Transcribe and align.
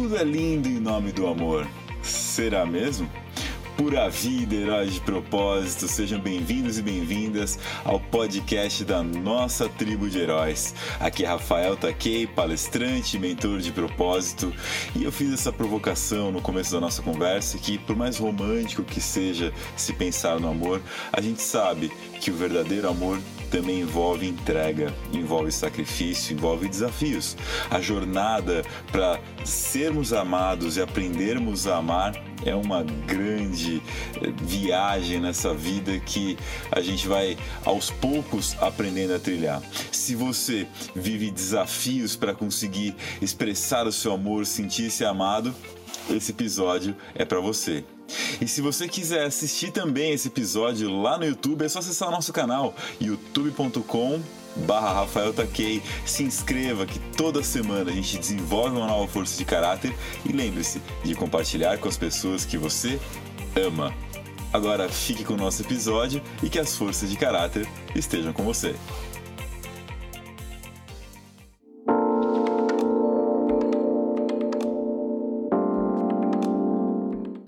Tudo 0.00 0.16
é 0.16 0.22
lindo 0.22 0.68
em 0.68 0.78
nome 0.78 1.10
do 1.10 1.26
amor. 1.26 1.66
Será 2.04 2.64
mesmo? 2.64 3.10
Pura 3.76 4.08
vida, 4.08 4.54
heróis 4.54 4.94
de 4.94 5.00
propósito, 5.00 5.88
sejam 5.88 6.20
bem-vindos 6.20 6.78
e 6.78 6.82
bem-vindas 6.82 7.58
ao 7.84 7.98
podcast 7.98 8.84
da 8.84 9.02
nossa 9.02 9.68
tribo 9.68 10.08
de 10.08 10.20
heróis. 10.20 10.72
Aqui 11.00 11.24
é 11.24 11.28
Rafael 11.28 11.76
Takei, 11.76 12.28
palestrante 12.28 13.16
e 13.16 13.20
mentor 13.20 13.58
de 13.58 13.72
propósito, 13.72 14.52
e 14.94 15.02
eu 15.02 15.10
fiz 15.10 15.32
essa 15.32 15.52
provocação 15.52 16.30
no 16.30 16.40
começo 16.40 16.72
da 16.72 16.80
nossa 16.80 17.02
conversa 17.02 17.58
que, 17.58 17.76
por 17.76 17.96
mais 17.96 18.18
romântico 18.18 18.84
que 18.84 19.00
seja 19.00 19.52
se 19.76 19.92
pensar 19.92 20.38
no 20.38 20.48
amor, 20.48 20.80
a 21.12 21.20
gente 21.20 21.42
sabe 21.42 21.90
que 22.20 22.30
o 22.30 22.34
verdadeiro 22.34 22.88
amor 22.88 23.18
também 23.50 23.80
envolve 23.80 24.26
entrega, 24.26 24.92
envolve 25.12 25.50
sacrifício, 25.50 26.34
envolve 26.34 26.68
desafios. 26.68 27.36
A 27.70 27.80
jornada 27.80 28.62
para 28.92 29.20
sermos 29.44 30.12
amados 30.12 30.76
e 30.76 30.82
aprendermos 30.82 31.66
a 31.66 31.78
amar 31.78 32.14
é 32.44 32.54
uma 32.54 32.82
grande 32.82 33.82
eh, 34.16 34.32
viagem 34.42 35.20
nessa 35.20 35.52
vida 35.52 35.98
que 35.98 36.38
a 36.70 36.80
gente 36.80 37.08
vai 37.08 37.36
aos 37.64 37.90
poucos 37.90 38.56
aprendendo 38.60 39.14
a 39.14 39.18
trilhar. 39.18 39.62
Se 39.90 40.14
você 40.14 40.66
vive 40.94 41.30
desafios 41.30 42.16
para 42.16 42.34
conseguir 42.34 42.94
expressar 43.20 43.86
o 43.86 43.92
seu 43.92 44.12
amor, 44.12 44.46
sentir-se 44.46 45.04
amado, 45.04 45.54
esse 46.10 46.30
episódio 46.30 46.94
é 47.14 47.24
para 47.24 47.40
você. 47.40 47.84
E 48.40 48.48
se 48.48 48.60
você 48.60 48.88
quiser 48.88 49.26
assistir 49.26 49.70
também 49.70 50.12
esse 50.12 50.28
episódio 50.28 50.90
lá 50.90 51.18
no 51.18 51.26
YouTube, 51.26 51.64
é 51.64 51.68
só 51.68 51.80
acessar 51.80 52.08
o 52.08 52.12
nosso 52.12 52.32
canal 52.32 52.74
youtube.com 53.00 54.20
barra 54.66 55.00
Rafael 55.00 55.32
Takei. 55.32 55.82
Se 56.04 56.22
inscreva 56.22 56.86
que 56.86 56.98
toda 57.16 57.42
semana 57.42 57.90
a 57.90 57.94
gente 57.94 58.18
desenvolve 58.18 58.76
uma 58.76 58.86
nova 58.86 59.06
força 59.06 59.36
de 59.36 59.44
caráter 59.44 59.94
e 60.24 60.32
lembre-se 60.32 60.80
de 61.04 61.14
compartilhar 61.14 61.78
com 61.78 61.88
as 61.88 61.96
pessoas 61.96 62.44
que 62.44 62.56
você 62.56 62.98
ama. 63.56 63.94
Agora 64.52 64.88
fique 64.88 65.24
com 65.24 65.34
o 65.34 65.36
nosso 65.36 65.62
episódio 65.62 66.22
e 66.42 66.48
que 66.48 66.58
as 66.58 66.74
forças 66.74 67.10
de 67.10 67.16
caráter 67.16 67.68
estejam 67.94 68.32
com 68.32 68.42
você. 68.44 68.74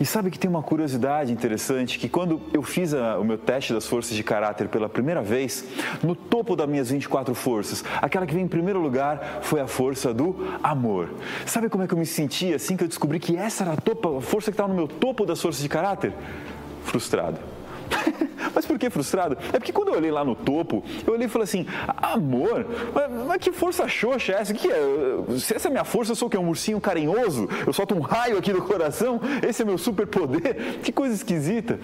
E 0.00 0.06
sabe 0.06 0.30
que 0.30 0.38
tem 0.38 0.48
uma 0.48 0.62
curiosidade 0.62 1.30
interessante 1.30 1.98
que 1.98 2.08
quando 2.08 2.40
eu 2.54 2.62
fiz 2.62 2.94
a, 2.94 3.18
o 3.18 3.24
meu 3.24 3.36
teste 3.36 3.74
das 3.74 3.86
forças 3.86 4.16
de 4.16 4.24
caráter 4.24 4.66
pela 4.66 4.88
primeira 4.88 5.20
vez, 5.20 5.62
no 6.02 6.14
topo 6.14 6.56
das 6.56 6.66
minhas 6.66 6.88
24 6.88 7.34
forças, 7.34 7.84
aquela 8.00 8.24
que 8.26 8.32
vem 8.32 8.44
em 8.44 8.48
primeiro 8.48 8.80
lugar 8.80 9.40
foi 9.42 9.60
a 9.60 9.66
força 9.66 10.14
do 10.14 10.58
amor. 10.62 11.10
Sabe 11.44 11.68
como 11.68 11.84
é 11.84 11.86
que 11.86 11.92
eu 11.92 11.98
me 11.98 12.06
senti 12.06 12.54
assim 12.54 12.78
que 12.78 12.84
eu 12.84 12.88
descobri 12.88 13.20
que 13.20 13.36
essa 13.36 13.62
era 13.62 13.72
a, 13.72 13.74
a 13.74 14.20
força 14.22 14.50
que 14.50 14.54
estava 14.54 14.70
no 14.70 14.74
meu 14.74 14.88
topo 14.88 15.26
das 15.26 15.38
forças 15.38 15.62
de 15.62 15.68
caráter? 15.68 16.14
Frustrado. 16.82 17.59
Mas 18.54 18.66
por 18.66 18.78
que 18.78 18.90
frustrado? 18.90 19.36
É 19.52 19.58
porque 19.58 19.72
quando 19.72 19.88
eu 19.88 19.94
olhei 19.94 20.10
lá 20.10 20.24
no 20.24 20.34
topo, 20.34 20.82
eu 21.06 21.14
olhei 21.14 21.26
e 21.26 21.28
falei 21.28 21.44
assim: 21.44 21.66
amor? 21.96 22.66
Mas, 22.94 23.10
mas 23.26 23.38
que 23.38 23.52
força 23.52 23.86
xoxa 23.88 24.32
é 24.32 24.40
essa? 24.40 24.54
Que 24.54 24.68
é? 24.70 24.80
Se 25.38 25.54
essa 25.54 25.68
é 25.68 25.70
minha 25.70 25.84
força, 25.84 26.12
eu 26.12 26.16
sou 26.16 26.28
o 26.28 26.30
que? 26.30 26.36
Um 26.36 26.48
ursinho 26.48 26.80
carinhoso? 26.80 27.48
Eu 27.66 27.72
solto 27.72 27.94
um 27.94 28.00
raio 28.00 28.38
aqui 28.38 28.52
no 28.52 28.62
coração? 28.62 29.20
Esse 29.46 29.62
é 29.62 29.64
meu 29.64 29.78
superpoder? 29.78 30.80
Que 30.82 30.92
coisa 30.92 31.14
esquisita. 31.14 31.78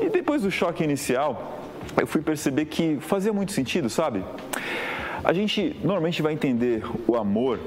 E 0.00 0.08
depois 0.08 0.42
do 0.42 0.50
choque 0.50 0.82
inicial, 0.82 1.60
eu 1.96 2.06
fui 2.06 2.20
perceber 2.20 2.66
que 2.66 2.98
fazia 3.00 3.32
muito 3.32 3.52
sentido, 3.52 3.88
sabe? 3.88 4.24
A 5.24 5.32
gente 5.32 5.76
normalmente 5.82 6.22
vai 6.22 6.32
entender 6.32 6.82
o 7.06 7.16
amor 7.16 7.58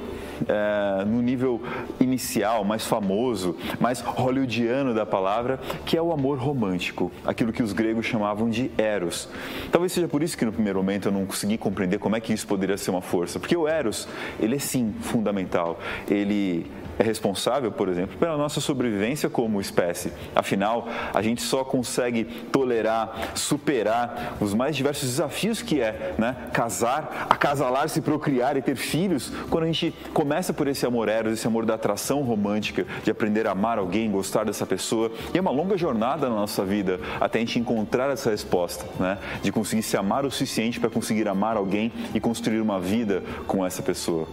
é, 0.48 1.06
no 1.06 1.22
nível 1.22 1.62
inicial, 2.00 2.64
mais 2.64 2.86
famoso, 2.86 3.56
mais 3.80 4.02
hollywoodiano 4.02 4.94
da 4.94 5.06
palavra, 5.06 5.60
que 5.86 5.98
é 5.98 6.02
o 6.02 6.12
amor 6.12 6.38
romântico, 6.38 7.12
aquilo 7.26 7.52
que 7.52 7.64
os 7.64 7.74
gregos 7.74 8.06
chamavam 8.06 8.50
de 8.50 8.72
eros. 8.78 9.30
Talvez 9.72 9.92
seja 9.92 10.08
por 10.08 10.24
isso 10.24 10.38
que 10.38 10.46
no 10.46 10.52
primeiro 10.52 10.80
momento 10.80 11.08
eu 11.08 11.12
não 11.12 11.26
consegui 11.26 11.58
compreender 11.58 12.00
como 12.00 12.16
é 12.16 12.20
que 12.20 12.34
isso 12.34 12.48
poderia 12.48 12.78
ser 12.78 12.92
uma 12.92 13.02
força, 13.02 13.40
porque 13.40 13.56
o 13.56 13.68
eros, 13.68 14.08
ele 14.40 14.56
é 14.56 14.60
sim 14.60 14.94
fundamental, 15.02 15.80
ele 16.10 16.66
é 17.00 17.04
responsável, 17.04 17.72
por 17.72 17.90
exemplo, 17.90 18.18
pela 18.18 18.38
nossa 18.38 18.62
sobrevivência 18.62 19.30
como 19.30 19.60
espécie. 19.60 20.12
Afinal, 20.36 20.88
a 21.14 21.22
gente 21.22 21.42
só 21.42 21.64
consegue 21.64 22.26
tolerar, 22.26 23.32
superar 23.36 24.38
os 24.40 24.54
mais 24.54 24.76
diversos 24.76 25.10
desafios 25.10 25.62
que 25.62 25.82
é 25.82 26.14
né? 26.18 26.36
casar, 26.54 27.28
acasalar-se, 27.30 28.02
procriar 28.02 28.58
e 28.58 28.62
ter 28.62 28.76
filhos, 28.76 29.32
quando 29.50 29.64
a 29.64 29.68
gente 29.68 29.94
começa 30.14 30.54
por 30.54 30.68
esse 30.68 30.86
amor 30.86 31.10
eros, 31.10 31.34
esse 31.34 31.48
amor 31.48 31.66
da 31.66 31.76
atração 31.76 32.22
romântica, 32.22 32.86
de 33.04 33.12
aprender 33.12 33.48
a 33.48 33.52
amar 33.52 33.78
alguém, 33.78 34.12
gostar 34.12 34.46
dessa 34.46 34.66
pessoa. 34.66 35.12
E 35.34 35.38
é 35.38 35.42
uma 35.42 35.52
longa 35.52 35.78
jornada 35.78 36.30
na 36.30 36.36
nossa 36.36 36.64
vida 36.64 37.00
até 37.20 37.40
a 37.40 37.42
gente 37.42 37.60
encontrar 37.60 38.10
essa 38.10 38.30
resposta, 38.30 38.86
né? 39.00 39.18
de 39.42 39.52
conseguir 39.52 39.84
se 39.84 39.98
amar 39.98 40.26
o 40.26 40.32
suficiente 40.32 40.80
para 40.80 40.90
conseguir 40.90 41.28
amar 41.28 41.58
alguém 41.58 41.92
e 42.14 42.20
construir 42.20 42.60
uma 42.62 42.80
vida 42.80 43.24
com 43.48 43.66
essa 43.66 43.82
pessoa. 43.82 44.28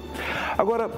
Agora, 0.57 0.91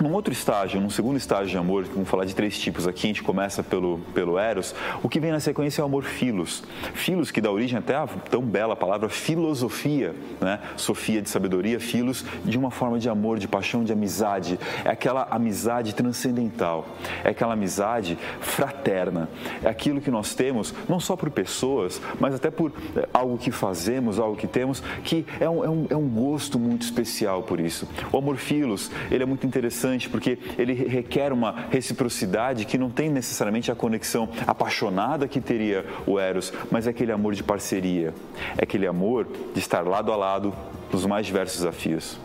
num 0.00 0.12
outro 0.12 0.32
estágio, 0.32 0.80
num 0.80 0.90
segundo 0.90 1.01
estágio 1.16 1.48
de 1.48 1.56
amor, 1.56 1.84
vamos 1.84 2.08
falar 2.08 2.24
de 2.24 2.34
três 2.34 2.58
tipos 2.58 2.86
aqui, 2.86 3.06
a 3.06 3.08
gente 3.08 3.22
começa 3.22 3.62
pelo, 3.62 3.98
pelo 4.14 4.38
Eros, 4.38 4.74
o 5.02 5.08
que 5.08 5.18
vem 5.18 5.32
na 5.32 5.40
sequência 5.40 5.80
é 5.80 5.82
o 5.82 5.86
amor 5.86 6.04
filos. 6.04 6.62
Filos, 6.94 7.30
que 7.30 7.40
dá 7.40 7.50
origem 7.50 7.78
até 7.78 7.94
a 7.94 8.06
tão 8.06 8.42
bela 8.42 8.76
palavra 8.76 9.08
filosofia, 9.08 10.14
né? 10.40 10.60
Sofia 10.76 11.20
de 11.20 11.28
sabedoria, 11.28 11.80
filos, 11.80 12.24
de 12.44 12.56
uma 12.56 12.70
forma 12.70 12.98
de 12.98 13.08
amor, 13.08 13.38
de 13.38 13.48
paixão, 13.48 13.84
de 13.84 13.92
amizade. 13.92 14.58
É 14.84 14.90
aquela 14.90 15.26
amizade 15.30 15.94
transcendental, 15.94 16.86
é 17.24 17.30
aquela 17.30 17.54
amizade 17.54 18.18
fraterna. 18.40 19.28
É 19.62 19.68
aquilo 19.68 20.00
que 20.00 20.10
nós 20.10 20.34
temos, 20.34 20.74
não 20.88 21.00
só 21.00 21.16
por 21.16 21.30
pessoas, 21.30 22.00
mas 22.20 22.34
até 22.34 22.50
por 22.50 22.72
é, 22.96 23.08
algo 23.12 23.38
que 23.38 23.50
fazemos, 23.50 24.18
algo 24.18 24.36
que 24.36 24.46
temos, 24.46 24.82
que 25.02 25.26
é 25.40 25.48
um, 25.48 25.64
é 25.64 25.70
um, 25.70 25.86
é 25.90 25.96
um 25.96 26.08
gosto 26.08 26.58
muito 26.58 26.82
especial 26.82 27.42
por 27.42 27.58
isso. 27.60 27.88
O 28.12 28.18
amor 28.18 28.36
filos, 28.36 28.90
ele 29.10 29.22
é 29.22 29.26
muito 29.26 29.46
interessante 29.46 30.08
porque 30.08 30.38
ele 30.58 30.91
requer 30.92 31.32
uma 31.32 31.66
reciprocidade 31.70 32.66
que 32.66 32.76
não 32.76 32.90
tem 32.90 33.08
necessariamente 33.08 33.72
a 33.72 33.74
conexão 33.74 34.28
apaixonada 34.46 35.26
que 35.26 35.40
teria 35.40 35.86
o 36.06 36.18
Eros, 36.18 36.52
mas 36.70 36.86
é 36.86 36.90
aquele 36.90 37.10
amor 37.10 37.34
de 37.34 37.42
parceria, 37.42 38.12
é 38.58 38.62
aquele 38.62 38.86
amor 38.86 39.26
de 39.54 39.58
estar 39.58 39.86
lado 39.86 40.12
a 40.12 40.16
lado 40.16 40.54
nos 40.92 41.06
mais 41.06 41.24
diversos 41.24 41.58
desafios. 41.58 42.18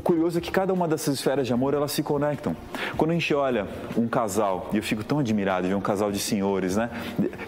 O 0.00 0.02
curioso 0.02 0.38
é 0.38 0.40
que 0.40 0.50
cada 0.50 0.72
uma 0.72 0.88
dessas 0.88 1.16
esferas 1.16 1.46
de 1.46 1.52
amor 1.52 1.74
elas 1.74 1.92
se 1.92 2.02
conectam. 2.02 2.56
Quando 2.96 3.10
a 3.10 3.12
gente 3.12 3.34
olha 3.34 3.68
um 3.94 4.08
casal, 4.08 4.70
e 4.72 4.78
eu 4.78 4.82
fico 4.82 5.04
tão 5.04 5.18
admirado 5.18 5.64
de 5.64 5.68
ver 5.68 5.74
um 5.74 5.80
casal 5.82 6.10
de 6.10 6.18
senhores, 6.18 6.74
né, 6.74 6.88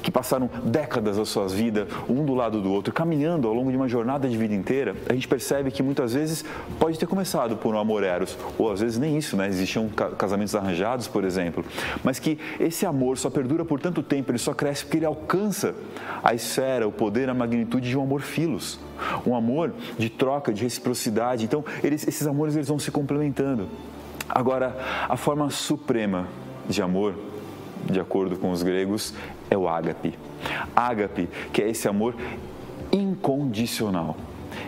que 0.03 0.11
passaram 0.11 0.51
décadas 0.63 1.17
da 1.17 1.25
sua 1.25 1.49
vida 1.49 1.89
um 2.07 2.27
do 2.27 2.35
lado 2.35 2.61
do 2.61 2.71
outro, 2.71 2.93
caminhando 2.93 3.49
ao 3.49 3.55
longo 3.55 3.71
de 3.71 3.77
uma 3.79 3.89
jornada 3.89 4.29
de 4.29 4.37
vida 4.37 4.53
inteira, 4.55 4.95
a 5.09 5.15
gente 5.15 5.27
percebe 5.27 5.71
que 5.71 5.83
muitas 5.83 6.13
vezes 6.13 6.45
pode 6.79 6.99
ter 6.99 7.07
começado 7.07 7.57
por 7.57 7.75
um 7.75 7.79
amor 7.79 8.05
eros, 8.05 8.37
ou 8.59 8.71
às 8.71 8.81
vezes 8.81 8.99
nem 8.99 9.17
isso, 9.17 9.35
né? 9.35 9.49
Existiam 9.49 9.89
casamentos 10.19 10.55
arranjados, 10.55 11.09
por 11.09 11.25
exemplo, 11.25 11.65
mas 12.05 12.19
que 12.19 12.39
esse 12.61 12.85
amor 12.85 13.17
só 13.17 13.31
perdura 13.31 13.65
por 13.65 13.81
tanto 13.81 14.03
tempo, 14.03 14.31
ele 14.31 14.37
só 14.37 14.53
cresce 14.53 14.85
porque 14.85 14.99
ele 14.99 15.07
alcança 15.07 15.75
a 16.23 16.35
esfera, 16.35 16.87
o 16.87 16.93
poder, 16.93 17.31
a 17.31 17.35
magnitude 17.35 17.89
de 17.89 17.97
um 17.97 18.03
amor 18.03 18.21
filos 18.21 18.79
um 19.27 19.35
amor 19.35 19.73
de 19.99 20.09
troca, 20.09 20.53
de 20.53 20.63
reciprocidade. 20.63 21.45
Então, 21.45 21.65
eles, 21.83 22.07
esses 22.07 22.27
amores 22.27 22.55
eles 22.55 22.69
vão 22.69 22.79
se 22.79 22.91
complementando. 22.91 23.69
Agora, 24.29 24.77
a 25.09 25.17
forma 25.17 25.51
suprema 25.51 26.27
de 26.69 26.81
amor, 26.81 27.15
de 27.91 28.01
acordo 28.01 28.37
com 28.37 28.51
os 28.51 28.63
gregos, 28.63 29.15
é 29.51 29.57
o 29.57 29.69
ágape. 29.69 30.19
Ágape, 30.75 31.29
que 31.53 31.63
é 31.63 31.69
esse 31.69 31.89
amor 31.89 32.15
incondicional 32.93 34.17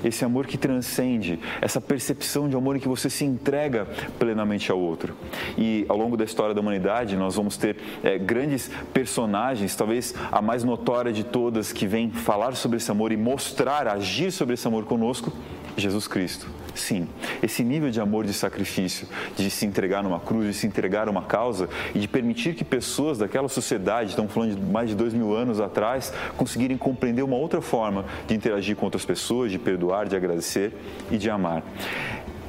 esse 0.05 0.25
amor 0.25 0.47
que 0.47 0.57
transcende, 0.57 1.39
essa 1.61 1.81
percepção 1.81 2.49
de 2.49 2.57
amor 2.57 2.77
em 2.77 2.81
que 2.81 2.89
você 2.89 3.09
se 3.11 3.25
entrega 3.25 3.87
plenamente 4.19 4.71
ao 4.71 4.79
outro. 4.79 5.15
E 5.57 5.85
ao 5.89 5.97
longo 5.97 6.17
da 6.17 6.25
história 6.25 6.55
da 6.55 6.61
humanidade, 6.61 7.17
nós 7.17 7.37
vamos 7.37 7.57
ter 7.57 7.77
é, 8.03 8.19
grandes 8.19 8.71
personagens, 8.93 9.75
talvez 9.75 10.15
a 10.31 10.41
mais 10.41 10.65
notória 10.65 11.13
de 11.13 11.25
todas, 11.25 11.73
que 11.73 11.87
vem 11.87 12.11
falar 12.11 12.55
sobre 12.55 12.77
esse 12.77 12.91
amor 12.91 13.13
e 13.13 13.17
mostrar, 13.17 13.89
agir 13.89 14.31
sobre 14.31 14.55
esse 14.55 14.67
amor 14.67 14.85
conosco, 14.85 15.33
Jesus 15.77 16.07
Cristo. 16.07 16.64
Sim, 16.75 17.09
esse 17.43 17.63
nível 17.63 17.91
de 17.91 18.01
amor 18.01 18.25
de 18.27 18.33
sacrifício, 18.33 19.07
de 19.37 19.49
se 19.49 19.65
entregar 19.65 20.03
numa 20.03 20.19
cruz, 20.19 20.47
de 20.47 20.55
se 20.55 20.67
entregar 20.67 21.07
a 21.07 21.11
uma 21.11 21.23
causa 21.23 21.69
e 21.95 22.01
de 22.01 22.09
permitir 22.09 22.55
que 22.55 22.65
pessoas 22.65 23.19
daquela 23.19 23.49
sociedade, 23.49 24.11
estamos 24.11 24.33
falando 24.33 24.57
de 24.57 24.61
mais 24.61 24.89
de 24.89 24.97
dois 24.97 25.15
mil 25.15 25.35
anos 25.37 25.61
atrás, 25.61 26.13
conseguirem 26.37 26.77
compreender 26.77 27.23
uma 27.23 27.37
outra 27.37 27.61
forma 27.61 28.05
de 28.27 28.35
interagir 28.35 28.75
com 28.75 28.85
outras 28.87 29.05
pessoas, 29.05 29.53
de 29.53 29.59
perdoar, 29.59 30.09
de 30.09 30.17
agradecer 30.17 30.73
e 31.11 31.17
de 31.17 31.31
amar. 31.31 31.63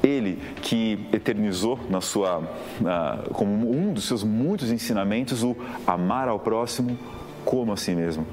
Ele 0.02 0.38
que 0.62 1.06
eternizou 1.12 1.78
na 1.88 2.00
sua, 2.00 2.42
como 3.32 3.70
um 3.70 3.92
dos 3.92 4.04
seus 4.04 4.22
muitos 4.22 4.70
ensinamentos 4.70 5.42
o 5.42 5.56
amar 5.86 6.28
ao 6.28 6.38
próximo 6.38 6.98
como 7.44 7.72
a 7.72 7.76
si 7.76 7.94
mesmo. 7.94 8.26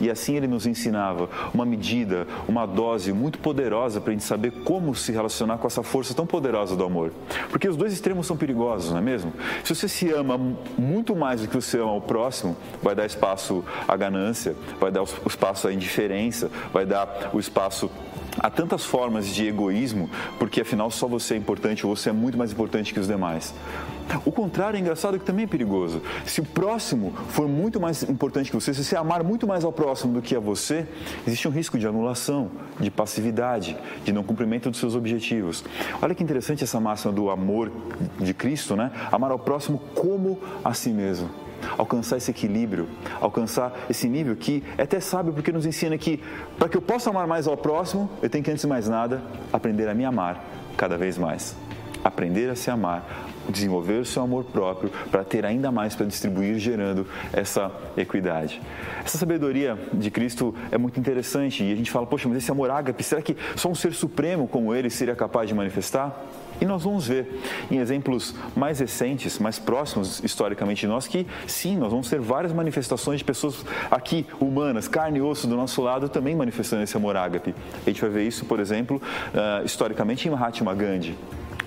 E 0.00 0.10
assim 0.10 0.36
ele 0.36 0.46
nos 0.46 0.66
ensinava 0.66 1.28
uma 1.52 1.64
medida, 1.64 2.26
uma 2.48 2.66
dose 2.66 3.12
muito 3.12 3.38
poderosa 3.38 4.00
para 4.00 4.10
a 4.10 4.12
gente 4.12 4.24
saber 4.24 4.50
como 4.64 4.94
se 4.94 5.12
relacionar 5.12 5.58
com 5.58 5.66
essa 5.66 5.82
força 5.82 6.14
tão 6.14 6.26
poderosa 6.26 6.74
do 6.74 6.84
amor. 6.84 7.12
Porque 7.50 7.68
os 7.68 7.76
dois 7.76 7.92
extremos 7.92 8.26
são 8.26 8.36
perigosos, 8.36 8.90
não 8.90 8.98
é 8.98 9.02
mesmo? 9.02 9.32
Se 9.64 9.74
você 9.74 9.88
se 9.88 10.10
ama 10.10 10.38
muito 10.78 11.14
mais 11.14 11.42
do 11.42 11.48
que 11.48 11.54
você 11.54 11.78
ama 11.78 11.94
o 11.94 12.00
próximo, 12.00 12.56
vai 12.82 12.94
dar 12.94 13.06
espaço 13.06 13.64
à 13.86 13.96
ganância, 13.96 14.54
vai 14.80 14.90
dar 14.90 15.02
o 15.02 15.28
espaço 15.28 15.68
à 15.68 15.72
indiferença, 15.72 16.50
vai 16.72 16.86
dar 16.86 17.30
o 17.32 17.38
espaço 17.38 17.90
Há 18.42 18.48
tantas 18.48 18.86
formas 18.86 19.26
de 19.26 19.46
egoísmo, 19.46 20.08
porque 20.38 20.62
afinal 20.62 20.90
só 20.90 21.06
você 21.06 21.34
é 21.34 21.36
importante 21.36 21.86
ou 21.86 21.94
você 21.94 22.08
é 22.08 22.12
muito 22.12 22.38
mais 22.38 22.50
importante 22.52 22.92
que 22.94 22.98
os 22.98 23.06
demais. 23.06 23.52
O 24.24 24.32
contrário 24.32 24.78
é 24.78 24.80
engraçado 24.80 25.18
que 25.18 25.24
também 25.26 25.44
é 25.44 25.46
perigoso. 25.46 26.00
Se 26.24 26.40
o 26.40 26.44
próximo 26.44 27.12
for 27.28 27.46
muito 27.46 27.78
mais 27.78 28.02
importante 28.02 28.50
que 28.50 28.56
você, 28.56 28.72
se 28.72 28.82
você 28.82 28.96
amar 28.96 29.22
muito 29.22 29.46
mais 29.46 29.62
ao 29.62 29.72
próximo 29.72 30.14
do 30.14 30.22
que 30.22 30.34
a 30.34 30.40
você, 30.40 30.86
existe 31.26 31.46
um 31.46 31.50
risco 31.50 31.78
de 31.78 31.86
anulação, 31.86 32.50
de 32.80 32.90
passividade, 32.90 33.76
de 34.04 34.12
não 34.12 34.24
cumprimento 34.24 34.70
dos 34.70 34.80
seus 34.80 34.94
objetivos. 34.94 35.62
Olha 36.00 36.14
que 36.14 36.24
interessante 36.24 36.64
essa 36.64 36.80
máxima 36.80 37.12
do 37.12 37.28
amor 37.28 37.70
de 38.18 38.32
Cristo, 38.32 38.74
né? 38.74 38.90
Amar 39.12 39.30
ao 39.30 39.38
próximo 39.38 39.78
como 39.94 40.40
a 40.64 40.72
si 40.72 40.90
mesmo 40.90 41.28
alcançar 41.76 42.16
esse 42.16 42.30
equilíbrio, 42.30 42.88
alcançar 43.20 43.72
esse 43.88 44.08
nível 44.08 44.36
que 44.36 44.62
é 44.76 44.82
até 44.82 45.00
sábio 45.00 45.32
porque 45.32 45.52
nos 45.52 45.66
ensina 45.66 45.96
que 45.98 46.22
para 46.58 46.68
que 46.68 46.76
eu 46.76 46.82
possa 46.82 47.10
amar 47.10 47.26
mais 47.26 47.46
ao 47.46 47.56
próximo, 47.56 48.10
eu 48.22 48.28
tenho 48.28 48.44
que 48.44 48.50
antes 48.50 48.62
de 48.62 48.68
mais 48.68 48.88
nada 48.88 49.22
aprender 49.52 49.88
a 49.88 49.94
me 49.94 50.04
amar 50.04 50.44
cada 50.76 50.96
vez 50.96 51.18
mais. 51.18 51.56
Aprender 52.02 52.48
a 52.48 52.56
se 52.56 52.70
amar, 52.70 53.28
desenvolver 53.50 54.00
o 54.00 54.04
seu 54.04 54.22
amor 54.22 54.44
próprio 54.44 54.90
para 55.10 55.22
ter 55.22 55.44
ainda 55.44 55.70
mais 55.70 55.94
para 55.94 56.06
distribuir, 56.06 56.58
gerando 56.58 57.06
essa 57.32 57.70
equidade. 57.96 58.60
Essa 59.04 59.18
sabedoria 59.18 59.78
de 59.92 60.10
Cristo 60.10 60.54
é 60.70 60.78
muito 60.78 60.98
interessante 60.98 61.62
e 61.62 61.72
a 61.72 61.76
gente 61.76 61.90
fala, 61.90 62.06
poxa, 62.06 62.28
mas 62.28 62.38
esse 62.38 62.50
amor 62.50 62.70
ágape, 62.70 63.02
será 63.02 63.20
que 63.20 63.36
só 63.54 63.68
um 63.68 63.74
ser 63.74 63.92
supremo 63.92 64.48
como 64.48 64.74
ele 64.74 64.88
seria 64.88 65.14
capaz 65.14 65.48
de 65.48 65.54
manifestar? 65.54 66.24
E 66.60 66.66
nós 66.66 66.82
vamos 66.82 67.06
ver 67.06 67.40
em 67.70 67.78
exemplos 67.78 68.34
mais 68.54 68.80
recentes, 68.80 69.38
mais 69.38 69.58
próximos 69.58 70.22
historicamente 70.22 70.82
de 70.82 70.86
nós, 70.86 71.06
que 71.06 71.26
sim, 71.46 71.76
nós 71.76 71.90
vamos 71.90 72.08
ter 72.08 72.20
várias 72.20 72.52
manifestações 72.52 73.18
de 73.18 73.24
pessoas 73.24 73.64
aqui, 73.90 74.26
humanas, 74.38 74.86
carne 74.86 75.18
e 75.18 75.22
osso 75.22 75.46
do 75.46 75.56
nosso 75.56 75.80
lado, 75.80 76.08
também 76.08 76.34
manifestando 76.34 76.82
esse 76.82 76.96
amor 76.96 77.16
ágape. 77.16 77.54
A 77.86 77.90
gente 77.90 78.00
vai 78.00 78.10
ver 78.10 78.26
isso, 78.26 78.44
por 78.44 78.60
exemplo, 78.60 79.00
uh, 79.00 79.64
historicamente 79.64 80.28
em 80.28 80.30
Mahatma 80.30 80.74
Gandhi 80.74 81.16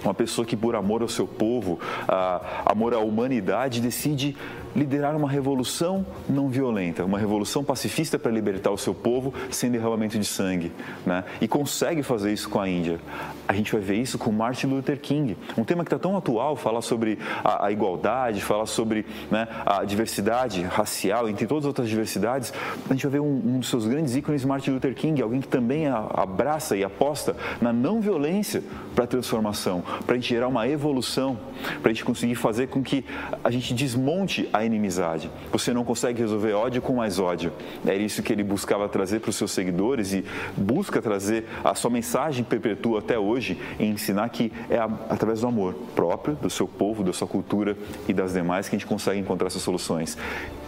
uma 0.04 0.14
pessoa 0.14 0.46
que 0.46 0.58
por 0.58 0.76
amor 0.76 1.02
ao 1.02 1.08
seu 1.08 1.26
povo, 1.26 1.80
uh, 2.04 2.46
amor 2.66 2.94
à 2.94 3.00
humanidade, 3.00 3.80
decide 3.80 4.36
liderar 4.76 5.16
uma 5.16 5.30
revolução 5.30 6.06
não 6.28 6.50
violenta, 6.50 7.04
uma 7.06 7.20
revolução 7.20 7.64
pacifista 7.64 8.18
para 8.18 8.32
libertar 8.32 8.72
o 8.72 8.78
seu 8.78 8.94
povo 8.94 9.34
sem 9.52 9.72
derramamento 9.72 10.18
de 10.18 10.26
sangue. 10.26 10.72
Né? 11.06 11.24
E 11.42 11.48
consegue 11.48 12.04
fazer 12.04 12.32
isso 12.34 12.50
com 12.50 12.60
a 12.60 12.68
Índia. 12.68 13.00
A 13.48 13.54
gente 13.54 13.72
vai 13.72 13.82
ver 13.82 13.96
isso 13.96 14.18
com 14.18 14.32
Martin 14.32 14.68
Luther 14.68 15.00
King, 15.00 15.38
um 15.58 15.64
tema 15.64 15.84
que 15.84 15.88
está 15.88 16.00
tão 16.00 16.16
atual, 16.18 16.56
falar 16.56 16.82
sobre 16.82 17.20
a, 17.44 17.66
a 17.66 17.72
igualdade, 17.72 18.42
falar 18.42 18.66
sobre 18.66 19.06
né, 19.30 19.48
a 19.66 19.84
diversidade 19.84 20.62
racial, 20.64 21.30
entre 21.30 21.46
todas 21.46 21.66
as 21.66 21.68
outras 21.68 21.90
diversidades. 21.90 22.54
A 22.90 22.94
gente 22.94 23.04
vai 23.04 23.12
ver 23.14 23.20
um, 23.20 23.42
um 23.46 23.60
dos 23.60 23.70
seus 23.70 23.86
grandes 23.86 24.16
ícones, 24.16 24.46
Martin 24.46 24.72
Luther 24.72 24.96
King, 24.96 25.22
alguém 25.22 25.42
que 25.42 25.48
também 25.48 25.88
abraça 25.88 26.76
e 26.76 26.84
aposta 26.84 27.36
na 27.62 27.74
não 27.74 28.02
violência 28.02 28.64
para 28.96 29.04
a 29.04 29.08
transformação, 29.08 29.84
para 30.06 30.16
a 30.16 30.18
gente 30.18 30.30
gerar 30.30 30.48
uma 30.48 30.68
evolução, 30.68 31.38
para 31.82 31.92
a 31.92 31.94
gente 31.94 32.06
conseguir 32.06 32.36
fazer 32.36 32.68
com 32.68 32.82
que 32.82 33.06
a 33.44 33.52
gente 33.52 33.74
desmonte 33.74 34.50
a 34.54 34.63
inimizade. 34.66 35.30
Você 35.52 35.74
não 35.74 35.84
consegue 35.84 36.22
resolver 36.22 36.54
ódio 36.54 36.82
com 36.82 36.94
mais 36.96 37.20
ódio. 37.20 37.52
É 37.86 37.96
isso 37.96 38.22
que 38.22 38.32
ele 38.32 38.44
buscava 38.44 38.88
trazer 38.90 39.20
para 39.20 39.30
os 39.30 39.36
seus 39.36 39.52
seguidores 39.52 40.14
e 40.14 40.24
busca 40.56 41.02
trazer 41.02 41.46
a 41.64 41.76
sua 41.76 41.90
mensagem 41.90 42.44
perpetua 42.44 43.00
até 43.00 43.18
hoje 43.18 43.60
em 43.80 43.92
ensinar 43.92 44.30
que 44.30 44.52
é 44.70 44.80
através 45.10 45.42
do 45.42 45.48
amor 45.48 45.74
próprio, 45.96 46.36
do 46.36 46.50
seu 46.50 46.68
povo, 46.68 47.04
da 47.04 47.14
sua 47.14 47.28
cultura 47.28 47.78
e 48.08 48.14
das 48.14 48.34
demais 48.34 48.70
que 48.70 48.76
a 48.76 48.80
gente 48.80 48.88
consegue 48.88 49.20
encontrar 49.20 49.48
essas 49.48 49.62
soluções. 49.62 50.18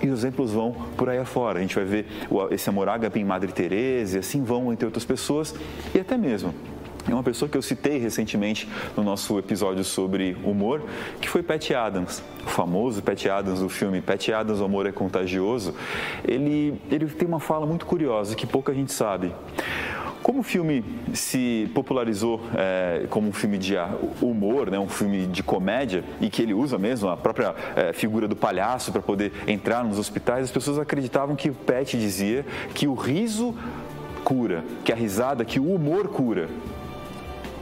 E 0.01 0.09
os 0.09 0.19
exemplos 0.19 0.51
vão 0.51 0.73
por 0.97 1.09
aí 1.09 1.17
afora. 1.17 1.59
A 1.59 1.61
gente 1.61 1.75
vai 1.75 1.85
ver 1.85 2.05
esse 2.51 2.69
amor 2.69 2.89
ágape 2.89 3.19
em 3.19 3.23
Madre 3.23 3.51
Teresa 3.51 4.17
e 4.17 4.19
assim 4.19 4.43
vão 4.43 4.71
entre 4.71 4.85
outras 4.85 5.05
pessoas 5.05 5.53
e 5.93 5.99
até 5.99 6.17
mesmo 6.17 6.53
é 7.07 7.13
uma 7.13 7.23
pessoa 7.23 7.47
que 7.47 7.57
eu 7.57 7.61
citei 7.61 7.97
recentemente 7.97 8.67
no 8.97 9.03
nosso 9.03 9.37
episódio 9.37 9.83
sobre 9.83 10.35
humor, 10.43 10.83
que 11.21 11.29
foi 11.29 11.43
Pat 11.43 11.71
Adams. 11.71 12.23
O 12.45 12.49
famoso 12.49 13.01
Pat 13.03 13.25
Adams, 13.27 13.59
do 13.59 13.69
filme 13.69 14.01
Pat 14.01 14.29
Adams, 14.29 14.59
O 14.59 14.65
Amor 14.65 14.87
é 14.87 14.91
Contagioso. 14.91 15.75
Ele, 16.27 16.79
ele 16.89 17.05
tem 17.07 17.27
uma 17.27 17.39
fala 17.39 17.65
muito 17.65 17.85
curiosa 17.85 18.35
que 18.35 18.47
pouca 18.47 18.73
gente 18.73 18.91
sabe. 18.91 19.33
Como 20.25 20.39
o 20.39 20.43
filme 20.43 20.83
se 21.13 21.69
popularizou 21.75 22.41
é, 22.55 23.05
como 23.11 23.29
um 23.29 23.31
filme 23.31 23.59
de 23.59 23.75
humor, 24.19 24.71
né, 24.71 24.79
um 24.79 24.89
filme 24.89 25.27
de 25.27 25.43
comédia, 25.43 26.03
e 26.19 26.31
que 26.31 26.41
ele 26.41 26.51
usa 26.51 26.79
mesmo 26.79 27.07
a 27.09 27.15
própria 27.15 27.53
é, 27.75 27.93
figura 27.93 28.27
do 28.27 28.35
palhaço 28.35 28.91
para 28.91 29.03
poder 29.03 29.31
entrar 29.47 29.83
nos 29.83 29.99
hospitais, 29.99 30.45
as 30.45 30.51
pessoas 30.51 30.79
acreditavam 30.79 31.35
que 31.35 31.51
o 31.51 31.53
Pat 31.53 31.91
dizia 31.91 32.43
que 32.73 32.87
o 32.87 32.95
riso 32.95 33.53
cura, 34.23 34.63
que 34.83 34.91
a 34.91 34.95
risada, 34.95 35.45
que 35.45 35.59
o 35.59 35.71
humor 35.71 36.07
cura. 36.07 36.49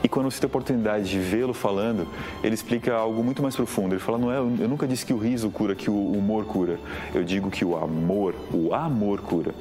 E 0.03 0.09
quando 0.09 0.29
você 0.29 0.39
tem 0.39 0.47
a 0.47 0.49
oportunidade 0.49 1.09
de 1.09 1.17
vê-lo 1.17 1.53
falando, 1.53 2.05
ele 2.43 2.53
explica 2.53 2.93
algo 2.93 3.23
muito 3.23 3.41
mais 3.41 3.55
profundo. 3.55 3.95
Ele 3.95 4.01
fala: 4.01 4.17
não 4.17 4.31
é, 4.31 4.37
eu 4.37 4.67
nunca 4.67 4.85
disse 4.85 5.05
que 5.05 5.13
o 5.13 5.17
riso 5.17 5.49
cura, 5.49 5.73
que 5.73 5.89
o 5.89 6.11
humor 6.11 6.45
cura. 6.45 6.77
Eu 7.15 7.23
digo 7.23 7.49
que 7.49 7.63
o 7.63 7.77
amor, 7.77 8.35
o 8.51 8.73
amor 8.73 9.21
cura. 9.21 9.55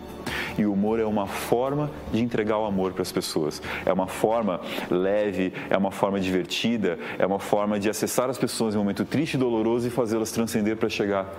E 0.59 0.65
o 0.65 0.73
humor 0.73 0.99
é 0.99 1.05
uma 1.05 1.27
forma 1.27 1.91
de 2.13 2.23
entregar 2.23 2.59
o 2.59 2.65
amor 2.65 2.93
para 2.93 3.03
as 3.03 3.13
pessoas. 3.13 3.63
É 3.87 3.93
uma 3.93 4.07
forma 4.07 4.61
leve, 4.91 5.53
é 5.71 5.77
uma 5.77 5.91
forma 5.91 6.21
divertida, 6.21 6.99
é 7.19 7.27
uma 7.27 7.39
forma 7.39 7.79
de 7.79 7.89
acessar 7.89 8.29
as 8.29 8.39
pessoas 8.39 8.75
em 8.75 8.79
um 8.79 8.81
momento 8.81 9.05
triste 9.05 9.35
e 9.35 9.39
doloroso 9.39 9.87
e 9.87 9.91
fazê-las 9.91 10.31
transcender 10.33 10.77
para 10.77 10.89
chegar 10.89 11.33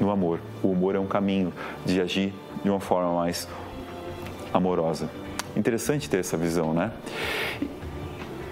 no 0.00 0.10
amor. 0.10 0.40
O 0.62 0.68
humor 0.68 0.94
é 0.94 0.98
um 0.98 1.06
caminho 1.06 1.52
de 1.84 2.00
agir 2.00 2.32
de 2.62 2.68
uma 2.68 2.80
forma 2.80 3.14
mais 3.14 3.48
amorosa. 4.52 5.08
Interessante 5.56 6.08
ter 6.08 6.18
essa 6.18 6.36
visão, 6.36 6.74
né? 6.74 6.92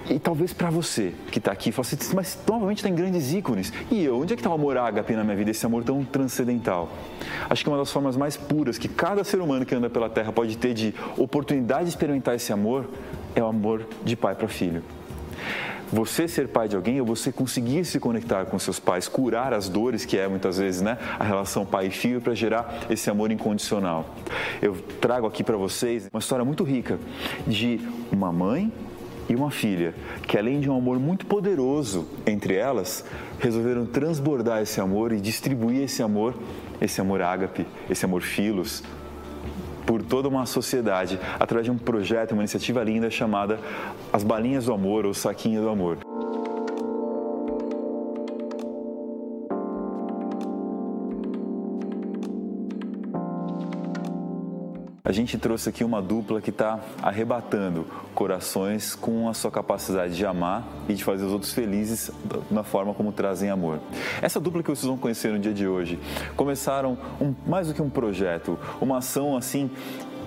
E 0.09 0.19
talvez 0.19 0.53
para 0.53 0.69
você 0.69 1.13
que 1.31 1.37
está 1.37 1.51
aqui, 1.51 1.71
fala 1.71 1.87
assim, 1.87 2.15
mas 2.15 2.37
novamente 2.47 2.83
tem 2.83 2.93
grandes 2.93 3.33
ícones. 3.33 3.71
E 3.89 4.03
eu, 4.03 4.19
onde 4.19 4.33
é 4.33 4.35
que 4.35 4.41
está 4.41 4.49
o 4.49 4.53
amor 4.53 4.77
ágape 4.77 5.13
na 5.13 5.23
minha 5.23 5.35
vida, 5.35 5.51
esse 5.51 5.65
amor 5.65 5.83
tão 5.83 6.03
transcendental? 6.03 6.89
Acho 7.49 7.63
que 7.63 7.69
uma 7.69 7.77
das 7.77 7.91
formas 7.91 8.17
mais 8.17 8.35
puras 8.35 8.77
que 8.77 8.87
cada 8.87 9.23
ser 9.23 9.39
humano 9.39 9.65
que 9.65 9.75
anda 9.75 9.89
pela 9.89 10.09
Terra 10.09 10.31
pode 10.31 10.57
ter 10.57 10.73
de 10.73 10.93
oportunidade 11.17 11.85
de 11.85 11.89
experimentar 11.89 12.35
esse 12.35 12.51
amor 12.51 12.89
é 13.35 13.41
o 13.41 13.45
amor 13.45 13.85
de 14.03 14.15
pai 14.15 14.35
para 14.35 14.47
filho 14.47 14.83
você 15.91 16.27
ser 16.27 16.47
pai 16.47 16.67
de 16.67 16.75
alguém 16.75 16.99
ou 17.01 17.05
você 17.05 17.31
conseguir 17.31 17.83
se 17.83 17.99
conectar 17.99 18.45
com 18.45 18.57
seus 18.57 18.79
pais, 18.79 19.07
curar 19.07 19.53
as 19.53 19.67
dores 19.67 20.05
que 20.05 20.17
é 20.17 20.27
muitas 20.27 20.57
vezes, 20.57 20.81
né, 20.81 20.97
a 21.19 21.23
relação 21.23 21.65
pai 21.65 21.87
e 21.87 21.91
filho 21.91 22.21
para 22.21 22.33
gerar 22.33 22.85
esse 22.89 23.09
amor 23.09 23.31
incondicional. 23.31 24.15
Eu 24.61 24.77
trago 25.01 25.27
aqui 25.27 25.43
para 25.43 25.57
vocês 25.57 26.07
uma 26.11 26.19
história 26.19 26.45
muito 26.45 26.63
rica 26.63 26.97
de 27.45 27.81
uma 28.11 28.31
mãe 28.31 28.71
e 29.31 29.35
uma 29.35 29.49
filha, 29.49 29.95
que 30.27 30.37
além 30.37 30.59
de 30.59 30.69
um 30.69 30.75
amor 30.75 30.99
muito 30.99 31.25
poderoso 31.25 32.05
entre 32.25 32.55
elas, 32.55 33.05
resolveram 33.39 33.85
transbordar 33.85 34.61
esse 34.61 34.81
amor 34.81 35.13
e 35.13 35.21
distribuir 35.21 35.83
esse 35.83 36.03
amor, 36.03 36.35
esse 36.81 36.99
amor 36.99 37.21
ágape, 37.21 37.65
esse 37.89 38.03
amor 38.03 38.21
filos, 38.23 38.83
por 39.85 40.03
toda 40.03 40.27
uma 40.27 40.45
sociedade, 40.45 41.17
através 41.39 41.65
de 41.65 41.71
um 41.71 41.77
projeto, 41.77 42.33
uma 42.33 42.41
iniciativa 42.41 42.83
linda 42.83 43.09
chamada 43.09 43.57
As 44.11 44.21
Balinhas 44.21 44.65
do 44.65 44.73
Amor 44.73 45.05
ou 45.05 45.13
Saquinho 45.13 45.61
do 45.61 45.69
Amor. 45.69 46.10
A 55.11 55.13
gente 55.13 55.37
trouxe 55.37 55.67
aqui 55.67 55.83
uma 55.83 56.01
dupla 56.01 56.39
que 56.39 56.51
está 56.51 56.79
arrebatando 57.01 57.85
corações 58.15 58.95
com 58.95 59.27
a 59.27 59.33
sua 59.33 59.51
capacidade 59.51 60.15
de 60.15 60.25
amar 60.25 60.65
e 60.87 60.93
de 60.93 61.03
fazer 61.03 61.25
os 61.25 61.33
outros 61.33 61.51
felizes 61.51 62.09
na 62.49 62.63
forma 62.63 62.93
como 62.93 63.11
trazem 63.11 63.49
amor. 63.49 63.81
Essa 64.21 64.39
dupla 64.39 64.63
que 64.63 64.69
vocês 64.69 64.85
vão 64.85 64.95
conhecer 64.95 65.33
no 65.33 65.37
dia 65.37 65.53
de 65.53 65.67
hoje 65.67 65.99
começaram 66.37 66.97
um, 67.19 67.33
mais 67.45 67.67
do 67.67 67.73
que 67.73 67.81
um 67.81 67.89
projeto, 67.89 68.57
uma 68.79 68.99
ação 68.99 69.35
assim 69.35 69.69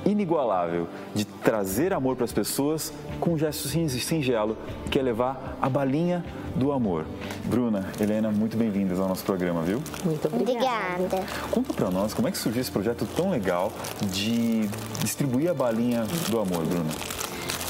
inigualável 0.05 0.89
de 1.15 1.25
trazer 1.25 1.93
amor 1.93 2.17
para 2.17 2.25
as 2.25 2.33
pessoas 2.33 2.93
com 3.21 3.35
um 3.35 3.39
gesto 3.39 3.69
singelo, 3.69 4.57
que 4.91 4.99
é 4.99 5.03
levar 5.03 5.57
a 5.61 5.69
balinha 5.69 6.25
do 6.55 6.73
amor. 6.73 7.05
Bruna, 7.45 7.87
Helena, 8.01 8.31
muito 8.31 8.57
bem-vindas 8.57 9.01
ao 9.01 9.09
nosso 9.09 9.25
programa, 9.25 9.63
viu? 9.63 9.83
Muito 10.05 10.27
obrigada. 10.29 11.03
obrigada. 11.03 11.27
Conta 11.51 11.73
para 11.73 11.91
nós 11.91 12.15
como 12.15 12.29
é 12.29 12.31
que 12.31 12.39
surgiu 12.39 12.61
esse 12.61 12.71
projeto 12.71 13.07
tão 13.17 13.31
legal 13.31 13.73
de 14.03 14.69
distribuir 15.01 15.51
a 15.51 15.55
balinha 15.55 16.05
do 16.31 16.41
amor, 16.41 16.65
Bruna. 16.65 16.91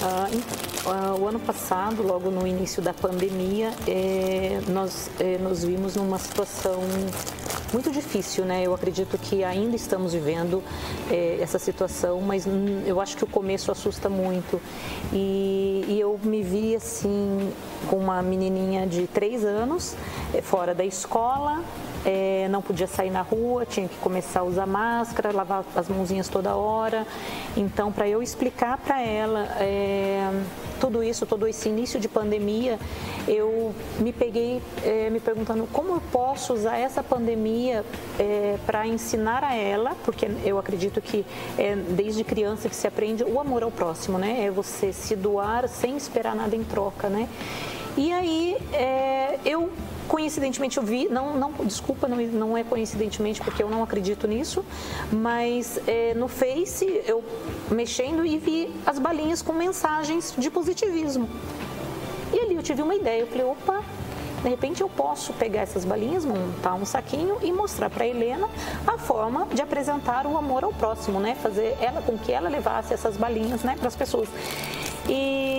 Uh, 0.03 0.91
uh, 0.91 1.23
o 1.23 1.29
ano 1.29 1.41
passado, 1.41 2.03
logo 2.03 2.31
no 2.31 2.47
início 2.47 2.83
da 2.83 2.93
pandemia, 2.93 3.71
eh, 3.87 4.61
nós 4.69 5.09
eh, 5.19 5.39
nos 5.39 5.65
vimos 5.65 5.97
numa 5.97 6.19
situação 6.19 6.81
muito 7.75 7.91
difícil, 7.91 8.45
né? 8.45 8.63
Eu 8.63 8.73
acredito 8.73 9.19
que 9.19 9.43
ainda 9.43 9.75
estamos 9.75 10.13
vivendo 10.13 10.63
é, 11.11 11.39
essa 11.41 11.59
situação, 11.59 12.21
mas 12.21 12.47
eu 12.87 13.01
acho 13.01 13.17
que 13.17 13.25
o 13.25 13.27
começo 13.27 13.73
assusta 13.73 14.09
muito. 14.09 14.61
E, 15.13 15.85
e 15.89 15.99
eu 15.99 16.19
me 16.23 16.41
vi 16.41 16.77
assim 16.77 17.53
com 17.91 17.97
uma 17.97 18.23
menininha 18.23 18.87
de 18.87 19.09
três 19.09 19.45
anos, 19.45 19.97
é, 20.33 20.41
fora 20.41 20.73
da 20.73 20.85
escola, 20.85 21.65
é, 22.05 22.47
não 22.51 22.61
podia 22.61 22.87
sair 22.87 23.11
na 23.11 23.23
rua, 23.23 23.65
tinha 23.65 23.89
que 23.89 23.97
começar 23.97 24.41
a 24.41 24.45
usar 24.45 24.67
máscara, 24.67 25.33
lavar 25.33 25.65
as 25.75 25.89
mãozinhas 25.89 26.29
toda 26.29 26.55
hora. 26.55 27.07
Então, 27.57 27.91
para 27.91 28.09
eu 28.09 28.23
explicar 28.23 28.79
para 28.79 29.01
ela 29.01 29.47
é, 29.61 30.31
tudo 30.81 31.03
isso, 31.03 31.25
todo 31.25 31.47
esse 31.47 31.69
início 31.69 31.99
de 31.99 32.09
pandemia, 32.09 32.79
eu 33.27 33.75
me 33.99 34.13
peguei 34.13 34.61
é, 34.83 35.09
me 35.09 35.19
perguntando 35.19 35.67
como 35.73 35.95
eu 35.95 36.03
posso 36.13 36.53
usar 36.53 36.77
essa 36.77 37.03
pandemia 37.03 37.85
é, 38.19 38.57
para 38.67 38.87
ensinar 38.87 39.43
a 39.43 39.55
ela, 39.55 39.97
porque 40.05 40.29
eu 40.45 40.59
acredito 40.59 41.01
que 41.01 41.25
é 41.57 41.75
desde 41.75 42.23
criança 42.23 42.69
que 42.69 42.77
se 42.77 42.87
aprende 42.87 43.25
o 43.25 43.41
amor 43.41 43.63
ao 43.63 43.71
próximo, 43.71 44.19
né? 44.19 44.45
É 44.45 44.51
você 44.51 44.93
se 44.93 45.17
doar 45.17 45.69
sem 45.69 45.97
esperar 45.97 46.35
nada 46.35 46.55
em 46.55 46.65
troca, 46.65 47.09
né? 47.09 47.29
E 47.97 48.13
aí 48.13 48.57
é, 48.73 49.39
eu 49.45 49.71
coincidentemente 50.09 50.79
eu 50.79 50.83
vi, 50.83 51.09
não, 51.09 51.35
não 51.35 51.53
desculpa, 51.65 52.07
não, 52.07 52.17
não 52.17 52.57
é 52.57 52.65
coincidentemente 52.65 53.41
porque 53.41 53.63
eu 53.63 53.71
não 53.71 53.83
acredito 53.83 54.27
nisso, 54.27 54.65
mas 55.13 55.79
é, 55.87 56.15
no 56.15 56.29
Face 56.29 56.85
eu 57.07 57.23
mexendo 57.71 58.25
e 58.25 58.39
vi 58.39 58.75
as 58.85 58.99
balinhas 58.99 59.43
com 59.43 59.53
mensagens 59.53 60.35
de 60.37 60.51
positivismo. 60.51 61.29
E 62.33 62.39
ali 62.39 62.55
eu 62.55 62.63
tive 62.63 62.83
uma 62.83 62.95
ideia, 62.95 63.21
eu 63.21 63.27
falei, 63.27 63.45
opa, 63.45 63.83
de 64.45 64.51
repente 64.51 64.83
eu 64.83 64.91
posso 64.91 65.33
pegar 65.33 65.63
essas 65.63 65.87
balinhas, 65.87 66.23
montar 66.25 66.75
um 66.75 66.85
saquinho 66.85 67.39
e 67.43 67.51
mostrar 67.51 67.89
para 67.89 68.07
Helena 68.07 68.47
a 68.87 68.99
forma 68.99 69.47
de 69.55 69.63
apresentar 69.63 70.27
o 70.27 70.37
amor 70.37 70.65
ao 70.65 70.73
próximo, 70.73 71.19
né? 71.19 71.35
Fazer 71.43 71.75
ela 71.81 72.03
com 72.03 72.19
que 72.19 72.31
ela 72.31 72.51
levasse 72.51 72.93
essas 72.93 73.17
balinhas, 73.17 73.63
né, 73.63 73.75
para 73.79 73.89
as 73.89 73.97
pessoas. 73.97 74.29
E, 75.09 75.54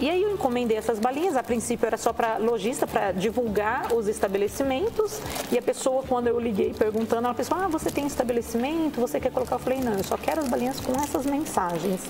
e 0.00 0.10
aí 0.10 0.22
eu 0.22 0.32
encomendei 0.32 0.76
essas 0.76 0.98
balinhas, 0.98 1.36
a 1.36 1.42
princípio 1.42 1.86
era 1.86 1.96
só 1.96 2.12
para 2.12 2.38
lojista, 2.38 2.86
para 2.86 3.12
divulgar 3.12 3.92
os 3.94 4.08
estabelecimentos. 4.08 5.20
E 5.50 5.58
a 5.58 5.62
pessoa, 5.62 6.02
quando 6.06 6.26
eu 6.26 6.38
liguei 6.38 6.72
perguntando, 6.72 7.26
ela 7.26 7.34
pensou, 7.34 7.56
ah, 7.58 7.68
você 7.68 7.90
tem 7.90 8.06
estabelecimento, 8.06 9.00
você 9.00 9.18
quer 9.18 9.32
colocar? 9.32 9.56
Eu 9.56 9.60
falei, 9.60 9.80
não, 9.80 9.94
eu 9.94 10.04
só 10.04 10.16
quero 10.16 10.40
as 10.40 10.48
balinhas 10.48 10.80
com 10.80 10.92
essas 11.00 11.26
mensagens. 11.26 12.00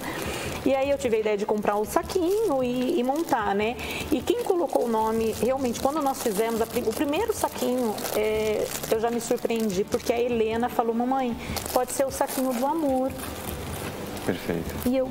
E 0.65 0.75
aí 0.75 0.91
eu 0.91 0.99
tive 0.99 1.17
a 1.17 1.21
ideia 1.21 1.37
de 1.37 1.47
comprar 1.47 1.77
o 1.77 1.83
um 1.83 1.85
saquinho 1.85 2.63
e, 2.63 2.99
e, 2.99 3.03
montar, 3.03 3.55
né? 3.55 3.77
E 4.13 4.21
quem 4.21 4.43
colocou 4.43 4.85
o 4.85 4.89
nome, 4.89 5.35
realmente, 5.41 5.81
quando 5.81 6.03
nós 6.03 6.23
fizemos 6.23 6.61
a, 6.61 6.65
o 6.65 6.93
primeiro 6.93 7.33
saquinho, 7.33 7.95
é, 8.15 8.67
eu 8.91 9.01
já 9.01 9.11
me 9.11 9.21
surpreendi, 9.21 9.85
porque 9.85 10.13
a 10.13 10.21
Helena 10.21 10.69
falou, 10.69 10.95
mamãe, 10.95 11.35
pode 11.73 11.93
ser 11.93 12.05
o 12.05 12.11
saquinho 12.11 12.53
do 12.53 12.67
amor. 12.67 13.11
Perfeito. 14.27 14.75
E 14.87 14.97
eu, 14.97 15.11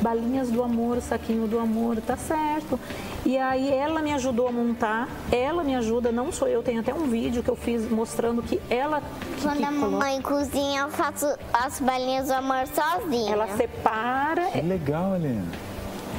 balinhas 0.00 0.50
do 0.50 0.62
amor, 0.62 1.00
saquinho 1.00 1.46
do 1.46 1.58
amor, 1.58 2.00
tá 2.00 2.16
certo. 2.16 2.78
E 3.24 3.36
aí 3.36 3.72
ela 3.72 4.00
me 4.00 4.12
ajudou 4.14 4.48
a 4.48 4.52
montar, 4.52 5.08
ela 5.30 5.62
me 5.62 5.74
ajuda, 5.76 6.10
não 6.10 6.32
sou 6.32 6.48
eu, 6.48 6.62
tem 6.62 6.78
até 6.78 6.92
um 6.92 7.06
vídeo 7.06 7.42
que 7.42 7.50
eu 7.50 7.56
fiz 7.56 7.88
mostrando 7.90 8.42
que 8.42 8.60
ela. 8.70 9.00
Que, 9.36 9.42
Quando 9.42 9.58
que 9.58 9.64
a 9.64 9.70
mamãe 9.70 10.20
cozinha, 10.22 10.82
eu 10.82 10.90
faço 10.90 11.26
as 11.52 11.80
balinhas 11.80 12.28
do 12.28 12.34
amor 12.34 12.66
sozinha. 12.68 13.32
Ela 13.32 13.48
separa. 13.56 14.50
Que 14.52 14.62
legal, 14.62 15.14
Helena 15.14 15.69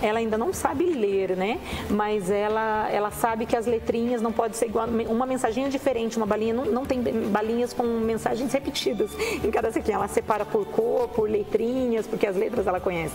ela 0.02 0.20
ainda 0.20 0.38
não 0.38 0.52
sabe 0.52 0.86
ler, 0.86 1.36
né? 1.36 1.60
Mas 1.90 2.30
ela, 2.30 2.90
ela 2.90 3.12
sabe 3.12 3.46
que 3.46 3.56
as 3.56 3.66
letrinhas 3.66 4.22
não 4.22 4.32
pode 4.32 4.58
ser 4.58 4.66
igual, 4.66 4.88
uma 4.88 5.26
mensagem 5.26 5.70
diferente, 5.70 6.18
uma 6.18 6.26
balinha, 6.26 6.54
não, 6.54 6.66
não 6.66 6.86
tem 6.86 7.02
balinhas 7.02 7.74
com 7.74 7.84
mensagens 7.84 8.52
repetidas 8.52 9.12
em 9.44 9.52
cada 9.52 9.72
sequinha. 9.72 9.98
Ela 9.98 10.08
separa 10.08 10.46
por 10.46 10.66
cor, 10.66 11.08
por 11.10 11.30
letrinhas, 11.30 12.08
porque 12.08 12.26
as 12.26 12.36
letras 12.36 12.66
ela 12.68 12.80
conhece. 12.80 13.14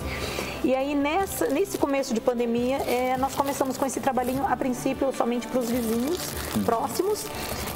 E 0.65 0.75
aí, 0.75 0.95
nessa, 0.95 1.49
nesse 1.49 1.77
começo 1.77 2.15
de 2.15 2.21
pandemia, 2.21 2.77
é, 2.79 3.17
nós 3.19 3.35
começamos 3.35 3.77
com 3.77 3.85
esse 3.85 4.01
trabalhinho, 4.01 4.45
a 4.47 4.57
princípio, 4.57 5.13
somente 5.13 5.47
para 5.47 5.61
os 5.61 5.71
vizinhos 5.71 6.33
próximos. 6.65 7.27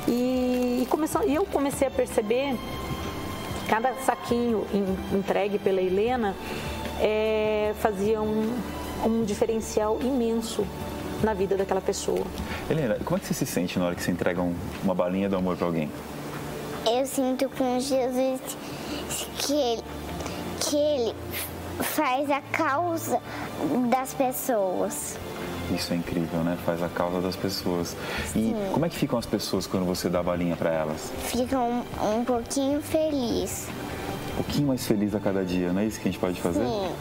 E, 0.08 0.82
e, 0.82 0.86
começou, 0.88 1.22
e 1.26 1.34
eu 1.34 1.44
comecei 1.44 1.86
a 1.86 1.90
perceber 1.90 2.56
cada 3.68 3.94
saquinho 4.04 4.66
entregue 5.12 5.58
pela 5.58 5.80
Helena 5.80 6.34
é, 7.00 7.72
fazia 7.80 8.20
um, 8.20 8.52
um 9.04 9.24
diferencial 9.24 9.98
imenso 10.00 10.66
na 11.22 11.34
vida 11.34 11.56
daquela 11.56 11.80
pessoa. 11.80 12.24
Helena, 12.68 12.96
como 13.04 13.16
é 13.16 13.20
que 13.20 13.26
você 13.26 13.34
se 13.34 13.46
sente 13.46 13.78
na 13.78 13.86
hora 13.86 13.94
que 13.94 14.02
você 14.02 14.10
entrega 14.10 14.40
um, 14.40 14.54
uma 14.82 14.94
balinha 14.94 15.28
do 15.28 15.36
amor 15.36 15.56
para 15.56 15.66
alguém? 15.66 15.90
Eu 16.86 17.06
sinto 17.06 17.48
com 17.50 17.78
Jesus 17.78 18.40
que 19.38 19.52
ele, 19.52 19.82
que 20.60 20.76
ele 20.76 21.14
faz 21.82 22.30
a 22.30 22.40
causa 22.40 23.20
das 23.90 24.14
pessoas. 24.14 25.18
Isso 25.74 25.92
é 25.92 25.96
incrível, 25.96 26.40
né? 26.40 26.58
Faz 26.64 26.82
a 26.82 26.88
causa 26.88 27.20
das 27.20 27.36
pessoas. 27.36 27.96
E 28.30 28.32
Sim. 28.32 28.54
como 28.72 28.86
é 28.86 28.88
que 28.88 28.96
ficam 28.96 29.18
as 29.18 29.26
pessoas 29.26 29.66
quando 29.66 29.84
você 29.84 30.08
dá 30.08 30.20
a 30.20 30.22
balinha 30.22 30.56
para 30.56 30.70
elas? 30.70 31.12
Ficam 31.24 31.84
um 32.02 32.24
pouquinho 32.24 32.82
felizes. 32.82 33.68
Um 34.32 34.42
pouquinho 34.42 34.68
mais 34.68 34.86
feliz 34.86 35.14
a 35.14 35.20
cada 35.20 35.44
dia, 35.44 35.72
não 35.72 35.80
é 35.80 35.86
isso 35.86 36.00
que 36.00 36.08
a 36.08 36.10
gente 36.10 36.20
pode 36.20 36.40
fazer? 36.40 36.64
Sim. 36.64 36.92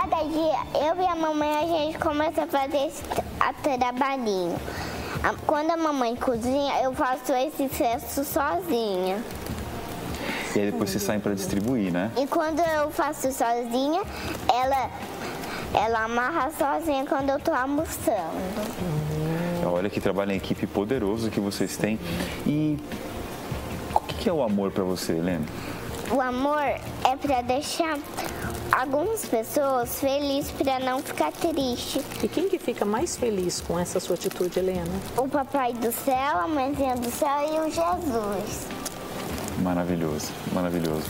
Cada 0.00 0.22
dia 0.22 0.58
eu 0.74 1.02
e 1.02 1.06
a 1.06 1.16
mamãe 1.16 1.56
a 1.56 1.66
gente 1.66 1.98
começa 1.98 2.44
a 2.44 2.46
fazer 2.46 2.86
esse 2.86 3.02
trabalhinho. 3.78 4.56
Quando 5.44 5.72
a 5.72 5.76
mamãe 5.76 6.14
cozinha, 6.14 6.80
eu 6.84 6.94
faço 6.94 7.32
esse 7.32 7.68
cesto 7.68 8.22
sozinha. 8.22 9.20
E 10.54 10.60
aí 10.60 10.70
depois 10.70 10.90
vocês 10.90 11.02
saem 11.02 11.18
para 11.18 11.34
distribuir, 11.34 11.92
né? 11.92 12.12
E 12.16 12.28
quando 12.28 12.60
eu 12.60 12.92
faço 12.92 13.32
sozinha, 13.32 14.00
ela, 14.48 14.88
ela 15.74 16.04
amarra 16.04 16.52
sozinha 16.52 17.04
quando 17.04 17.30
eu 17.30 17.40
tô 17.40 17.50
almoçando. 17.52 18.38
Olha 19.66 19.90
que 19.90 20.00
trabalho 20.00 20.30
em 20.30 20.36
equipe 20.36 20.64
poderoso 20.68 21.28
que 21.28 21.40
vocês 21.40 21.76
têm. 21.76 21.98
E 22.46 22.78
o 23.92 23.98
que 23.98 24.28
é 24.28 24.32
o 24.32 24.44
amor 24.44 24.70
para 24.70 24.84
você, 24.84 25.14
Helena? 25.14 25.44
O 26.12 26.20
amor 26.20 26.62
é 26.62 27.16
para 27.20 27.42
deixar 27.42 27.98
algumas 28.72 29.24
pessoas 29.24 30.00
felizes 30.00 30.50
para 30.52 30.78
não 30.78 31.02
ficar 31.02 31.32
triste. 31.32 32.00
E 32.22 32.28
quem 32.28 32.48
que 32.48 32.58
fica 32.58 32.84
mais 32.84 33.16
feliz 33.16 33.60
com 33.60 33.78
essa 33.78 34.00
sua 34.00 34.14
atitude, 34.14 34.58
Helena? 34.58 34.92
O 35.16 35.28
papai 35.28 35.72
do 35.72 35.92
céu, 35.92 36.38
a 36.38 36.48
mãezinha 36.48 36.96
do 36.96 37.10
céu 37.10 37.38
e 37.54 37.68
o 37.68 37.70
Jesus. 37.70 38.77
Maravilhoso, 39.62 40.32
maravilhoso. 40.52 41.06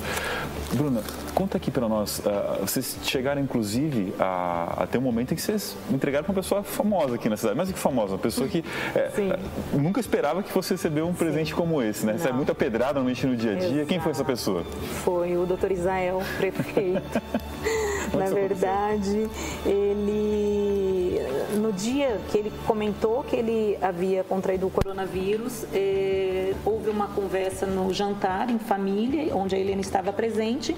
Bruna, 0.73 1.03
conta 1.35 1.57
aqui 1.57 1.71
para 1.71 1.89
nós. 1.89 2.19
Uh, 2.19 2.61
vocês 2.61 2.99
chegaram, 3.03 3.41
inclusive, 3.41 4.15
a, 4.19 4.83
a, 4.83 4.87
ter 4.87 4.99
um 4.99 5.03
momento 5.03 5.33
em 5.33 5.35
que 5.35 5.43
vocês 5.43 5.77
entregaram 5.91 6.25
para 6.25 6.33
uma 6.33 6.43
pessoa 6.43 6.63
famosa 6.63 7.15
aqui 7.15 7.29
na 7.29 7.37
cidade. 7.37 7.57
Mas 7.57 7.71
que 7.71 7.79
famosa? 7.79 8.13
Uma 8.13 8.19
pessoa 8.19 8.49
que 8.49 8.65
é, 8.95 9.39
nunca 9.73 10.01
esperava 10.01 10.43
que 10.43 10.51
fosse 10.51 10.75
receber 10.75 11.03
um 11.03 11.15
presente 11.15 11.51
Sim. 11.51 11.57
como 11.57 11.83
esse, 11.83 12.05
né? 12.05 12.13
Recebe 12.13 12.35
muita 12.35 12.55
pedrada 12.55 12.95
normalmente 12.95 13.27
no 13.27 13.37
dia 13.37 13.53
a 13.53 13.55
dia. 13.55 13.69
Exato. 13.69 13.87
Quem 13.87 14.01
foi 14.01 14.13
essa 14.13 14.25
pessoa? 14.25 14.65
Foi 15.05 15.37
o 15.37 15.47
doutor 15.47 15.73
Israel, 15.73 16.23
prefeito. 16.37 17.23
na 18.13 18.27
verdade, 18.27 19.29
ele 19.65 21.08
no 21.59 21.73
dia 21.73 22.21
que 22.31 22.39
ele 22.39 22.53
comentou 22.67 23.23
que 23.23 23.37
ele 23.37 23.79
havia 23.83 24.25
contraído 24.25 24.67
o 24.67 24.71
coronavírus, 24.71 25.65
eh, 25.75 26.55
houve 26.65 26.91
uma 26.91 27.09
conversa 27.09 27.67
no 27.67 27.93
jantar 27.93 28.51
em 28.51 28.59
família, 28.59 29.35
onde 29.35 29.55
a 29.55 29.59
Helena 29.59 29.81
estava 29.81 30.13
presente, 30.13 30.75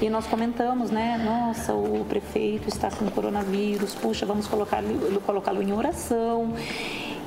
e 0.00 0.08
nós 0.08 0.26
comentamos, 0.26 0.90
né? 0.90 1.20
Nossa, 1.24 1.74
o 1.74 2.04
prefeito 2.08 2.68
está 2.68 2.90
com 2.90 3.06
coronavírus, 3.10 3.94
puxa, 3.94 4.26
vamos 4.26 4.46
colocá-lo 4.46 5.20
colocá 5.24 5.52
em 5.52 5.72
oração. 5.72 6.54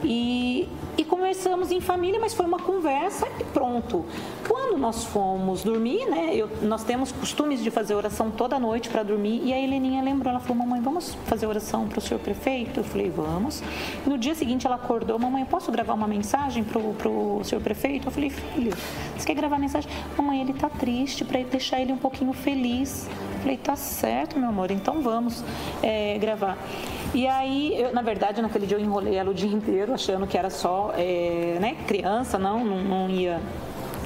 E, 0.06 0.70
e 0.98 1.04
conversamos 1.04 1.72
em 1.72 1.82
família, 1.82 2.20
mas 2.20 2.34
foi 2.34 2.46
uma 2.46 2.60
conversa 2.60 3.28
e 3.40 3.44
pronto. 3.44 4.06
Quando 4.48 4.78
nós 4.78 5.04
fomos 5.04 5.64
dormir, 5.64 6.06
né, 6.06 6.36
eu, 6.36 6.50
nós 6.62 6.84
temos 6.84 7.12
costumes 7.12 7.64
de 7.64 7.72
fazer 7.72 7.96
oração 7.96 8.30
toda 8.30 8.60
noite 8.60 8.90
para 8.90 9.02
dormir, 9.02 9.42
e 9.44 9.52
a 9.52 9.60
Heleninha 9.60 10.04
lembrou, 10.04 10.30
ela 10.32 10.40
falou, 10.40 10.58
mamãe, 10.58 10.80
vamos 10.82 11.16
fazer 11.26 11.48
oração 11.48 11.88
para 11.88 11.98
o 11.98 12.02
senhor 12.02 12.20
prefeito? 12.20 12.80
Eu 12.80 12.84
falei, 12.84 13.10
vamos. 13.10 13.64
No 14.06 14.18
dia 14.18 14.36
seguinte 14.36 14.68
ela 14.68 14.76
acordou, 14.76 15.18
mamãe, 15.18 15.44
posso 15.46 15.72
gravar 15.72 15.94
uma 15.94 16.08
mensagem 16.08 16.64
para 16.64 17.10
o 17.10 17.44
senhor 17.44 17.62
prefeito? 17.62 18.08
Eu 18.08 18.12
falei, 18.12 18.30
filho, 18.30 18.72
você 19.18 19.26
quer 19.26 19.34
gravar 19.34 19.58
mensagem? 19.58 19.90
Mamãe, 20.16 20.42
ele 20.42 20.52
está 20.52 20.70
triste, 20.70 21.26
para 21.26 21.42
deixar 21.44 21.82
ele 21.82 21.92
um 21.92 21.98
pouquinho 21.98 22.32
feliz. 22.34 23.08
Eu 23.36 23.40
falei, 23.42 23.58
tá 23.58 23.76
certo, 23.76 24.40
meu 24.40 24.50
amor, 24.50 24.70
então 24.70 25.02
vamos 25.02 25.44
é, 25.82 26.18
gravar. 26.20 26.58
E 27.16 27.28
aí, 27.28 27.82
eu, 27.82 27.94
na 27.94 28.02
verdade, 28.02 28.42
naquele 28.42 28.68
dia 28.68 28.76
eu 28.76 28.82
enrolei 28.82 29.16
ela 29.16 29.32
o 29.32 29.34
dia 29.34 29.50
inteiro, 29.50 29.94
achando 29.94 30.28
que 30.28 30.38
era 30.38 30.50
só 30.50 30.92
é, 30.98 31.58
né, 31.62 31.78
criança, 31.88 32.38
não, 32.38 32.66
não, 32.66 32.84
não 32.84 33.10
ia 33.10 33.40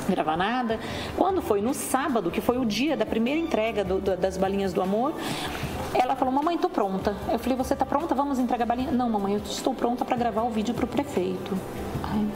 gravar 0.07 0.37
nada. 0.37 0.79
Quando 1.17 1.41
foi 1.41 1.59
no 1.59 1.73
sábado, 1.73 2.29
que 2.29 2.39
foi 2.39 2.59
o 2.59 2.65
dia 2.65 2.95
da 2.95 3.07
primeira 3.07 3.39
entrega 3.39 3.83
do, 3.83 3.99
do, 3.99 4.15
das 4.15 4.37
balinhas 4.37 4.73
do 4.73 4.81
amor, 4.83 5.15
ela 5.95 6.15
falou: 6.15 6.31
Mamãe, 6.31 6.53
estou 6.53 6.69
pronta. 6.69 7.15
Eu 7.31 7.39
falei: 7.39 7.57
Você 7.57 7.73
está 7.73 7.83
pronta? 7.83 8.13
Vamos 8.13 8.37
entregar 8.37 8.65
a 8.65 8.67
balinha? 8.67 8.91
Não, 8.91 9.09
mamãe, 9.09 9.33
eu 9.33 9.39
estou 9.39 9.73
pronta 9.73 10.05
para 10.05 10.15
gravar 10.15 10.43
o 10.43 10.51
vídeo 10.51 10.75
para 10.75 10.85
o 10.85 10.87
prefeito. 10.87 11.57
Ai, 12.03 12.27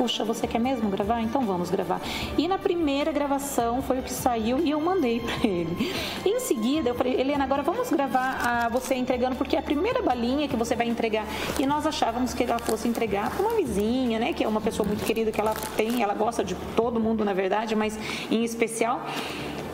puxa, 0.00 0.24
você 0.24 0.46
quer 0.46 0.58
mesmo 0.58 0.88
gravar? 0.88 1.20
Então 1.20 1.42
vamos 1.42 1.68
gravar. 1.68 2.00
E 2.38 2.48
na 2.48 2.56
primeira 2.56 3.12
gravação 3.12 3.82
foi 3.82 3.98
o 3.98 4.02
que 4.02 4.10
saiu 4.10 4.58
e 4.58 4.70
eu 4.70 4.80
mandei 4.80 5.20
para 5.20 5.46
ele. 5.46 5.92
Em 6.24 6.40
seguida, 6.40 6.88
eu 6.88 6.94
falei, 6.94 7.20
Helena, 7.20 7.44
agora 7.44 7.62
vamos 7.62 7.90
gravar 7.90 8.40
a 8.42 8.68
você 8.70 8.94
entregando, 8.94 9.36
porque 9.36 9.56
é 9.56 9.58
a 9.58 9.62
primeira 9.62 10.00
balinha 10.00 10.48
que 10.48 10.56
você 10.56 10.74
vai 10.74 10.88
entregar. 10.88 11.26
E 11.58 11.66
nós 11.66 11.86
achávamos 11.86 12.32
que 12.32 12.44
ela 12.44 12.58
fosse 12.58 12.88
entregar 12.88 13.28
para 13.28 13.42
uma 13.42 13.54
vizinha, 13.56 14.18
né? 14.18 14.32
Que 14.32 14.42
é 14.42 14.48
uma 14.48 14.62
pessoa 14.62 14.88
muito 14.88 15.04
querida 15.04 15.30
que 15.30 15.38
ela 15.38 15.52
tem, 15.76 16.02
ela 16.02 16.14
gosta 16.14 16.42
de 16.42 16.54
todo 16.74 16.98
mundo, 16.98 17.22
na 17.22 17.34
verdade, 17.34 17.76
mas 17.76 17.98
em 18.30 18.42
especial. 18.42 19.04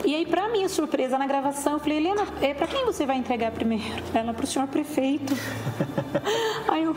E 0.04 0.14
aí, 0.14 0.26
para 0.26 0.48
minha 0.48 0.68
surpresa 0.68 1.18
na 1.18 1.26
gravação, 1.26 1.74
eu 1.74 1.78
falei, 1.80 1.98
Helena, 1.98 2.26
é, 2.40 2.54
para 2.54 2.66
quem 2.66 2.84
você 2.84 3.06
vai 3.06 3.16
entregar 3.16 3.50
primeiro? 3.50 3.84
Ela, 4.14 4.32
para 4.32 4.44
o 4.44 4.46
senhor 4.46 4.68
prefeito. 4.68 5.34
aí 6.68 6.84
eu, 6.84 6.94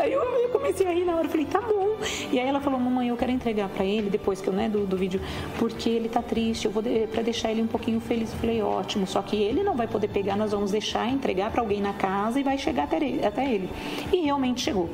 Aí 0.00 0.12
eu, 0.12 0.48
comecei 0.50 0.86
a 0.86 0.92
rir 0.92 1.04
na 1.04 1.16
hora, 1.16 1.26
eu 1.26 1.30
falei, 1.30 1.46
tá 1.46 1.60
bom. 1.60 1.96
E 2.30 2.38
aí 2.38 2.46
ela 2.46 2.60
falou, 2.60 2.78
mamãe, 2.78 3.08
eu 3.08 3.16
quero 3.16 3.32
entregar 3.32 3.68
para 3.68 3.84
ele, 3.84 4.08
depois 4.08 4.40
que 4.40 4.48
eu, 4.48 4.52
né, 4.52 4.68
do, 4.68 4.86
do 4.86 4.96
vídeo, 4.96 5.20
porque 5.58 5.88
ele 5.88 6.08
tá 6.08 6.22
triste, 6.22 6.66
eu 6.66 6.70
vou 6.70 6.82
de, 6.82 7.06
para 7.06 7.22
deixar 7.22 7.50
ele 7.50 7.62
um 7.62 7.66
pouquinho 7.66 8.00
feliz. 8.00 8.32
Eu 8.32 8.38
falei, 8.38 8.62
ótimo, 8.62 9.06
só 9.06 9.22
que 9.22 9.36
ele 9.36 9.62
não 9.62 9.74
vai 9.74 9.86
poder 9.86 10.08
pegar, 10.08 10.36
nós 10.36 10.52
vamos 10.52 10.70
deixar, 10.70 11.08
entregar 11.08 11.50
para 11.50 11.60
alguém 11.60 11.80
na 11.80 11.92
casa 11.92 12.38
e 12.38 12.42
vai 12.42 12.58
chegar 12.58 12.84
até 12.84 12.96
ele, 12.96 13.24
até 13.24 13.50
ele. 13.50 13.68
E 14.12 14.22
realmente 14.22 14.62
chegou. 14.62 14.88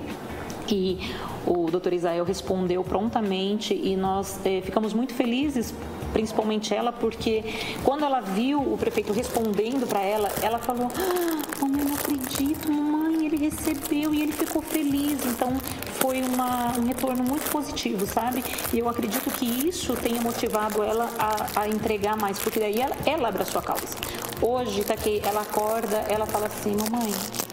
E 0.69 0.99
o 1.47 1.71
doutor 1.71 1.93
Israel 1.93 2.25
respondeu 2.25 2.83
prontamente 2.85 3.75
e 3.75 3.97
nós 3.97 4.41
eh, 4.45 4.63
ficamos 4.63 4.95
muito 4.95 5.13
felizes 5.13 5.75
principalmente 6.13 6.75
ela, 6.75 6.93
porque 6.93 7.43
quando 7.85 8.05
ela 8.05 8.21
viu 8.21 8.61
o 8.61 8.77
prefeito 8.77 9.13
respondendo 9.13 9.87
para 9.87 10.01
ela, 10.01 10.31
ela 10.43 10.59
falou: 10.59 10.89
ah, 10.97 11.43
Mamãe, 11.61 11.85
não 11.85 11.95
acredito, 11.95 12.71
mamãe, 12.71 13.27
ele 13.27 13.37
recebeu 13.37 14.15
e 14.15 14.23
ele 14.23 14.33
ficou 14.33 14.63
feliz. 14.63 15.25
Então 15.25 15.57
foi 15.95 16.21
uma, 16.23 16.73
um 16.79 16.87
retorno 16.87 17.23
muito 17.23 17.49
positivo, 17.51 18.07
sabe? 18.07 18.45
E 18.73 18.79
eu 18.79 18.89
acredito 18.89 19.31
que 19.31 19.47
isso 19.69 19.95
tenha 19.97 20.21
motivado 20.21 20.83
ela 20.83 21.09
a, 21.19 21.61
a 21.61 21.69
entregar 21.69 22.17
mais, 22.17 22.39
porque 22.39 22.59
daí 22.59 22.81
ela, 22.81 22.97
ela 23.07 23.29
abre 23.29 23.43
a 23.43 23.47
sua 23.47 23.63
causa. 23.63 23.97
Hoje, 24.41 24.83
tá 24.85 24.95
aqui, 24.95 25.23
ela 25.25 25.43
acorda, 25.43 25.99
ela 26.09 26.27
fala 26.27 26.47
assim: 26.47 26.75
Mamãe, 26.77 27.13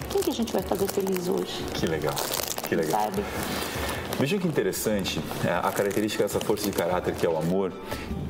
quem 0.10 0.22
que 0.22 0.32
a 0.32 0.34
gente 0.34 0.52
vai 0.52 0.64
fazer 0.64 0.88
feliz 0.88 1.28
hoje? 1.28 1.64
Que 1.74 1.86
legal, 1.86 2.16
que 2.68 2.76
legal. 2.76 3.02
Sabe? 3.02 3.24
Veja 4.20 4.38
que 4.38 4.48
interessante 4.48 5.22
é, 5.46 5.50
a 5.50 5.72
característica 5.72 6.24
dessa 6.24 6.42
força 6.42 6.66
de 6.66 6.76
caráter 6.76 7.16
que 7.16 7.26
é 7.26 7.30
o 7.30 7.38
amor 7.38 7.72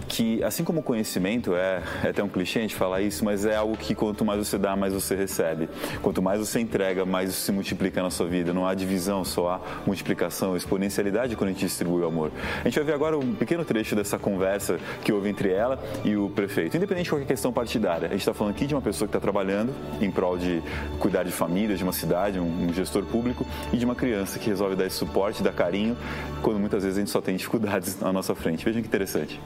que, 0.09 0.43
assim 0.43 0.63
como 0.63 0.79
o 0.79 0.83
conhecimento, 0.83 1.55
é, 1.55 1.81
é 2.03 2.09
até 2.09 2.23
um 2.23 2.27
clichê 2.27 2.59
a 2.59 2.61
gente 2.63 2.75
falar 2.75 3.01
isso, 3.01 3.23
mas 3.23 3.45
é 3.45 3.55
algo 3.55 3.77
que 3.77 3.93
quanto 3.95 4.25
mais 4.25 4.45
você 4.45 4.57
dá, 4.57 4.75
mais 4.75 4.93
você 4.93 5.15
recebe. 5.15 5.69
Quanto 6.01 6.21
mais 6.21 6.39
você 6.39 6.59
entrega, 6.59 7.05
mais 7.05 7.29
isso 7.29 7.41
se 7.41 7.51
multiplica 7.51 8.01
na 8.01 8.09
sua 8.09 8.27
vida. 8.27 8.51
Não 8.51 8.67
há 8.67 8.73
divisão, 8.73 9.23
só 9.23 9.49
há 9.49 9.61
multiplicação, 9.85 10.57
exponencialidade 10.57 11.35
quando 11.35 11.51
a 11.51 11.53
gente 11.53 11.61
distribui 11.61 12.01
o 12.01 12.07
amor. 12.07 12.31
A 12.59 12.63
gente 12.63 12.75
vai 12.75 12.83
ver 12.83 12.93
agora 12.93 13.17
um 13.17 13.35
pequeno 13.35 13.63
trecho 13.63 13.95
dessa 13.95 14.17
conversa 14.17 14.79
que 15.03 15.13
houve 15.13 15.29
entre 15.29 15.51
ela 15.51 15.79
e 16.03 16.15
o 16.15 16.29
prefeito. 16.29 16.75
Independente 16.75 17.05
de 17.05 17.09
qualquer 17.11 17.27
questão 17.27 17.53
partidária, 17.53 18.07
a 18.07 18.11
gente 18.11 18.21
está 18.21 18.33
falando 18.33 18.55
aqui 18.55 18.65
de 18.65 18.73
uma 18.73 18.81
pessoa 18.81 19.07
que 19.07 19.15
está 19.15 19.19
trabalhando 19.19 19.73
em 20.01 20.09
prol 20.09 20.37
de 20.37 20.61
cuidar 20.99 21.23
de 21.23 21.31
família, 21.31 21.75
de 21.75 21.83
uma 21.83 21.93
cidade, 21.93 22.39
um, 22.39 22.69
um 22.69 22.73
gestor 22.73 23.05
público, 23.05 23.45
e 23.71 23.77
de 23.77 23.85
uma 23.85 23.95
criança 23.95 24.39
que 24.39 24.49
resolve 24.49 24.75
dar 24.75 24.87
esse 24.87 24.95
suporte, 24.95 25.43
dar 25.43 25.53
carinho, 25.53 25.95
quando 26.41 26.59
muitas 26.59 26.83
vezes 26.83 26.97
a 26.97 27.01
gente 27.01 27.11
só 27.11 27.21
tem 27.21 27.35
dificuldades 27.35 27.99
na 28.01 28.11
nossa 28.11 28.33
frente. 28.33 28.65
Vejam 28.65 28.81
que 28.81 28.87
interessante. 28.87 29.39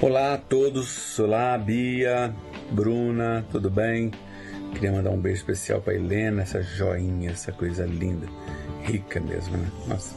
Olá 0.00 0.34
a 0.34 0.38
todos, 0.38 1.18
olá 1.18 1.58
Bia, 1.58 2.34
Bruna, 2.70 3.44
tudo 3.50 3.70
bem? 3.70 4.12
Queria 4.72 4.92
mandar 4.92 5.10
um 5.10 5.18
beijo 5.18 5.40
especial 5.40 5.80
para 5.80 5.94
Helena, 5.94 6.42
essa 6.42 6.62
joinha, 6.62 7.30
essa 7.30 7.50
coisa 7.50 7.84
linda, 7.84 8.26
rica 8.84 9.20
mesmo, 9.20 9.56
né? 9.56 9.70
Nossa, 9.86 10.14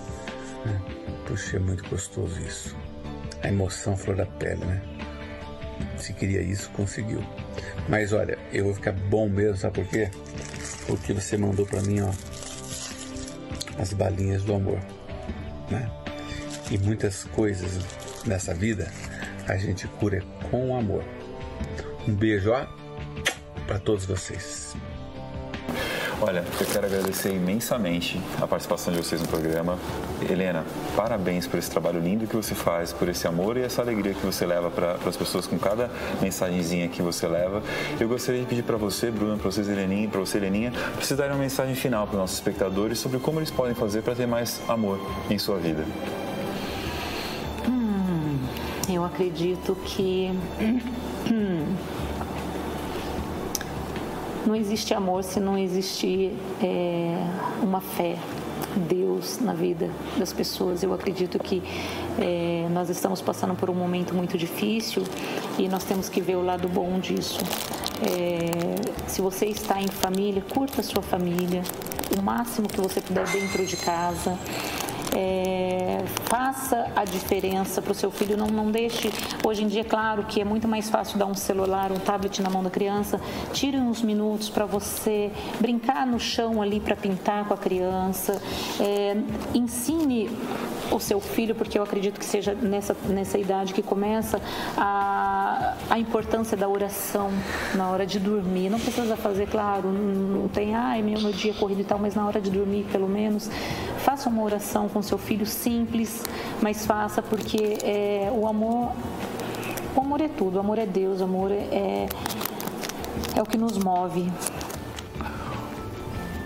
né? 0.66 0.82
puxa, 1.26 1.58
é 1.58 1.60
muito 1.60 1.90
gostoso 1.90 2.40
isso. 2.42 2.78
A 3.42 3.48
emoção 3.48 3.98
flor 3.98 4.16
da 4.16 4.26
pele, 4.26 4.64
né? 4.64 4.99
Se 6.00 6.14
queria 6.14 6.42
isso, 6.42 6.70
conseguiu. 6.72 7.24
Mas 7.88 8.14
olha, 8.14 8.38
eu 8.52 8.66
vou 8.66 8.74
ficar 8.74 8.94
bom 8.94 9.28
mesmo, 9.28 9.58
sabe 9.58 9.82
por 9.82 9.88
quê? 9.88 10.10
Porque 10.88 11.14
você 11.14 11.38
mandou 11.38 11.66
para 11.66 11.82
mim, 11.82 12.02
ó, 12.02 12.10
as 13.80 13.94
balinhas 13.94 14.44
do 14.44 14.56
amor, 14.56 14.80
né? 15.70 15.90
E 16.72 16.78
muitas 16.78 17.24
coisas 17.26 17.80
nessa 18.26 18.54
vida 18.54 18.92
a 19.48 19.58
gente 19.58 19.88
cura 19.88 20.24
com 20.50 20.78
amor. 20.78 21.04
Um 22.08 22.14
beijo 22.14 22.52
para 23.68 23.80
todos 23.80 24.06
vocês. 24.06 24.76
Olha, 26.22 26.44
eu 26.60 26.68
quero 26.68 26.86
agradecer 26.86 27.34
imensamente 27.34 28.20
a 28.42 28.46
participação 28.46 28.92
de 28.94 29.00
vocês 29.00 29.22
no 29.22 29.28
programa. 29.30 29.80
Helena, 30.30 30.66
parabéns 30.94 31.48
por 31.48 31.58
esse 31.58 31.72
trabalho 31.72 32.02
lindo 32.02 32.28
que 32.28 32.36
você 32.36 32.54
faz, 32.54 32.92
por 32.92 33.08
esse 33.08 33.26
amor 33.26 33.56
e 33.56 33.62
essa 33.62 33.82
alegria 33.82 34.14
que 34.14 34.26
você 34.26 34.46
leva 34.46 34.70
para 34.70 34.98
as 35.08 35.16
pessoas 35.16 35.48
com 35.48 35.58
cada 35.58 35.90
mensagenzinha 36.22 36.90
que 36.90 37.02
você 37.02 37.26
leva. 37.26 37.64
Eu 37.98 38.10
gostaria 38.10 38.42
de 38.42 38.48
pedir 38.48 38.64
para 38.64 38.76
você, 38.76 39.10
Bruna, 39.10 39.38
para 39.38 39.50
vocês, 39.50 39.70
Heleninha, 39.70 40.10
para 40.10 40.20
você, 40.20 40.38
Heleninha, 40.40 40.72
para 40.72 41.02
vocês 41.02 41.18
darem 41.18 41.34
uma 41.34 41.42
mensagem 41.42 41.74
final 41.74 42.06
para 42.06 42.16
os 42.16 42.20
nossos 42.20 42.36
espectadores 42.36 43.00
sobre 43.00 43.18
como 43.20 43.40
eles 43.40 43.50
podem 43.50 43.74
fazer 43.74 44.02
para 44.02 44.14
ter 44.14 44.28
mais 44.28 44.60
amor 44.68 45.00
em 45.30 45.40
sua 45.40 45.58
vida. 45.58 45.86
Eu 48.92 49.06
acredito 49.06 49.74
que 49.86 50.38
não 54.50 54.56
existe 54.56 54.96
amor 54.96 55.24
se 55.24 55.40
não 55.40 55.56
existir 55.56 56.36
é, 56.60 57.24
uma 57.62 57.80
fé, 57.80 58.18
Deus 58.90 59.40
na 59.40 59.54
vida 59.54 59.92
das 60.18 60.34
pessoas. 60.34 60.82
Eu 60.82 60.92
acredito 60.92 61.38
que 61.38 61.62
é, 62.18 62.68
nós 62.72 62.90
estamos 62.90 63.22
passando 63.22 63.54
por 63.54 63.70
um 63.70 63.76
momento 63.76 64.16
muito 64.16 64.40
difícil 64.40 65.04
e 65.60 65.70
nós 65.70 65.84
temos 65.84 66.10
que 66.10 66.20
ver 66.20 66.36
o 66.36 66.44
lado 66.44 66.68
bom 66.68 67.00
disso. 67.00 67.40
É, 68.02 69.08
se 69.08 69.22
você 69.22 69.46
está 69.46 69.80
em 69.80 69.88
família, 69.88 70.42
curta 70.42 70.82
a 70.82 70.84
sua 70.84 71.04
família, 71.04 71.62
o 72.18 72.22
máximo 72.24 72.68
que 72.68 72.82
você 72.82 73.02
puder 73.02 73.28
dentro 73.28 73.64
de 73.64 73.78
casa 73.78 74.36
é, 75.16 76.04
faça 76.26 76.92
a 76.96 77.04
diferença 77.04 77.82
para 77.82 77.92
o 77.92 77.96
seu 77.96 78.12
filho, 78.12 78.38
não, 78.38 78.48
não 78.48 78.72
deixe. 78.72 79.12
Hoje 79.46 79.64
em 79.64 79.68
dia, 79.68 79.84
claro 79.84 80.24
que 80.24 80.42
é 80.42 80.46
muito 80.46 80.68
mais 80.68 80.90
fácil 80.90 81.18
dar 81.18 81.26
um 81.26 81.34
celular, 81.34 81.92
um 81.92 82.00
tablet 82.00 82.42
na 82.42 82.50
mão 82.50 82.64
da 82.64 82.70
criança. 82.70 83.20
Tire 83.54 83.78
uns 83.78 84.02
minutos 84.02 84.50
para 84.50 84.66
você 84.66 85.32
brincar 85.60 86.06
no 86.06 86.20
chão 86.20 86.62
ali 86.62 86.80
para 86.80 86.96
pintar 86.96 87.48
com 87.48 87.54
a 87.54 87.58
criança. 87.58 88.42
É, 88.80 89.18
ensine 89.54 90.30
o 90.92 91.00
seu 91.00 91.20
filho, 91.20 91.54
porque 91.56 91.78
eu 91.78 91.84
acredito 91.84 92.20
que 92.20 92.26
seja 92.26 92.54
nessa, 92.54 92.96
nessa 93.08 93.38
idade 93.38 93.74
que 93.74 93.82
começa 93.82 94.42
a, 94.78 95.76
a 95.90 96.00
importância 96.00 96.58
da 96.58 96.68
oração 96.68 97.32
na 97.76 97.90
hora 97.90 98.06
de 98.06 98.20
dormir. 98.20 98.70
Não 98.70 98.80
precisa 98.80 99.16
fazer, 99.16 99.48
claro, 99.48 99.90
não 99.92 100.48
tem, 100.48 100.76
ai, 100.76 101.02
meu, 101.02 101.20
meu 101.22 101.32
dia 101.32 101.54
corrido 101.54 101.82
e 101.82 101.84
tal, 101.84 102.00
mas 102.00 102.16
na 102.16 102.26
hora 102.26 102.42
de 102.42 102.50
dormir, 102.50 102.86
pelo 102.92 103.08
menos, 103.08 103.50
faça 104.00 104.30
uma 104.30 104.44
oração 104.44 104.90
com 104.90 105.02
seu 105.02 105.18
filho 105.18 105.46
simples, 105.46 106.24
mas 106.62 106.86
faça 106.86 107.22
porque 107.22 107.78
é, 107.84 108.32
o 108.34 108.48
amor, 108.48 108.92
o 109.96 110.02
amor 110.02 110.22
é 110.22 110.28
tudo, 110.28 110.58
o 110.58 110.60
amor 110.60 110.78
é 110.78 110.86
Deus, 110.86 111.22
o 111.22 111.24
amor 111.26 111.52
é, 111.52 112.08
é 113.36 113.42
o 113.42 113.46
que 113.46 113.58
nos 113.58 113.78
move. 113.78 114.32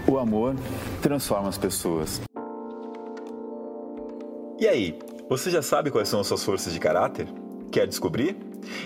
O 0.08 0.18
amor 0.18 0.56
transforma 1.02 1.50
as 1.50 1.58
pessoas. 1.58 2.22
E 4.60 4.68
aí, 4.68 4.98
você 5.30 5.50
já 5.50 5.62
sabe 5.62 5.89
quais 5.89 6.08
são 6.08 6.20
as 6.20 6.28
suas 6.28 6.44
forças 6.44 6.74
de 6.74 6.80
caráter? 6.80 7.28
Quer 7.72 7.88
descobrir? 7.88 8.38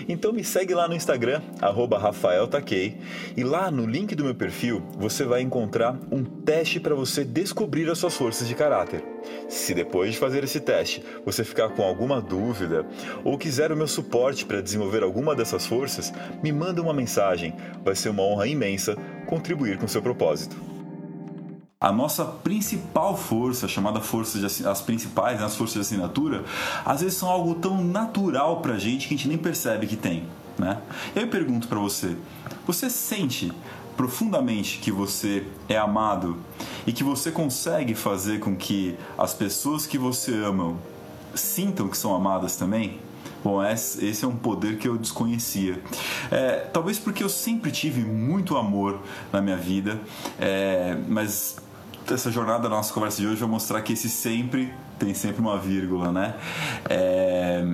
Então 0.08 0.32
me 0.32 0.42
segue 0.42 0.74
lá 0.74 0.88
no 0.88 0.94
Instagram, 0.94 1.42
RafaelTaquei, 1.60 2.96
e 3.36 3.44
lá 3.44 3.70
no 3.70 3.86
link 3.86 4.14
do 4.14 4.24
meu 4.24 4.34
perfil 4.34 4.82
você 4.96 5.24
vai 5.24 5.42
encontrar 5.42 5.96
um 6.10 6.24
teste 6.24 6.80
para 6.80 6.94
você 6.94 7.24
descobrir 7.24 7.88
as 7.90 7.98
suas 7.98 8.16
forças 8.16 8.48
de 8.48 8.54
caráter. 8.54 9.04
Se 9.48 9.74
depois 9.74 10.12
de 10.12 10.18
fazer 10.18 10.42
esse 10.42 10.58
teste 10.58 11.04
você 11.24 11.44
ficar 11.44 11.68
com 11.68 11.82
alguma 11.82 12.20
dúvida 12.20 12.86
ou 13.22 13.38
quiser 13.38 13.70
o 13.70 13.76
meu 13.76 13.86
suporte 13.86 14.44
para 14.44 14.62
desenvolver 14.62 15.02
alguma 15.02 15.34
dessas 15.34 15.66
forças, 15.66 16.12
me 16.42 16.50
manda 16.50 16.82
uma 16.82 16.94
mensagem. 16.94 17.54
Vai 17.84 17.94
ser 17.94 18.08
uma 18.08 18.22
honra 18.22 18.46
imensa 18.46 18.96
contribuir 19.26 19.78
com 19.78 19.86
seu 19.86 20.02
propósito. 20.02 20.77
A 21.80 21.92
nossa 21.92 22.24
principal 22.24 23.16
força, 23.16 23.68
chamada 23.68 24.00
força 24.00 24.36
de 24.36 24.66
as 24.66 24.80
principais, 24.80 25.38
né, 25.38 25.46
as 25.46 25.54
forças 25.54 25.74
de 25.74 25.80
assinatura, 25.82 26.44
às 26.84 27.02
vezes 27.02 27.16
são 27.16 27.28
algo 27.28 27.54
tão 27.54 27.84
natural 27.84 28.60
pra 28.60 28.76
gente 28.76 29.06
que 29.06 29.14
a 29.14 29.16
gente 29.16 29.28
nem 29.28 29.38
percebe 29.38 29.86
que 29.86 29.94
tem, 29.94 30.24
né? 30.58 30.82
Eu 31.14 31.28
pergunto 31.28 31.68
para 31.68 31.78
você, 31.78 32.16
você 32.66 32.90
sente 32.90 33.52
profundamente 33.96 34.80
que 34.80 34.90
você 34.90 35.46
é 35.68 35.76
amado 35.76 36.38
e 36.84 36.92
que 36.92 37.04
você 37.04 37.30
consegue 37.30 37.94
fazer 37.94 38.40
com 38.40 38.56
que 38.56 38.98
as 39.16 39.32
pessoas 39.32 39.86
que 39.86 39.96
você 39.96 40.34
ama 40.34 40.74
sintam 41.32 41.86
que 41.86 41.96
são 41.96 42.12
amadas 42.12 42.56
também? 42.56 42.98
Bom, 43.44 43.62
esse 43.64 44.24
é 44.24 44.26
um 44.26 44.34
poder 44.34 44.78
que 44.78 44.88
eu 44.88 44.98
desconhecia. 44.98 45.80
É, 46.28 46.56
talvez 46.72 46.98
porque 46.98 47.22
eu 47.22 47.28
sempre 47.28 47.70
tive 47.70 48.02
muito 48.02 48.56
amor 48.56 48.98
na 49.32 49.40
minha 49.40 49.56
vida, 49.56 50.00
é, 50.40 50.98
mas 51.06 51.56
essa 52.10 52.30
jornada 52.30 52.64
da 52.64 52.68
nossa 52.68 52.92
conversa 52.92 53.20
de 53.20 53.26
hoje 53.26 53.36
vai 53.36 53.48
mostrar 53.48 53.80
que 53.82 53.92
esse 53.92 54.08
sempre 54.08 54.72
tem 54.98 55.14
sempre 55.14 55.40
uma 55.40 55.58
vírgula, 55.58 56.10
né? 56.10 56.34
É, 56.88 57.64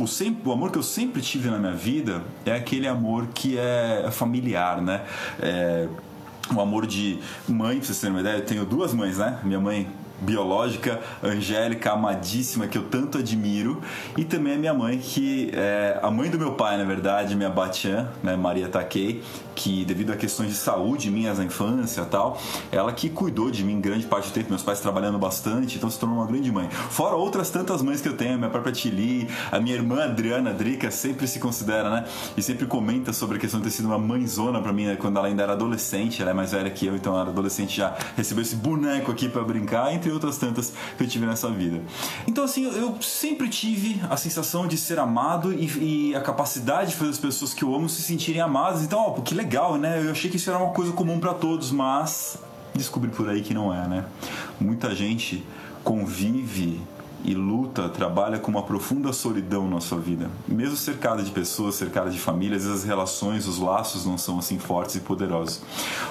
o, 0.00 0.06
sempre, 0.06 0.48
o 0.48 0.52
amor 0.52 0.70
que 0.70 0.78
eu 0.78 0.82
sempre 0.82 1.20
tive 1.22 1.50
na 1.50 1.58
minha 1.58 1.74
vida 1.74 2.22
é 2.44 2.52
aquele 2.52 2.88
amor 2.88 3.28
que 3.34 3.58
é 3.58 4.08
familiar, 4.10 4.80
né? 4.80 5.02
É, 5.40 5.88
o 6.54 6.60
amor 6.60 6.86
de 6.86 7.18
mãe, 7.48 7.78
pra 7.78 7.86
vocês 7.86 8.00
terem 8.00 8.14
uma 8.14 8.20
ideia, 8.20 8.36
eu 8.36 8.44
tenho 8.44 8.64
duas 8.64 8.94
mães, 8.94 9.18
né? 9.18 9.38
Minha 9.42 9.60
mãe 9.60 9.88
biológica, 10.20 11.00
Angélica, 11.22 11.92
amadíssima, 11.92 12.66
que 12.66 12.78
eu 12.78 12.84
tanto 12.84 13.18
admiro, 13.18 13.80
e 14.16 14.24
também 14.24 14.54
a 14.54 14.58
minha 14.58 14.74
mãe, 14.74 14.98
que 14.98 15.50
é 15.52 15.98
a 16.02 16.10
mãe 16.10 16.30
do 16.30 16.38
meu 16.38 16.52
pai, 16.52 16.76
na 16.76 16.84
verdade, 16.84 17.34
minha 17.34 17.50
Batian, 17.50 18.08
né, 18.22 18.36
Maria 18.36 18.68
Takei, 18.68 19.22
que 19.54 19.84
devido 19.84 20.12
a 20.12 20.16
questões 20.16 20.50
de 20.50 20.54
saúde 20.54 21.10
minhas 21.10 21.38
na 21.38 21.44
infância 21.44 22.04
tal, 22.04 22.40
ela 22.70 22.92
que 22.92 23.08
cuidou 23.08 23.50
de 23.50 23.64
mim 23.64 23.80
grande 23.80 24.06
parte 24.06 24.28
do 24.28 24.32
tempo, 24.32 24.50
meus 24.50 24.62
pais 24.62 24.80
trabalhando 24.80 25.18
bastante, 25.18 25.76
então 25.78 25.88
se 25.88 25.98
tornou 25.98 26.18
uma 26.18 26.26
grande 26.26 26.52
mãe. 26.52 26.68
Fora 26.68 27.16
outras 27.16 27.50
tantas 27.50 27.80
mães 27.80 28.00
que 28.00 28.08
eu 28.08 28.16
tenho, 28.16 28.36
minha 28.36 28.50
própria 28.50 28.72
Tili, 28.72 29.28
a 29.50 29.58
minha 29.58 29.74
irmã 29.74 30.04
Adriana 30.04 30.52
Drica 30.52 30.90
sempre 30.90 31.26
se 31.26 31.38
considera, 31.38 31.88
né, 31.88 32.04
e 32.36 32.42
sempre 32.42 32.66
comenta 32.66 33.12
sobre 33.12 33.38
a 33.38 33.40
questão 33.40 33.60
de 33.60 33.64
ter 33.64 33.72
sido 33.72 33.86
uma 33.86 33.98
mãezona 33.98 34.60
para 34.60 34.72
mim, 34.72 34.86
né, 34.86 34.96
quando 34.96 35.16
ela 35.16 35.26
ainda 35.26 35.42
era 35.42 35.52
adolescente, 35.52 36.20
ela 36.20 36.32
é 36.32 36.34
mais 36.34 36.52
velha 36.52 36.70
que 36.70 36.86
eu, 36.86 36.94
então 36.94 37.12
ela 37.12 37.22
era 37.22 37.30
adolescente 37.30 37.76
já 37.76 37.96
recebeu 38.16 38.42
esse 38.42 38.56
boneco 38.56 39.10
aqui 39.10 39.28
para 39.28 39.42
brincar, 39.42 39.92
entre 39.94 40.05
outras 40.10 40.38
tantas 40.38 40.72
que 40.96 41.04
eu 41.04 41.08
tive 41.08 41.26
nessa 41.26 41.50
vida. 41.50 41.80
Então, 42.26 42.44
assim, 42.44 42.64
eu 42.64 42.96
sempre 43.00 43.48
tive 43.48 44.00
a 44.08 44.16
sensação 44.16 44.66
de 44.66 44.76
ser 44.76 44.98
amado 44.98 45.52
e, 45.52 46.10
e 46.10 46.14
a 46.14 46.20
capacidade 46.20 46.90
de 46.90 46.96
fazer 46.96 47.10
as 47.10 47.18
pessoas 47.18 47.54
que 47.54 47.62
eu 47.62 47.74
amo 47.74 47.88
se 47.88 48.02
sentirem 48.02 48.40
amadas. 48.40 48.82
Então, 48.82 48.98
ó, 48.98 49.12
que 49.20 49.34
legal, 49.34 49.76
né? 49.76 50.02
Eu 50.04 50.10
achei 50.10 50.30
que 50.30 50.36
isso 50.36 50.50
era 50.50 50.58
uma 50.58 50.72
coisa 50.72 50.92
comum 50.92 51.18
para 51.18 51.34
todos, 51.34 51.70
mas 51.70 52.38
descobri 52.74 53.10
por 53.10 53.28
aí 53.28 53.40
que 53.40 53.54
não 53.54 53.72
é, 53.72 53.86
né? 53.88 54.04
Muita 54.60 54.94
gente 54.94 55.44
convive 55.82 56.80
e 57.24 57.34
luta, 57.34 57.88
trabalha 57.88 58.38
com 58.38 58.50
uma 58.50 58.62
profunda 58.62 59.12
solidão 59.12 59.68
na 59.68 59.80
sua 59.80 59.98
vida. 59.98 60.30
Mesmo 60.46 60.76
cercada 60.76 61.22
de 61.22 61.30
pessoas, 61.30 61.74
cercada 61.74 62.10
de 62.10 62.18
famílias, 62.18 62.66
as 62.66 62.84
relações, 62.84 63.46
os 63.46 63.58
laços 63.58 64.06
não 64.06 64.16
são 64.16 64.38
assim 64.38 64.58
fortes 64.58 64.96
e 64.96 65.00
poderosos. 65.00 65.60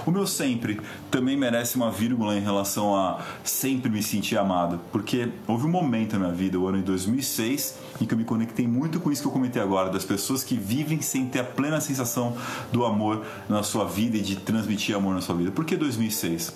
O 0.06 0.12
meu 0.12 0.28
sempre 0.28 0.82
também 1.10 1.38
merece 1.38 1.76
uma 1.76 1.91
vírgula 1.91 2.36
em 2.36 2.41
relação 2.41 2.96
a 2.96 3.20
sempre 3.44 3.89
me 3.89 4.04
sentir 4.04 4.38
amado, 4.38 4.80
porque 4.91 5.30
houve 5.48 5.65
um 5.65 5.70
momento 5.70 6.13
na 6.13 6.20
minha 6.20 6.32
vida, 6.34 6.60
o 6.60 6.68
ano 6.68 6.80
de 6.80 6.84
2006, 6.84 7.76
em 8.02 8.06
que 8.06 8.13
eu 8.13 8.18
me 8.18 8.26
conectei 8.26 8.68
muito 8.68 9.00
com 9.00 9.12
isso 9.12 9.22
que 9.22 9.28
eu 9.28 9.32
comentei 9.32 9.62
agora, 9.62 9.89
das 9.89 10.04
pessoas 10.04 10.44
que 10.44 10.56
vivem 10.56 11.02
sem 11.02 11.26
ter 11.28 11.39
a 11.39 11.44
plena 11.44 11.80
sensação 11.80 12.36
do 12.72 12.86
amor 12.86 13.26
na 13.48 13.63
sua 13.63 13.86
vida 13.86 14.18
e 14.18 14.22
de 14.22 14.36
transmitir 14.36 14.96
amor 14.96 15.13
na 15.13 15.22
sua 15.22 15.36
vida. 15.36 15.52
Por 15.52 15.63
que 15.63 15.76
2006? 15.76 16.54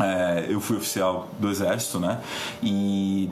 É, 0.00 0.46
eu 0.48 0.60
fui 0.60 0.76
oficial 0.76 1.28
do 1.40 1.50
exército, 1.50 1.98
né? 1.98 2.20
E 2.62 3.28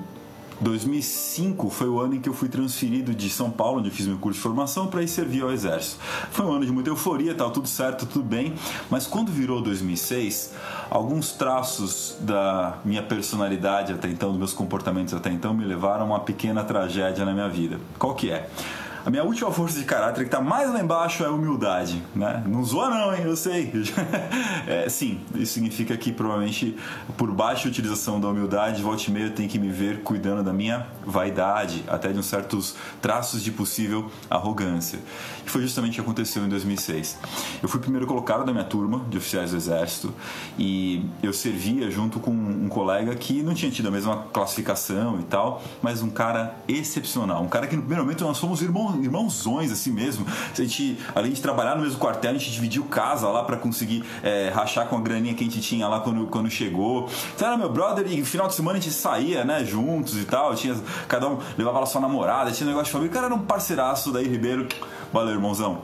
2005 0.60 1.70
foi 1.70 1.88
o 1.88 2.00
ano 2.00 2.14
em 2.14 2.20
que 2.20 2.28
eu 2.28 2.32
fui 2.32 2.48
transferido 2.48 3.14
de 3.14 3.28
São 3.28 3.50
Paulo, 3.50 3.80
onde 3.80 3.88
eu 3.88 3.92
fiz 3.92 4.06
meu 4.06 4.18
curso 4.18 4.38
de 4.38 4.42
formação, 4.42 4.86
para 4.86 5.02
ir 5.02 5.08
servir 5.08 5.42
ao 5.42 5.52
Exército. 5.52 6.00
Foi 6.30 6.44
um 6.46 6.52
ano 6.52 6.64
de 6.64 6.72
muita 6.72 6.90
euforia, 6.90 7.34
tal, 7.34 7.50
tudo 7.50 7.68
certo, 7.68 8.06
tudo 8.06 8.24
bem, 8.24 8.54
mas 8.90 9.06
quando 9.06 9.30
virou 9.30 9.60
2006, 9.60 10.52
alguns 10.90 11.32
traços 11.32 12.16
da 12.20 12.78
minha 12.84 13.02
personalidade 13.02 13.92
até 13.92 14.08
então, 14.08 14.30
dos 14.30 14.38
meus 14.38 14.52
comportamentos 14.52 15.12
até 15.14 15.30
então, 15.30 15.52
me 15.52 15.64
levaram 15.64 16.02
a 16.02 16.04
uma 16.06 16.20
pequena 16.20 16.64
tragédia 16.64 17.24
na 17.24 17.32
minha 17.32 17.48
vida. 17.48 17.78
Qual 17.98 18.14
que 18.14 18.30
é? 18.30 18.48
A 19.06 19.10
minha 19.10 19.22
última 19.22 19.52
força 19.52 19.78
de 19.78 19.84
caráter 19.84 20.22
que 20.22 20.26
está 20.26 20.40
mais 20.40 20.68
lá 20.68 20.80
embaixo 20.80 21.22
é 21.22 21.28
humildade, 21.28 22.02
né? 22.12 22.42
Não 22.44 22.64
zoa 22.64 22.90
não, 22.90 23.14
hein? 23.14 23.22
Eu 23.24 23.36
sei. 23.36 23.72
é, 24.66 24.88
sim, 24.88 25.20
isso 25.36 25.52
significa 25.52 25.96
que 25.96 26.10
provavelmente 26.10 26.76
por 27.16 27.30
baixa 27.30 27.68
utilização 27.68 28.20
da 28.20 28.26
humildade, 28.26 28.82
volta 28.82 29.04
e 29.06 29.12
meia 29.12 29.26
eu 29.26 29.30
tenho 29.30 29.48
que 29.48 29.60
me 29.60 29.68
ver 29.68 30.02
cuidando 30.02 30.42
da 30.42 30.52
minha 30.52 30.88
vaidade, 31.06 31.84
até 31.86 32.12
de 32.12 32.18
uns 32.18 32.26
certos 32.26 32.74
traços 33.00 33.44
de 33.44 33.52
possível 33.52 34.10
arrogância. 34.28 34.98
Que 35.44 35.52
foi 35.52 35.62
justamente 35.62 35.92
o 35.92 35.94
que 35.94 36.00
aconteceu 36.00 36.44
em 36.44 36.48
2006. 36.48 37.16
Eu 37.62 37.68
fui 37.68 37.78
primeiro 37.78 38.08
colocado 38.08 38.44
da 38.44 38.50
minha 38.50 38.64
turma 38.64 39.04
de 39.08 39.18
oficiais 39.18 39.52
do 39.52 39.56
exército 39.56 40.12
e 40.58 41.06
eu 41.22 41.32
servia 41.32 41.88
junto 41.92 42.18
com 42.18 42.32
um 42.32 42.68
colega 42.68 43.14
que 43.14 43.40
não 43.40 43.54
tinha 43.54 43.70
tido 43.70 43.86
a 43.86 43.92
mesma 43.92 44.24
classificação 44.32 45.20
e 45.20 45.22
tal, 45.22 45.62
mas 45.80 46.02
um 46.02 46.10
cara 46.10 46.56
excepcional, 46.66 47.44
um 47.44 47.48
cara 47.48 47.68
que 47.68 47.76
no 47.76 47.82
primeiro 47.82 48.02
momento 48.02 48.24
nós 48.24 48.40
fomos 48.40 48.60
irmãos 48.60 48.95
irmãozões 49.02 49.70
assim 49.70 49.90
mesmo. 49.90 50.26
A 50.26 50.54
gente, 50.62 50.98
além 51.14 51.32
de 51.32 51.40
trabalhar 51.40 51.74
no 51.76 51.82
mesmo 51.82 51.98
quartel, 51.98 52.30
a 52.30 52.34
gente 52.34 52.50
dividiu 52.50 52.84
casa 52.84 53.28
lá 53.28 53.42
para 53.42 53.56
conseguir 53.56 54.04
é, 54.22 54.50
rachar 54.50 54.86
com 54.88 54.96
a 54.96 55.00
graninha 55.00 55.34
que 55.34 55.42
a 55.42 55.46
gente 55.46 55.60
tinha 55.60 55.86
lá 55.88 56.00
quando, 56.00 56.26
quando 56.26 56.50
chegou. 56.50 57.08
Então 57.34 57.48
era 57.48 57.56
meu 57.56 57.70
brother 57.70 58.06
e 58.10 58.24
final 58.24 58.48
de 58.48 58.54
semana 58.54 58.78
a 58.78 58.80
gente 58.80 58.94
saía, 58.94 59.44
né, 59.44 59.64
juntos 59.64 60.16
e 60.16 60.24
tal. 60.24 60.54
Tinha, 60.54 60.76
cada 61.08 61.28
um 61.28 61.38
levava 61.56 61.80
lá 61.80 61.86
sua 61.86 62.00
namorada, 62.00 62.50
tinha 62.50 62.66
um 62.66 62.70
negócio 62.70 62.86
de 62.86 62.92
família. 62.92 63.10
O 63.10 63.14
cara 63.14 63.26
era 63.26 63.34
um 63.34 63.44
parceiraço 63.44 64.12
daí, 64.12 64.26
Ribeiro. 64.28 64.66
Valeu, 65.12 65.34
irmãozão. 65.34 65.82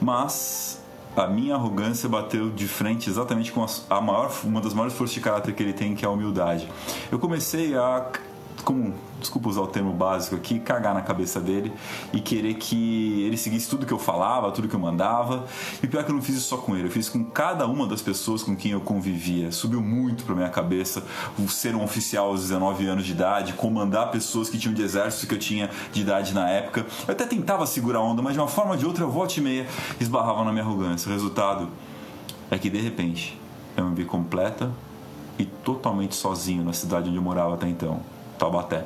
Mas 0.00 0.80
a 1.16 1.26
minha 1.26 1.54
arrogância 1.54 2.08
bateu 2.08 2.50
de 2.50 2.68
frente 2.68 3.08
exatamente 3.08 3.50
com 3.50 3.64
a, 3.88 4.00
maior, 4.00 4.30
uma 4.44 4.60
das 4.60 4.74
maiores 4.74 4.94
forças 4.94 5.14
de 5.14 5.20
caráter 5.20 5.54
que 5.54 5.62
ele 5.62 5.72
tem, 5.72 5.94
que 5.94 6.04
é 6.04 6.08
a 6.08 6.10
humildade. 6.10 6.68
Eu 7.10 7.18
comecei 7.18 7.74
a 7.74 8.06
como, 8.64 8.94
desculpa 9.20 9.48
usar 9.48 9.62
o 9.62 9.66
termo 9.66 9.92
básico 9.92 10.36
aqui, 10.36 10.58
cagar 10.58 10.94
na 10.94 11.02
cabeça 11.02 11.40
dele 11.40 11.72
e 12.12 12.20
querer 12.20 12.54
que 12.54 13.22
ele 13.22 13.36
seguisse 13.36 13.68
tudo 13.68 13.86
que 13.86 13.92
eu 13.92 13.98
falava, 13.98 14.50
tudo 14.52 14.68
que 14.68 14.74
eu 14.74 14.80
mandava. 14.80 15.46
E 15.82 15.86
pior 15.86 16.04
que 16.04 16.10
eu 16.10 16.14
não 16.14 16.22
fiz 16.22 16.36
isso 16.36 16.48
só 16.48 16.56
com 16.56 16.76
ele, 16.76 16.88
eu 16.88 16.90
fiz 16.90 17.08
com 17.08 17.24
cada 17.24 17.66
uma 17.66 17.86
das 17.86 18.02
pessoas 18.02 18.42
com 18.42 18.56
quem 18.56 18.72
eu 18.72 18.80
convivia. 18.80 19.50
Subiu 19.52 19.80
muito 19.80 20.24
pra 20.24 20.34
minha 20.34 20.48
cabeça 20.48 21.02
o 21.38 21.48
ser 21.48 21.74
um 21.74 21.82
oficial 21.82 22.28
aos 22.28 22.42
19 22.42 22.86
anos 22.86 23.04
de 23.04 23.12
idade, 23.12 23.52
comandar 23.54 24.10
pessoas 24.10 24.48
que 24.48 24.58
tinham 24.58 24.74
de 24.74 24.82
exército 24.82 25.26
que 25.26 25.34
eu 25.34 25.38
tinha 25.38 25.70
de 25.92 26.00
idade 26.00 26.34
na 26.34 26.48
época. 26.48 26.86
Eu 27.06 27.12
até 27.12 27.24
tentava 27.24 27.66
segurar 27.66 27.98
a 27.98 28.02
onda, 28.02 28.22
mas 28.22 28.34
de 28.34 28.38
uma 28.38 28.48
forma 28.48 28.72
ou 28.72 28.76
de 28.76 28.86
outra, 28.86 29.04
eu 29.04 29.10
volta 29.10 29.38
e 29.38 29.42
meia 29.42 29.66
esbarrava 30.00 30.44
na 30.44 30.52
minha 30.52 30.64
arrogância. 30.64 31.08
O 31.08 31.12
resultado 31.12 31.68
é 32.50 32.58
que 32.58 32.70
de 32.70 32.80
repente 32.80 33.38
eu 33.76 33.84
me 33.84 33.94
vi 33.94 34.04
completa 34.04 34.70
e 35.38 35.44
totalmente 35.44 36.14
sozinho 36.14 36.64
na 36.64 36.72
cidade 36.72 37.08
onde 37.08 37.16
eu 37.16 37.22
morava 37.22 37.54
até 37.54 37.68
então. 37.68 38.00
Taubaté. 38.38 38.84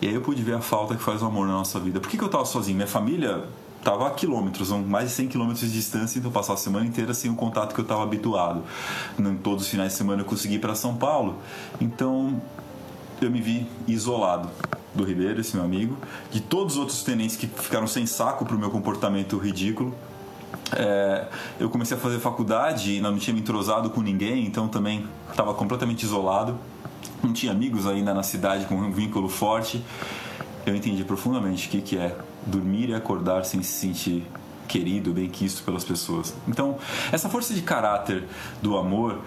E 0.00 0.08
aí 0.08 0.14
eu 0.14 0.20
pude 0.20 0.42
ver 0.42 0.54
a 0.54 0.60
falta 0.60 0.94
que 0.94 1.02
faz 1.02 1.22
o 1.22 1.26
amor 1.26 1.46
na 1.46 1.54
nossa 1.54 1.78
vida. 1.78 2.00
Por 2.00 2.10
que, 2.10 2.16
que 2.16 2.22
eu 2.22 2.26
estava 2.26 2.44
sozinho? 2.44 2.76
Minha 2.76 2.88
família 2.88 3.44
estava 3.84 4.06
a 4.06 4.10
quilômetros, 4.10 4.70
mais 4.70 5.10
de 5.10 5.14
100 5.14 5.28
quilômetros 5.28 5.60
de 5.60 5.72
distância, 5.72 6.18
então 6.18 6.30
passava 6.30 6.58
a 6.58 6.62
semana 6.62 6.86
inteira 6.86 7.12
sem 7.12 7.30
o 7.30 7.34
contato 7.34 7.74
que 7.74 7.80
eu 7.80 7.84
estava 7.84 8.02
habituado. 8.02 8.62
Em 9.18 9.36
todos 9.36 9.64
os 9.64 9.70
finais 9.70 9.92
de 9.92 9.98
semana 9.98 10.22
eu 10.22 10.26
consegui 10.26 10.54
ir 10.54 10.58
para 10.58 10.74
São 10.74 10.96
Paulo, 10.96 11.36
então 11.80 12.40
eu 13.20 13.30
me 13.30 13.40
vi 13.40 13.66
isolado 13.86 14.50
do 14.94 15.04
Ribeiro, 15.04 15.40
esse 15.40 15.54
meu 15.54 15.64
amigo, 15.64 15.98
de 16.30 16.40
todos 16.40 16.74
os 16.74 16.80
outros 16.80 17.02
tenentes 17.02 17.36
que 17.36 17.46
ficaram 17.46 17.86
sem 17.86 18.06
saco 18.06 18.46
para 18.46 18.56
o 18.56 18.58
meu 18.58 18.70
comportamento 18.70 19.36
ridículo. 19.36 19.94
É, 20.72 21.26
eu 21.60 21.68
comecei 21.68 21.96
a 21.96 22.00
fazer 22.00 22.18
faculdade 22.20 22.92
e 22.94 23.00
não 23.00 23.18
tinha 23.18 23.34
me 23.34 23.40
entrosado 23.40 23.90
com 23.90 24.00
ninguém, 24.00 24.46
então 24.46 24.66
também 24.66 25.06
estava 25.30 25.52
completamente 25.52 26.04
isolado 26.04 26.58
não 27.22 27.32
tinha 27.32 27.52
amigos 27.52 27.86
ainda 27.86 28.12
na 28.12 28.22
cidade 28.22 28.66
com 28.66 28.74
um 28.74 28.90
vínculo 28.90 29.28
forte, 29.28 29.82
eu 30.66 30.74
entendi 30.74 31.04
profundamente 31.04 31.68
o 31.68 31.70
que, 31.70 31.82
que 31.82 31.98
é 31.98 32.16
dormir 32.46 32.88
e 32.88 32.94
acordar 32.94 33.44
sem 33.44 33.62
se 33.62 33.72
sentir 33.72 34.26
querido, 34.66 35.12
bem 35.12 35.28
quisto 35.28 35.62
pelas 35.62 35.84
pessoas. 35.84 36.34
Então, 36.48 36.78
essa 37.12 37.28
força 37.28 37.54
de 37.54 37.62
caráter 37.62 38.24
do 38.62 38.76
amor, 38.76 39.20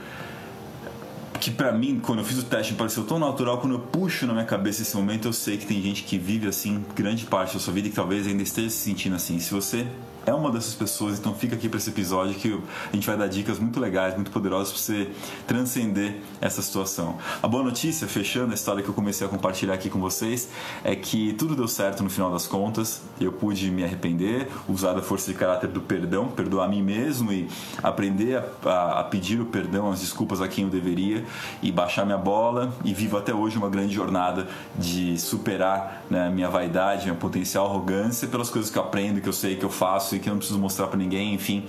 que 1.39 1.51
para 1.51 1.71
mim, 1.71 1.99
quando 1.99 2.19
eu 2.19 2.25
fiz 2.25 2.39
o 2.39 2.43
teste, 2.43 2.73
me 2.73 2.77
pareceu 2.77 3.03
tão 3.03 3.19
natural, 3.19 3.59
quando 3.59 3.73
eu 3.73 3.79
puxo 3.79 4.25
na 4.25 4.33
minha 4.33 4.45
cabeça 4.45 4.81
esse 4.81 4.95
momento, 4.95 5.27
eu 5.27 5.33
sei 5.33 5.57
que 5.57 5.65
tem 5.65 5.81
gente 5.81 6.03
que 6.03 6.17
vive 6.17 6.47
assim 6.47 6.83
grande 6.95 7.25
parte 7.25 7.53
da 7.53 7.59
sua 7.59 7.73
vida 7.73 7.87
e 7.87 7.91
que 7.91 7.95
talvez 7.95 8.27
ainda 8.27 8.43
esteja 8.43 8.69
se 8.69 8.77
sentindo 8.77 9.15
assim. 9.15 9.39
Se 9.39 9.53
você 9.53 9.87
é 10.27 10.33
uma 10.33 10.51
dessas 10.51 10.75
pessoas, 10.75 11.17
então 11.17 11.33
fica 11.33 11.55
aqui 11.55 11.69
para 11.69 11.77
esse 11.77 11.89
episódio 11.89 12.35
que 12.35 12.59
a 12.91 12.93
gente 12.93 13.07
vai 13.07 13.15
dar 13.15 13.27
dicas 13.27 13.57
muito 13.59 13.79
legais, 13.79 14.13
muito 14.13 14.29
poderosas 14.29 14.73
para 14.73 14.81
você 14.81 15.09
transcender 15.47 16.17
essa 16.41 16.61
situação. 16.61 17.17
A 17.41 17.47
boa 17.47 17.63
notícia, 17.63 18.05
fechando 18.07 18.51
a 18.51 18.53
história 18.53 18.83
que 18.83 18.89
eu 18.89 18.93
comecei 18.93 19.25
a 19.25 19.29
compartilhar 19.29 19.73
aqui 19.73 19.89
com 19.89 20.01
vocês, 20.01 20.49
é 20.83 20.93
que 20.97 21.31
tudo 21.31 21.55
deu 21.55 21.67
certo 21.67 22.03
no 22.03 22.09
final 22.09 22.29
das 22.29 22.45
contas. 22.45 23.01
Eu 23.21 23.31
pude 23.31 23.71
me 23.71 23.85
arrepender, 23.85 24.49
usar 24.67 24.97
a 24.97 25.01
força 25.01 25.31
de 25.31 25.37
caráter 25.37 25.69
do 25.69 25.79
perdão, 25.79 26.27
perdoar 26.27 26.65
a 26.65 26.67
mim 26.67 26.81
mesmo 26.81 27.31
e 27.31 27.47
aprender 27.81 28.35
a, 28.35 28.69
a, 28.69 28.99
a 28.99 29.03
pedir 29.05 29.39
o 29.39 29.45
perdão, 29.45 29.89
as 29.89 30.01
desculpas 30.01 30.41
a 30.41 30.47
quem 30.49 30.65
eu 30.65 30.69
deveria 30.69 31.23
e 31.63 31.71
baixar 31.71 32.05
minha 32.05 32.17
bola. 32.17 32.73
E 32.83 32.93
vivo 32.93 33.15
até 33.15 33.33
hoje 33.33 33.57
uma 33.57 33.69
grande 33.69 33.95
jornada 33.95 34.49
de 34.77 35.17
superar 35.17 36.03
né, 36.09 36.29
minha 36.29 36.49
vaidade, 36.49 37.05
minha 37.05 37.15
potencial 37.15 37.67
arrogância 37.67 38.27
pelas 38.27 38.49
coisas 38.49 38.69
que 38.69 38.77
eu 38.77 38.83
aprendo, 38.83 39.21
que 39.21 39.29
eu 39.29 39.33
sei, 39.33 39.55
que 39.55 39.63
eu 39.63 39.69
faço 39.69 40.16
que 40.19 40.29
eu 40.29 40.33
não 40.33 40.39
preciso 40.39 40.59
mostrar 40.59 40.87
para 40.87 40.97
ninguém, 40.97 41.33
enfim, 41.33 41.65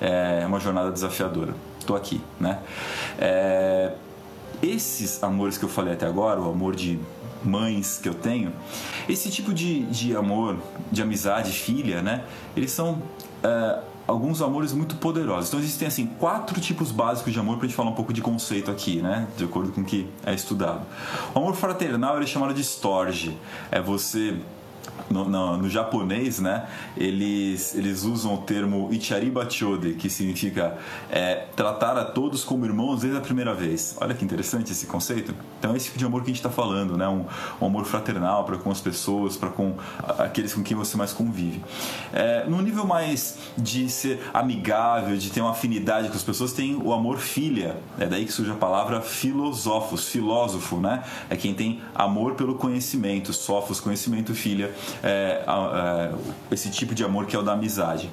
é 0.00 0.44
uma 0.46 0.60
jornada 0.60 0.90
desafiadora. 0.90 1.54
Estou 1.78 1.96
aqui, 1.96 2.20
né? 2.40 2.58
É, 3.18 3.92
esses 4.62 5.22
amores 5.22 5.58
que 5.58 5.64
eu 5.64 5.68
falei 5.68 5.94
até 5.94 6.06
agora, 6.06 6.40
o 6.40 6.50
amor 6.50 6.74
de 6.74 6.98
mães 7.44 7.98
que 8.02 8.08
eu 8.08 8.14
tenho, 8.14 8.52
esse 9.08 9.30
tipo 9.30 9.54
de, 9.54 9.84
de 9.84 10.16
amor, 10.16 10.56
de 10.90 11.00
amizade, 11.02 11.52
filha, 11.52 12.02
né? 12.02 12.24
Eles 12.56 12.72
são 12.72 13.00
é, 13.42 13.78
alguns 14.06 14.40
amores 14.40 14.72
muito 14.72 14.96
poderosos. 14.96 15.48
Então 15.48 15.60
existem 15.60 15.88
assim 15.88 16.06
quatro 16.06 16.60
tipos 16.60 16.90
básicos 16.90 17.32
de 17.32 17.38
amor 17.38 17.58
para 17.58 17.66
gente 17.66 17.76
falar 17.76 17.90
um 17.90 17.94
pouco 17.94 18.12
de 18.12 18.20
conceito 18.20 18.70
aqui, 18.70 19.02
né? 19.02 19.26
De 19.36 19.44
acordo 19.44 19.72
com 19.72 19.80
o 19.80 19.84
que 19.84 20.08
é 20.24 20.34
estudado. 20.34 20.82
O 21.34 21.38
amor 21.38 21.54
fraternal 21.54 22.20
é 22.20 22.26
chamado 22.26 22.54
de 22.54 22.62
storge. 22.62 23.36
É 23.70 23.80
você 23.80 24.36
no, 25.10 25.28
no, 25.28 25.56
no, 25.56 25.68
japonês, 25.68 26.40
né, 26.40 26.66
eles, 26.96 27.74
eles 27.74 28.02
usam 28.02 28.34
o 28.34 28.38
termo 28.38 28.88
Ichariba 28.92 29.48
Chode, 29.48 29.94
que 29.94 30.10
significa 30.10 30.78
é, 31.10 31.46
tratar 31.54 31.96
a 31.96 32.04
todos 32.04 32.44
como 32.44 32.64
irmãos 32.64 33.00
desde 33.00 33.18
a 33.18 33.20
primeira 33.20 33.54
vez. 33.54 33.96
Olha 34.00 34.14
que 34.14 34.24
interessante 34.24 34.72
esse 34.72 34.86
conceito. 34.86 35.34
Então, 35.58 35.72
é 35.72 35.76
esse 35.76 35.86
tipo 35.86 35.98
de 35.98 36.04
amor 36.04 36.22
que 36.22 36.26
a 36.26 36.32
gente 36.32 36.38
está 36.38 36.50
falando, 36.50 36.96
né, 36.96 37.06
um, 37.08 37.24
um, 37.60 37.66
amor 37.66 37.84
fraternal 37.84 38.44
para 38.44 38.56
com 38.58 38.70
as 38.70 38.80
pessoas, 38.80 39.36
para 39.36 39.50
com 39.50 39.74
aqueles 40.18 40.52
com 40.54 40.62
quem 40.62 40.76
você 40.76 40.96
mais 40.96 41.12
convive. 41.12 41.62
É, 42.12 42.44
no 42.46 42.60
nível 42.60 42.86
mais 42.86 43.38
de 43.56 43.88
ser 43.88 44.20
amigável, 44.32 45.16
de 45.16 45.30
ter 45.30 45.40
uma 45.40 45.50
afinidade 45.50 46.08
com 46.08 46.14
as 46.14 46.22
pessoas, 46.22 46.52
tem 46.52 46.76
o 46.76 46.92
amor 46.92 47.18
filha. 47.18 47.76
É 47.98 48.06
daí 48.06 48.24
que 48.24 48.32
surge 48.32 48.50
a 48.50 48.54
palavra 48.54 49.00
filosofos, 49.00 50.08
filósofo, 50.08 50.78
né? 50.78 51.02
É 51.30 51.36
quem 51.36 51.54
tem 51.54 51.80
amor 51.94 52.34
pelo 52.34 52.54
conhecimento, 52.54 53.32
sofos, 53.32 53.80
conhecimento, 53.80 54.34
filha 54.34 54.74
é, 55.02 55.44
é, 55.46 56.14
esse 56.50 56.70
tipo 56.70 56.94
de 56.94 57.04
amor 57.04 57.26
que 57.26 57.36
é 57.36 57.38
o 57.38 57.42
da 57.42 57.52
amizade. 57.52 58.10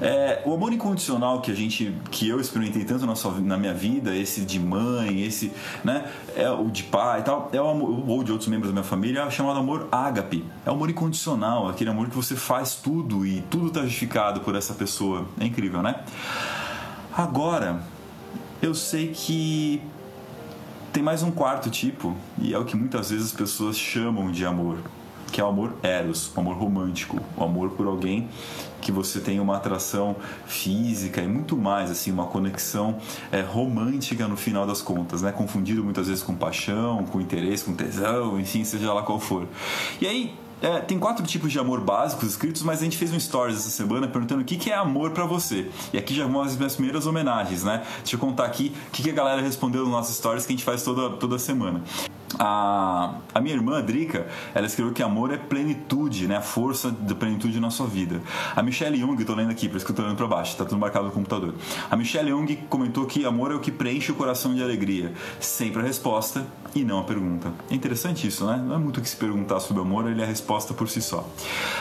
É, 0.00 0.42
o 0.44 0.54
amor 0.54 0.72
incondicional 0.72 1.40
que 1.40 1.50
a 1.50 1.54
gente, 1.54 1.92
que 2.10 2.28
eu 2.28 2.40
experimentei 2.40 2.84
tanto 2.84 3.04
na, 3.04 3.16
sua, 3.16 3.32
na 3.40 3.56
minha 3.56 3.74
vida, 3.74 4.14
esse 4.14 4.42
de 4.42 4.60
mãe, 4.60 5.22
esse, 5.22 5.52
né, 5.82 6.04
é 6.36 6.48
o 6.50 6.70
de 6.70 6.84
pai 6.84 7.20
e 7.20 7.22
tal, 7.24 7.50
é 7.52 7.60
o 7.60 7.68
amor, 7.68 8.08
ou 8.08 8.22
de 8.22 8.30
outros 8.30 8.48
membros 8.48 8.70
da 8.70 8.72
minha 8.72 8.84
família, 8.84 9.22
é 9.22 9.30
chamado 9.30 9.58
amor 9.58 9.88
ágape. 9.90 10.44
É 10.64 10.70
o 10.70 10.74
amor 10.74 10.88
incondicional, 10.88 11.68
aquele 11.68 11.90
amor 11.90 12.08
que 12.08 12.14
você 12.14 12.36
faz 12.36 12.76
tudo 12.76 13.26
e 13.26 13.42
tudo 13.50 13.68
está 13.68 13.82
justificado 13.82 14.40
por 14.40 14.54
essa 14.54 14.74
pessoa. 14.74 15.26
É 15.40 15.44
incrível, 15.44 15.82
né? 15.82 15.96
Agora, 17.16 17.82
eu 18.62 18.74
sei 18.74 19.08
que 19.08 19.82
tem 20.92 21.02
mais 21.02 21.22
um 21.22 21.30
quarto 21.30 21.70
tipo, 21.70 22.16
e 22.40 22.54
é 22.54 22.58
o 22.58 22.64
que 22.64 22.76
muitas 22.76 23.10
vezes 23.10 23.26
as 23.26 23.32
pessoas 23.32 23.76
chamam 23.76 24.30
de 24.30 24.44
amor, 24.44 24.78
que 25.30 25.40
é 25.40 25.44
o 25.44 25.48
amor 25.48 25.74
eros, 25.82 26.30
o 26.34 26.40
amor 26.40 26.56
romântico, 26.56 27.20
o 27.36 27.44
amor 27.44 27.70
por 27.70 27.86
alguém 27.86 28.28
que 28.80 28.92
você 28.92 29.20
tem 29.20 29.40
uma 29.40 29.56
atração 29.56 30.16
física 30.46 31.20
e 31.20 31.26
muito 31.26 31.56
mais, 31.56 31.90
assim, 31.90 32.10
uma 32.10 32.26
conexão 32.26 32.96
é, 33.30 33.40
romântica 33.40 34.26
no 34.28 34.36
final 34.36 34.66
das 34.66 34.80
contas, 34.80 35.20
né? 35.20 35.32
Confundido 35.32 35.82
muitas 35.82 36.06
vezes 36.06 36.22
com 36.22 36.34
paixão, 36.34 37.04
com 37.04 37.20
interesse, 37.20 37.64
com 37.64 37.74
tesão, 37.74 38.38
enfim, 38.38 38.64
seja 38.64 38.92
lá 38.92 39.02
qual 39.02 39.18
for. 39.18 39.46
E 40.00 40.06
aí, 40.06 40.34
é, 40.60 40.80
tem 40.80 40.98
quatro 40.98 41.24
tipos 41.24 41.52
de 41.52 41.58
amor 41.58 41.80
básicos 41.80 42.30
escritos, 42.30 42.62
mas 42.62 42.80
a 42.80 42.84
gente 42.84 42.96
fez 42.96 43.12
um 43.12 43.20
stories 43.20 43.56
essa 43.58 43.70
semana 43.70 44.08
perguntando 44.08 44.42
o 44.42 44.44
que, 44.44 44.56
que 44.56 44.70
é 44.70 44.74
amor 44.74 45.10
para 45.10 45.24
você. 45.24 45.70
E 45.92 45.98
aqui 45.98 46.14
já 46.14 46.26
vão 46.26 46.42
as 46.42 46.56
minhas 46.56 46.74
primeiras 46.74 47.06
homenagens, 47.06 47.62
né? 47.62 47.84
Deixa 47.98 48.16
eu 48.16 48.20
contar 48.20 48.44
aqui 48.44 48.74
o 48.88 48.90
que, 48.90 49.02
que 49.02 49.10
a 49.10 49.12
galera 49.12 49.40
respondeu 49.40 49.82
nos 49.82 49.90
nossos 49.90 50.16
stories 50.16 50.46
que 50.46 50.52
a 50.52 50.56
gente 50.56 50.64
faz 50.64 50.82
toda, 50.82 51.10
toda 51.16 51.38
semana. 51.38 51.82
A, 52.38 53.14
a 53.34 53.40
minha 53.40 53.54
irmã, 53.54 53.78
a 53.78 53.80
Drica, 53.80 54.26
ela 54.54 54.66
escreveu 54.66 54.92
que 54.92 55.02
amor 55.02 55.32
é 55.32 55.36
plenitude, 55.36 56.26
né? 56.26 56.36
A 56.36 56.42
força 56.42 56.90
da 56.90 57.14
plenitude 57.14 57.58
na 57.60 57.70
sua 57.70 57.86
vida. 57.86 58.20
A 58.54 58.62
Michelle 58.62 59.00
Young, 59.00 59.24
tô 59.24 59.34
lendo 59.34 59.50
aqui, 59.50 59.68
por 59.68 59.76
isso 59.76 59.86
que 59.86 59.92
eu 59.92 59.96
tô 59.96 60.14
pra 60.14 60.26
baixo, 60.26 60.56
tá 60.56 60.64
tudo 60.64 60.78
marcado 60.78 61.06
no 61.06 61.12
computador. 61.12 61.54
A 61.90 61.96
Michelle 61.96 62.30
Young 62.30 62.56
comentou 62.68 63.06
que 63.06 63.24
amor 63.24 63.52
é 63.52 63.54
o 63.54 63.60
que 63.60 63.70
preenche 63.70 64.12
o 64.12 64.14
coração 64.14 64.54
de 64.54 64.62
alegria. 64.62 65.12
Sempre 65.40 65.80
a 65.80 65.84
resposta 65.84 66.46
e 66.74 66.84
não 66.84 67.00
a 67.00 67.04
pergunta. 67.04 67.52
É 67.70 67.74
interessante 67.74 68.26
isso, 68.26 68.46
né? 68.46 68.62
Não 68.64 68.74
é 68.74 68.78
muito 68.78 68.98
o 68.98 69.02
que 69.02 69.08
se 69.08 69.16
perguntar 69.16 69.60
sobre 69.60 69.82
amor, 69.82 70.08
ele 70.10 70.20
é 70.20 70.24
a 70.24 70.26
resposta 70.26 70.74
por 70.74 70.88
si 70.88 71.00
só. 71.00 71.28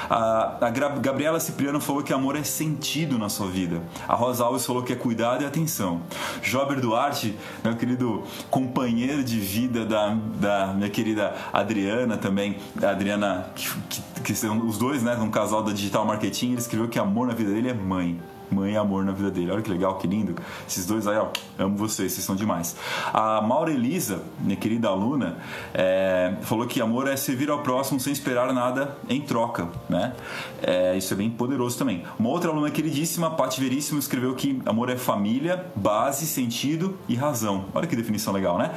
A, 0.10 0.58
a 0.62 0.70
Gabriela 0.70 1.40
Cipriano 1.40 1.80
falou 1.80 2.04
que 2.04 2.14
amor 2.14 2.36
é 2.36 2.44
sentido 2.44 3.18
na 3.18 3.30
sua 3.30 3.48
vida. 3.48 3.82
A 4.08 4.16
Rosa 4.16 4.44
Alves 4.44 4.66
falou 4.66 4.84
que 4.84 4.94
é 4.94 4.96
cuidado 4.96 5.44
e 5.44 5.46
atenção. 5.46 6.02
Jober 6.42 6.80
Duarte, 6.80 7.36
meu 7.64 7.76
querido 7.76 8.24
companheiro 8.50 9.24
de 9.24 9.40
vida 9.40 9.86
da 9.86 10.18
da 10.40 10.74
minha 10.74 10.90
querida 10.90 11.34
Adriana 11.52 12.18
também, 12.18 12.58
a 12.82 12.90
Adriana, 12.90 13.48
que, 13.56 13.70
que, 13.90 14.22
que 14.22 14.36
são 14.36 14.66
os 14.66 14.78
dois, 14.78 15.04
né, 15.04 15.16
um 15.18 15.32
casal 15.32 15.64
da 15.64 15.72
Digital 15.72 16.06
Marketing, 16.06 16.52
ele 16.52 16.60
escreveu 16.60 16.88
que 16.88 17.00
amor 17.00 17.28
na 17.28 17.34
vida 17.34 17.52
dele 17.52 17.70
é 17.70 17.74
mãe 17.74 18.20
mãe 18.52 18.74
e 18.74 18.78
amor 18.78 19.04
na 19.04 19.12
vida 19.12 19.32
dele. 19.32 19.52
Olha 19.52 19.62
que 19.62 19.70
legal, 19.70 19.98
que 19.98 20.08
lindo. 20.08 20.36
Esses 20.68 20.86
dois 20.86 21.08
aí, 21.08 21.18
ó, 21.18 21.28
amo 21.58 21.78
vocês, 21.78 22.12
vocês 22.12 22.26
são 22.26 22.36
demais. 22.36 22.76
A 23.14 23.42
Maura 23.42 23.72
Elisa, 23.72 24.22
minha 24.40 24.56
querida 24.56 24.88
aluna, 24.88 25.38
é, 25.74 26.36
falou 26.42 26.66
que 26.68 26.82
amor 26.82 27.08
é 27.08 27.16
servir 27.16 27.50
ao 27.50 27.60
próximo 27.60 28.00
sem 28.00 28.14
esperar 28.14 28.54
nada 28.54 28.98
em 29.10 29.22
troca, 29.22 29.68
né? 29.90 30.14
É, 30.62 30.98
isso 30.98 31.14
é 31.14 31.18
bem 31.18 31.30
poderoso 31.30 31.78
também. 31.78 32.04
Uma 32.18 32.30
outra 32.30 32.50
aluna 32.50 32.72
queridíssima, 32.72 33.32
Paty 33.32 33.60
Veríssimo, 33.60 34.00
escreveu 34.00 34.34
que 34.36 34.62
amor 34.66 34.90
é 34.90 34.98
família, 34.98 35.66
base, 35.76 36.26
sentido 36.26 36.98
e 37.08 37.16
razão. 37.16 37.66
Olha 37.74 37.88
que 37.88 37.96
definição 37.96 38.34
legal, 38.34 38.58
né? 38.58 38.72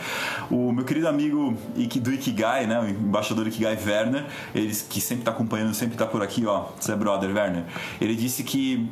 O 0.51 0.73
meu 0.73 0.85
querido 0.85 1.09
amigo 1.09 1.57
do 2.01 2.13
Ikigai, 2.13 2.67
né, 2.67 2.81
o 2.81 2.89
embaixador 2.89 3.47
Ikigai 3.47 3.79
Werner, 3.85 4.27
ele 4.55 4.75
que 4.89 5.01
sempre 5.01 5.23
está 5.23 5.31
acompanhando, 5.31 5.75
sempre 5.75 5.95
está 5.95 6.07
por 6.07 6.23
aqui, 6.23 6.47
ó, 6.47 6.67
você 6.79 6.93
é 6.93 6.97
brother 6.97 7.35
Werner. 7.35 7.65
Ele 8.01 8.15
disse 8.15 8.43
que 8.43 8.89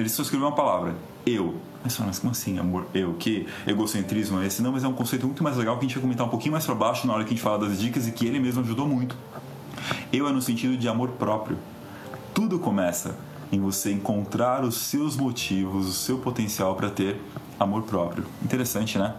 ele 0.00 0.08
só 0.08 0.22
escreveu 0.22 0.48
uma 0.48 0.54
palavra, 0.54 0.96
eu. 1.26 1.56
Mas, 1.82 1.98
mas 1.98 2.18
como 2.18 2.32
assim, 2.32 2.58
amor? 2.58 2.86
Eu? 2.92 3.14
Que 3.14 3.46
egocentrismo 3.66 4.40
é 4.40 4.46
esse? 4.46 4.62
Não, 4.62 4.72
mas 4.72 4.84
é 4.84 4.88
um 4.88 4.92
conceito 4.92 5.26
muito 5.26 5.42
mais 5.42 5.56
legal 5.56 5.78
que 5.78 5.84
a 5.84 5.88
gente 5.88 5.94
vai 5.94 6.02
comentar 6.02 6.26
um 6.26 6.30
pouquinho 6.30 6.52
mais 6.52 6.66
para 6.66 6.74
baixo 6.74 7.06
na 7.06 7.14
hora 7.14 7.24
que 7.24 7.30
a 7.30 7.34
gente 7.34 7.42
fala 7.42 7.58
das 7.58 7.78
dicas 7.78 8.06
e 8.06 8.12
que 8.12 8.26
ele 8.26 8.38
mesmo 8.38 8.60
ajudou 8.62 8.86
muito. 8.86 9.16
Eu 10.12 10.28
é 10.28 10.32
no 10.32 10.42
sentido 10.42 10.76
de 10.76 10.88
amor 10.88 11.10
próprio. 11.10 11.56
Tudo 12.34 12.58
começa 12.58 13.16
em 13.52 13.58
você 13.60 13.92
encontrar 13.92 14.64
os 14.64 14.76
seus 14.76 15.16
motivos, 15.16 15.88
o 15.88 15.92
seu 15.92 16.18
potencial 16.18 16.74
para 16.74 16.90
ter 16.90 17.20
amor 17.60 17.82
próprio. 17.82 18.24
Interessante, 18.42 18.98
né? 18.98 19.14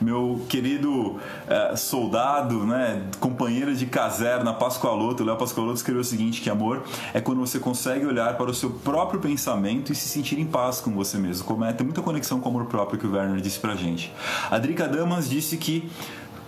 Meu 0.00 0.46
querido 0.48 1.18
é, 1.48 1.74
soldado, 1.74 2.64
né, 2.64 3.02
companheiro 3.18 3.74
de 3.74 3.84
caserna 3.84 4.54
Pascoaloto, 4.54 5.24
Léo 5.24 5.36
Pascoaloto 5.36 5.78
escreveu 5.78 6.00
o 6.00 6.04
seguinte, 6.04 6.40
que 6.40 6.48
amor 6.48 6.84
é 7.12 7.20
quando 7.20 7.40
você 7.40 7.58
consegue 7.58 8.06
olhar 8.06 8.36
para 8.36 8.48
o 8.48 8.54
seu 8.54 8.70
próprio 8.70 9.18
pensamento 9.18 9.90
e 9.90 9.94
se 9.96 10.08
sentir 10.08 10.38
em 10.38 10.46
paz 10.46 10.80
com 10.80 10.92
você 10.92 11.18
mesmo. 11.18 11.44
Como 11.44 11.64
é, 11.64 11.72
tem 11.72 11.84
muita 11.84 12.00
conexão 12.00 12.40
com 12.40 12.48
o 12.48 12.52
amor 12.52 12.66
próprio 12.66 12.98
que 12.98 13.06
o 13.06 13.12
Werner 13.12 13.40
disse 13.40 13.58
pra 13.58 13.74
gente. 13.74 14.12
A 14.48 14.56
Drica 14.58 14.86
Damas 14.86 15.28
disse 15.28 15.56
que 15.56 15.90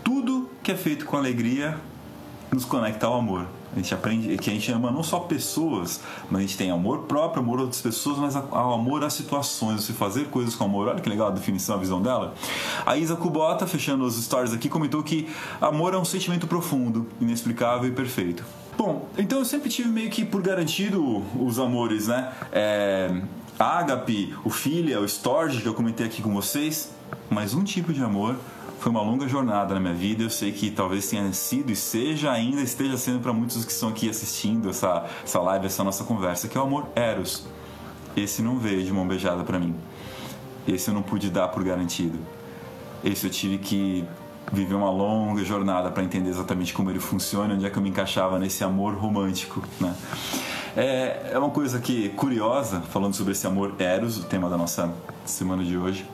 tudo 0.05 0.49
que 0.63 0.71
é 0.71 0.77
feito 0.77 1.05
com 1.05 1.17
alegria 1.17 1.77
nos 2.53 2.65
conecta 2.65 3.07
ao 3.07 3.19
amor. 3.19 3.47
A 3.73 3.77
gente 3.77 3.95
aprende 3.95 4.37
que 4.37 4.51
a 4.51 4.53
gente 4.53 4.71
ama 4.71 4.91
não 4.91 5.03
só 5.03 5.21
pessoas, 5.21 6.01
mas 6.31 6.39
a 6.39 6.43
gente 6.43 6.59
tem 6.59 6.71
amor 6.71 7.05
próprio, 7.05 7.43
amor 7.43 7.59
a 7.59 7.63
outras 7.63 7.81
pessoas, 7.81 8.19
mas 8.19 8.37
ao 8.37 8.75
amor 8.75 9.03
às 9.03 9.15
situações, 9.15 9.85
você 9.85 9.93
fazer 9.93 10.27
coisas 10.27 10.55
com 10.55 10.65
amor. 10.65 10.89
Olha 10.89 11.01
que 11.01 11.09
legal 11.09 11.29
a 11.29 11.31
definição, 11.31 11.77
a 11.77 11.79
visão 11.79 12.03
dela. 12.03 12.35
A 12.85 12.97
Isa 12.97 13.17
Kubota, 13.17 13.67
fechando 13.67 14.05
os 14.05 14.23
stories 14.23 14.53
aqui, 14.53 14.69
comentou 14.69 15.03
que 15.03 15.29
amor 15.61 15.95
é 15.95 15.99
um 15.99 16.05
sentimento 16.05 16.47
profundo, 16.47 17.07
inexplicável 17.21 17.89
e 17.89 17.93
perfeito. 17.93 18.45
Bom, 18.77 19.09
então 19.17 19.39
eu 19.39 19.45
sempre 19.45 19.69
tive 19.69 19.89
meio 19.89 20.11
que 20.11 20.25
por 20.25 20.43
garantido 20.43 21.23
os 21.39 21.59
amores, 21.59 22.09
né? 22.09 22.33
É, 22.51 23.23
a 23.59 23.87
o 24.45 24.51
Filha, 24.51 25.01
o 25.01 25.05
Storge, 25.05 25.61
que 25.61 25.69
eu 25.69 25.75
comentei 25.75 26.07
aqui 26.07 26.21
com 26.21 26.33
vocês, 26.33 26.91
mas 27.31 27.55
um 27.55 27.63
tipo 27.63 27.93
de 27.93 28.03
amor 28.03 28.37
foi 28.83 28.91
uma 28.91 29.01
longa 29.01 29.29
jornada 29.29 29.75
na 29.75 29.81
minha 29.81 29.95
vida. 29.95 30.25
Eu 30.25 30.31
sei 30.31 30.51
que 30.51 30.69
talvez 30.69 31.09
tenha 31.09 31.33
sido 31.33 31.71
e 31.71 31.77
seja 31.77 32.33
ainda 32.33 32.61
esteja 32.61 32.97
sendo 32.97 33.21
para 33.21 33.33
muitos 33.33 33.65
que 33.65 33.71
estão 33.71 33.91
aqui 33.91 34.11
assistindo 34.11 34.69
essa, 34.69 35.07
essa 35.23 35.41
live, 35.41 35.67
essa 35.67 35.85
nossa 35.85 36.03
conversa, 36.03 36.49
que 36.49 36.59
é 36.59 36.61
o 36.61 36.65
amor 36.65 36.89
Eros. 36.97 37.47
Esse 38.17 38.43
não 38.43 38.59
veio 38.59 38.83
de 38.83 38.93
mão 38.93 39.07
beijada 39.07 39.45
para 39.45 39.57
mim. 39.57 39.77
Esse 40.67 40.91
eu 40.91 40.95
não 40.95 41.03
pude 41.03 41.31
dar 41.31 41.47
por 41.49 41.63
garantido. 41.63 42.19
Esse 43.05 43.25
eu 43.25 43.31
tive 43.31 43.59
que 43.59 44.05
viver 44.53 44.75
uma 44.75 44.91
longa 44.91 45.45
jornada 45.45 45.89
para 45.89 46.03
entender 46.03 46.31
exatamente 46.31 46.75
como 46.75 46.91
ele 46.91 46.99
funciona, 46.99 47.55
onde 47.55 47.65
é 47.65 47.71
que 47.71 47.79
eu 47.79 47.83
me 47.83 47.89
encaixava 47.89 48.37
nesse 48.37 48.65
amor 48.65 48.95
romântico, 48.95 49.63
né? 49.81 49.95
É, 50.77 51.31
é 51.35 51.39
uma 51.39 51.51
coisa 51.51 51.79
que 51.79 52.09
curiosa, 52.11 52.81
falando 52.81 53.15
sobre 53.15 53.33
esse 53.33 53.47
amor 53.47 53.75
Eros, 53.79 54.19
o 54.19 54.25
tema 54.25 54.51
da 54.51 54.57
nossa 54.57 54.93
semana 55.25 55.63
de 55.63 55.79
hoje, 55.79 56.05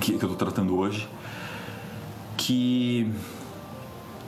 que, 0.00 0.16
que 0.16 0.24
eu 0.24 0.32
estou 0.32 0.36
tratando 0.36 0.78
hoje 0.78 1.06
que 2.42 3.08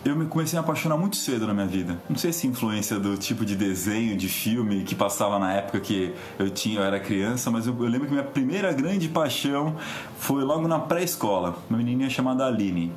eu 0.05 0.15
me 0.15 0.27
comecei 0.27 0.57
a 0.59 0.63
apaixonar 0.63 0.97
muito 0.97 1.17
cedo 1.17 1.47
na 1.47 1.55
minha 1.55 1.67
vida. 1.67 1.99
Não 2.09 2.17
sei 2.17 2.33
se 2.33 2.47
influência 2.47 3.01
do 3.01 3.17
tipo 3.17 3.45
de 3.45 3.57
desenho, 3.57 4.17
de 4.17 4.29
filme 4.29 4.85
que 4.85 4.95
passava 4.95 5.39
na 5.39 5.53
época 5.55 5.81
que 5.81 6.15
eu 6.39 6.51
tinha, 6.51 6.81
eu 6.81 6.85
era 6.85 7.01
criança, 7.01 7.51
mas 7.51 7.67
eu, 7.67 7.75
eu 7.83 7.89
lembro 7.89 8.07
que 8.07 8.13
minha 8.13 8.25
primeira 8.25 8.73
grande 8.73 9.09
paixão 9.09 9.77
foi 10.19 10.45
logo 10.45 10.69
na 10.69 10.79
pré-escola. 10.79 11.57
Uma 11.69 11.79
menininha 11.79 12.09
chamada 12.09 12.47
Aline. 12.47 12.93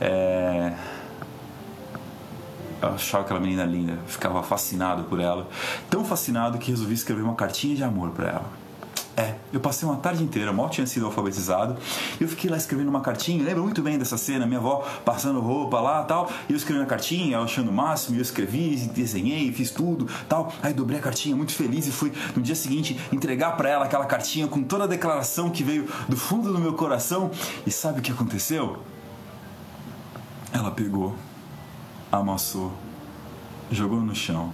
É... 0.00 0.72
Eu 2.82 2.90
achava 2.90 3.24
aquela 3.24 3.40
menina 3.40 3.64
linda, 3.64 3.98
ficava 4.06 4.42
fascinado 4.42 5.04
por 5.04 5.20
ela. 5.20 5.48
Tão 5.88 6.04
fascinado 6.04 6.58
que 6.58 6.70
resolvi 6.70 6.94
escrever 6.94 7.22
uma 7.22 7.34
cartinha 7.34 7.76
de 7.76 7.84
amor 7.84 8.10
para 8.10 8.28
ela. 8.28 8.65
É, 9.16 9.34
eu 9.50 9.58
passei 9.58 9.88
uma 9.88 9.96
tarde 9.96 10.22
inteira, 10.22 10.52
mal 10.52 10.68
tinha 10.68 10.86
sido 10.86 11.06
alfabetizado, 11.06 11.78
e 12.20 12.22
eu 12.22 12.28
fiquei 12.28 12.50
lá 12.50 12.56
escrevendo 12.58 12.88
uma 12.88 13.00
cartinha, 13.00 13.42
lembro 13.42 13.62
muito 13.62 13.80
bem 13.80 13.96
dessa 13.96 14.18
cena, 14.18 14.44
minha 14.44 14.58
avó 14.58 14.86
passando 15.06 15.40
roupa 15.40 15.80
lá 15.80 16.04
tal, 16.04 16.30
e 16.46 16.52
eu 16.52 16.56
escrevendo 16.56 16.82
a 16.82 16.86
cartinha, 16.86 17.38
achando 17.38 17.70
o 17.70 17.72
máximo, 17.72 18.16
e 18.16 18.18
eu 18.18 18.22
escrevi, 18.22 18.76
desenhei, 18.94 19.50
fiz 19.52 19.70
tudo 19.70 20.06
tal, 20.28 20.52
aí 20.62 20.74
dobrei 20.74 20.98
a 20.98 21.02
cartinha 21.02 21.34
muito 21.34 21.52
feliz 21.52 21.86
e 21.86 21.92
fui 21.92 22.12
no 22.36 22.42
dia 22.42 22.54
seguinte 22.54 23.00
entregar 23.10 23.56
para 23.56 23.70
ela 23.70 23.86
aquela 23.86 24.04
cartinha 24.04 24.48
com 24.48 24.62
toda 24.62 24.84
a 24.84 24.86
declaração 24.86 25.48
que 25.48 25.62
veio 25.62 25.88
do 26.06 26.16
fundo 26.16 26.52
do 26.52 26.58
meu 26.58 26.74
coração, 26.74 27.30
e 27.66 27.70
sabe 27.70 28.00
o 28.00 28.02
que 28.02 28.12
aconteceu? 28.12 28.82
Ela 30.52 30.70
pegou, 30.70 31.16
amassou, 32.12 32.70
jogou 33.70 34.02
no 34.02 34.14
chão 34.14 34.52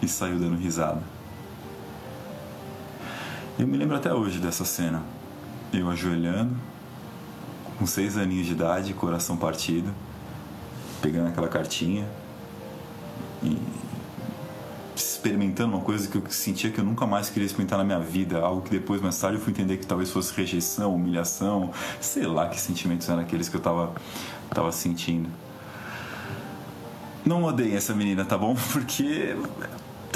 e 0.00 0.06
saiu 0.06 0.38
dando 0.38 0.56
risada. 0.56 1.15
Eu 3.58 3.66
me 3.66 3.78
lembro 3.78 3.96
até 3.96 4.12
hoje 4.12 4.38
dessa 4.38 4.66
cena. 4.66 5.02
Eu 5.72 5.88
ajoelhando, 5.88 6.54
com 7.78 7.86
seis 7.86 8.18
aninhos 8.18 8.46
de 8.46 8.52
idade, 8.52 8.92
coração 8.92 9.34
partido, 9.34 9.94
pegando 11.00 11.28
aquela 11.28 11.48
cartinha 11.48 12.06
e 13.42 13.58
experimentando 14.94 15.74
uma 15.74 15.82
coisa 15.82 16.06
que 16.06 16.18
eu 16.18 16.22
sentia 16.28 16.70
que 16.70 16.78
eu 16.78 16.84
nunca 16.84 17.06
mais 17.06 17.30
queria 17.30 17.46
experimentar 17.46 17.78
na 17.78 17.84
minha 17.84 17.98
vida, 17.98 18.40
algo 18.40 18.60
que 18.60 18.70
depois, 18.70 19.00
mais 19.00 19.18
tarde, 19.18 19.38
eu 19.38 19.42
fui 19.42 19.54
entender 19.54 19.78
que 19.78 19.86
talvez 19.86 20.10
fosse 20.10 20.34
rejeição, 20.34 20.94
humilhação, 20.94 21.70
sei 21.98 22.26
lá 22.26 22.50
que 22.50 22.60
sentimentos 22.60 23.08
eram 23.08 23.20
aqueles 23.20 23.48
que 23.48 23.56
eu 23.56 23.60
tava, 23.60 23.94
tava 24.50 24.70
sentindo. 24.70 25.30
Não 27.24 27.42
odeiem 27.42 27.74
essa 27.74 27.94
menina, 27.94 28.22
tá 28.22 28.36
bom? 28.36 28.54
Porque 28.70 29.34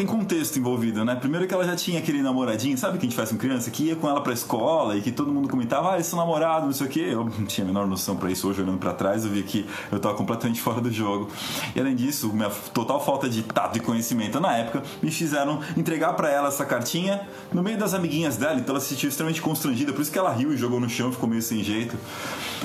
tem 0.01 0.07
contexto 0.07 0.59
envolvido, 0.59 1.05
né? 1.05 1.15
Primeiro 1.15 1.47
que 1.47 1.53
ela 1.53 1.63
já 1.63 1.77
tinha 1.77 1.99
aquele 1.99 2.23
namoradinho, 2.23 2.77
sabe 2.79 2.97
que 2.97 3.05
a 3.05 3.09
gente 3.09 3.15
faz 3.15 3.29
com 3.29 3.37
criança? 3.37 3.71
Que 3.71 3.85
ia 3.85 3.97
com 3.97 4.09
ela 4.09 4.23
pra 4.23 4.33
escola 4.33 4.97
e 4.97 5.03
que 5.03 5.13
todo 5.13 5.31
mundo 5.31 5.47
comentava, 5.47 5.93
ah, 5.93 5.95
eles 5.97 6.07
são 6.07 6.19
namorados, 6.19 6.65
não 6.65 6.73
sei 6.73 6.87
o 6.87 6.89
quê. 6.89 7.09
Eu 7.11 7.25
não 7.25 7.45
tinha 7.45 7.67
a 7.67 7.69
menor 7.69 7.87
noção 7.87 8.17
pra 8.17 8.31
isso. 8.31 8.49
Hoje, 8.49 8.63
olhando 8.63 8.79
pra 8.79 8.95
trás, 8.95 9.27
eu 9.27 9.31
vi 9.31 9.43
que 9.43 9.67
eu 9.93 10.01
tava 10.01 10.15
completamente 10.15 10.59
fora 10.63 10.81
do 10.81 10.91
jogo. 10.91 11.29
E 11.77 11.81
além 11.81 11.95
disso, 11.95 12.33
minha 12.33 12.49
total 12.73 13.05
falta 13.05 13.29
de 13.29 13.43
tato 13.43 13.77
e 13.77 13.81
conhecimento 13.81 14.41
na 14.41 14.57
época 14.57 14.83
me 15.03 15.11
fizeram 15.11 15.61
entregar 15.77 16.15
para 16.15 16.31
ela 16.31 16.49
essa 16.49 16.65
cartinha 16.65 17.29
no 17.53 17.63
meio 17.63 17.77
das 17.77 17.93
amiguinhas 17.93 18.39
dela. 18.39 18.59
Então 18.59 18.75
ela 18.75 18.81
se 18.81 18.89
sentiu 18.89 19.11
extremamente 19.11 19.43
constrangida, 19.43 19.93
por 19.93 20.01
isso 20.01 20.11
que 20.11 20.19
ela 20.19 20.33
riu 20.33 20.51
e 20.55 20.57
jogou 20.57 20.81
no 20.81 20.89
chão, 20.89 21.13
ficou 21.13 21.29
meio 21.29 21.43
sem 21.43 21.63
jeito. 21.63 21.95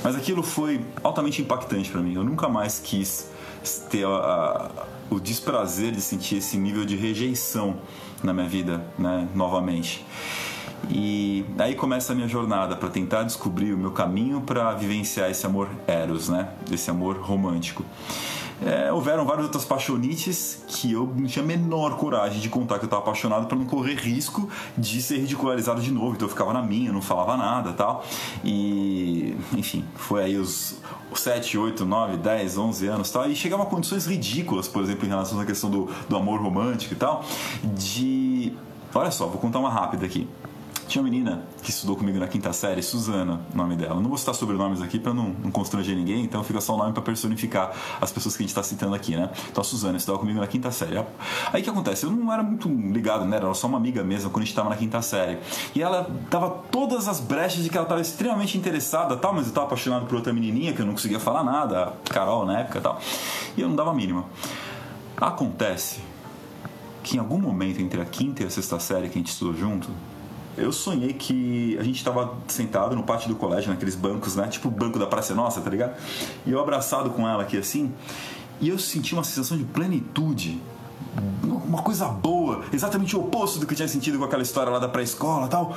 Mas 0.02 0.16
aquilo 0.16 0.42
foi 0.42 0.80
altamente 1.04 1.42
impactante 1.42 1.90
para 1.90 2.00
mim. 2.00 2.14
Eu 2.14 2.24
nunca 2.24 2.48
mais 2.48 2.80
quis 2.80 3.28
ter 3.90 4.06
a, 4.06 4.10
a 4.10 4.95
o 5.10 5.20
desprazer 5.20 5.92
de 5.92 6.02
sentir 6.02 6.38
esse 6.38 6.58
nível 6.58 6.86
de 6.86 6.96
rejeição 6.96 7.78
na 8.24 8.34
minha 8.34 8.48
vida, 8.48 8.86
né, 8.98 9.28
novamente. 9.36 10.06
E 10.90 11.46
aí 11.58 11.76
começa 11.76 12.14
a 12.14 12.16
minha 12.16 12.28
jornada 12.28 12.76
para 12.76 12.90
tentar 12.90 13.24
descobrir 13.24 13.74
o 13.74 13.78
meu 13.78 13.92
caminho 13.92 14.42
para 14.42 14.74
vivenciar 14.74 15.30
esse 15.30 15.46
amor 15.46 15.70
eros, 15.88 16.30
né, 16.30 16.50
esse 16.72 16.90
amor 16.90 17.18
romântico. 17.18 17.84
É, 18.64 18.92
houveram 18.92 19.26
várias 19.26 19.46
outras 19.46 19.66
paixonites 19.66 20.64
que 20.68 20.94
eu 20.94 21.12
não 21.14 21.28
tinha 21.28 21.44
a 21.44 21.48
menor 21.48 21.98
coragem 21.98 22.40
de 22.40 22.48
contar 22.48 22.80
que 22.80 22.86
eu 22.86 22.88
estava 22.88 23.02
apaixonado 23.02 23.48
para 23.48 23.58
não 23.58 23.66
correr 23.66 23.96
risco 23.96 24.50
de 24.78 25.02
ser 25.02 25.18
ridicularizado 25.18 25.82
de 25.82 25.92
novo. 25.92 26.16
Então 26.16 26.26
eu 26.26 26.30
ficava 26.30 26.54
na 26.54 26.62
minha, 26.62 26.92
não 26.92 27.02
falava 27.02 27.36
nada 27.36 27.74
tal. 27.74 28.06
E, 28.44 29.36
enfim, 29.54 29.84
foi 29.96 30.24
aí 30.24 30.38
os, 30.38 30.78
7, 31.14 31.58
8, 31.58 31.86
9, 31.86 32.18
10, 32.18 32.58
11 32.58 32.88
anos 32.88 33.12
tal, 33.12 33.30
e 33.30 33.36
chegava 33.36 33.64
a 33.64 33.66
condições 33.66 34.06
ridículas, 34.06 34.68
por 34.68 34.84
exemplo, 34.84 35.06
em 35.06 35.10
relação 35.10 35.40
à 35.40 35.46
questão 35.46 35.70
do, 35.70 35.90
do 36.10 36.16
amor 36.16 36.42
romântico 36.42 36.94
e 36.94 36.98
tal, 36.98 37.24
de. 37.64 38.54
Olha 38.94 39.12
só, 39.12 39.28
vou 39.28 39.40
contar 39.40 39.60
uma 39.60 39.70
rápida 39.70 40.06
aqui. 40.06 40.28
Tinha 40.88 41.02
uma 41.02 41.10
menina 41.10 41.44
que 41.64 41.72
estudou 41.72 41.96
comigo 41.96 42.20
na 42.20 42.28
quinta 42.28 42.54
série, 42.54 42.84
Suzana, 42.84 43.42
o 43.52 43.58
nome 43.58 43.76
dela. 43.76 44.00
Não 44.00 44.08
vou 44.08 44.18
citar 44.18 44.36
sobrenomes 44.36 44.82
aqui 44.82 45.00
para 45.00 45.14
não, 45.14 45.36
não, 45.44 45.50
constranger 45.50 45.96
ninguém, 45.96 46.24
então 46.24 46.44
fica 46.44 46.62
só 46.62 46.76
o 46.76 46.78
nome 46.78 46.94
para 46.94 47.02
personificar 47.02 47.74
as 48.00 48.12
pessoas 48.12 48.38
que 48.38 48.44
a 48.44 48.44
gente 48.44 48.52
está 48.52 48.62
citando 48.62 48.94
aqui, 48.94 49.16
né? 49.16 49.32
Então 49.52 49.62
a 49.62 49.64
Suzana 49.64 49.98
estudava 49.98 50.20
comigo 50.20 50.40
na 50.40 50.46
quinta 50.46 50.72
série. 50.72 50.98
Aí 51.52 51.62
o 51.62 51.64
que 51.64 51.70
acontece? 51.70 52.06
Eu 52.06 52.12
não 52.12 52.32
era 52.32 52.44
muito 52.44 52.70
ligado, 52.70 53.26
né? 53.26 53.38
Era 53.38 53.52
só 53.56 53.66
uma 53.66 53.78
amiga 53.78 54.04
mesmo 54.04 54.30
quando 54.30 54.44
a 54.44 54.46
gente 54.46 54.52
estava 54.52 54.70
na 54.70 54.76
quinta 54.76 55.02
série. 55.02 55.40
E 55.74 55.82
ela 55.82 56.08
dava 56.30 56.52
todas 56.72 57.08
as 57.08 57.20
brechas 57.20 57.64
de 57.64 57.70
que 57.70 57.78
ela 57.78 57.86
estava 57.86 58.02
extremamente 58.02 58.56
interessada, 58.56 59.18
tal, 59.18 59.34
mas 59.34 59.46
eu 59.46 59.50
estava 59.50 59.66
apaixonado 59.66 60.06
por 60.06 60.16
outra 60.16 60.32
menininha 60.32 60.72
que 60.72 60.82
eu 60.82 60.86
não 60.86 60.94
conseguia 60.94 61.20
falar 61.20 61.44
nada, 61.44 61.94
Carol 62.10 62.46
na 62.46 62.60
época, 62.60 62.80
tal. 62.80 63.00
E 63.58 63.62
eu 63.62 63.68
não 63.68 63.76
dava 63.76 63.90
a 63.90 63.94
mínima. 63.94 64.26
Acontece 65.18 66.00
que 67.02 67.18
em 67.18 67.20
algum 67.20 67.40
momento 67.40 67.82
entre 67.82 68.02
a 68.02 68.06
quinta 68.06 68.44
e 68.44 68.46
a 68.46 68.50
sexta 68.50 68.80
série 68.80 69.10
que 69.10 69.18
a 69.18 69.22
gente 69.22 69.32
estudou 69.32 69.56
junto, 69.56 69.90
eu 70.58 70.72
sonhei 70.72 71.14
que 71.14 71.78
a 71.80 71.84
gente 71.84 71.98
estava 71.98 72.36
sentado 72.48 72.96
no 72.96 73.04
pátio 73.04 73.30
do 73.30 73.36
colégio, 73.36 73.70
naqueles 73.70 73.96
bancos, 73.96 74.36
né? 74.36 74.48
Tipo 74.48 74.68
o 74.68 74.72
banco 74.72 74.98
da 74.98 75.06
Praça 75.06 75.34
Nossa, 75.36 75.62
tá 75.62 75.70
ligado? 75.70 75.96
E 76.46 76.52
eu 76.52 76.60
abraçado 76.60 77.10
com 77.10 77.28
ela 77.28 77.44
aqui 77.44 77.58
assim, 77.58 77.94
e 78.62 78.70
eu 78.70 78.80
senti 78.80 79.14
uma 79.14 79.24
sensação 79.24 79.58
de 79.58 79.64
plenitude, 79.66 80.62
uma 81.44 81.82
coisa 81.82 82.08
boa, 82.08 82.64
exatamente 82.72 83.16
o 83.16 83.22
oposto 83.22 83.60
do 83.60 83.66
que 83.66 83.74
eu 83.74 83.78
tinha 83.78 83.88
sentido 83.88 84.18
com 84.18 84.24
aquela 84.24 84.44
história 84.44 84.72
lá 84.72 84.80
da 84.80 84.88
pré-escola 84.88 85.48
tal. 85.48 85.76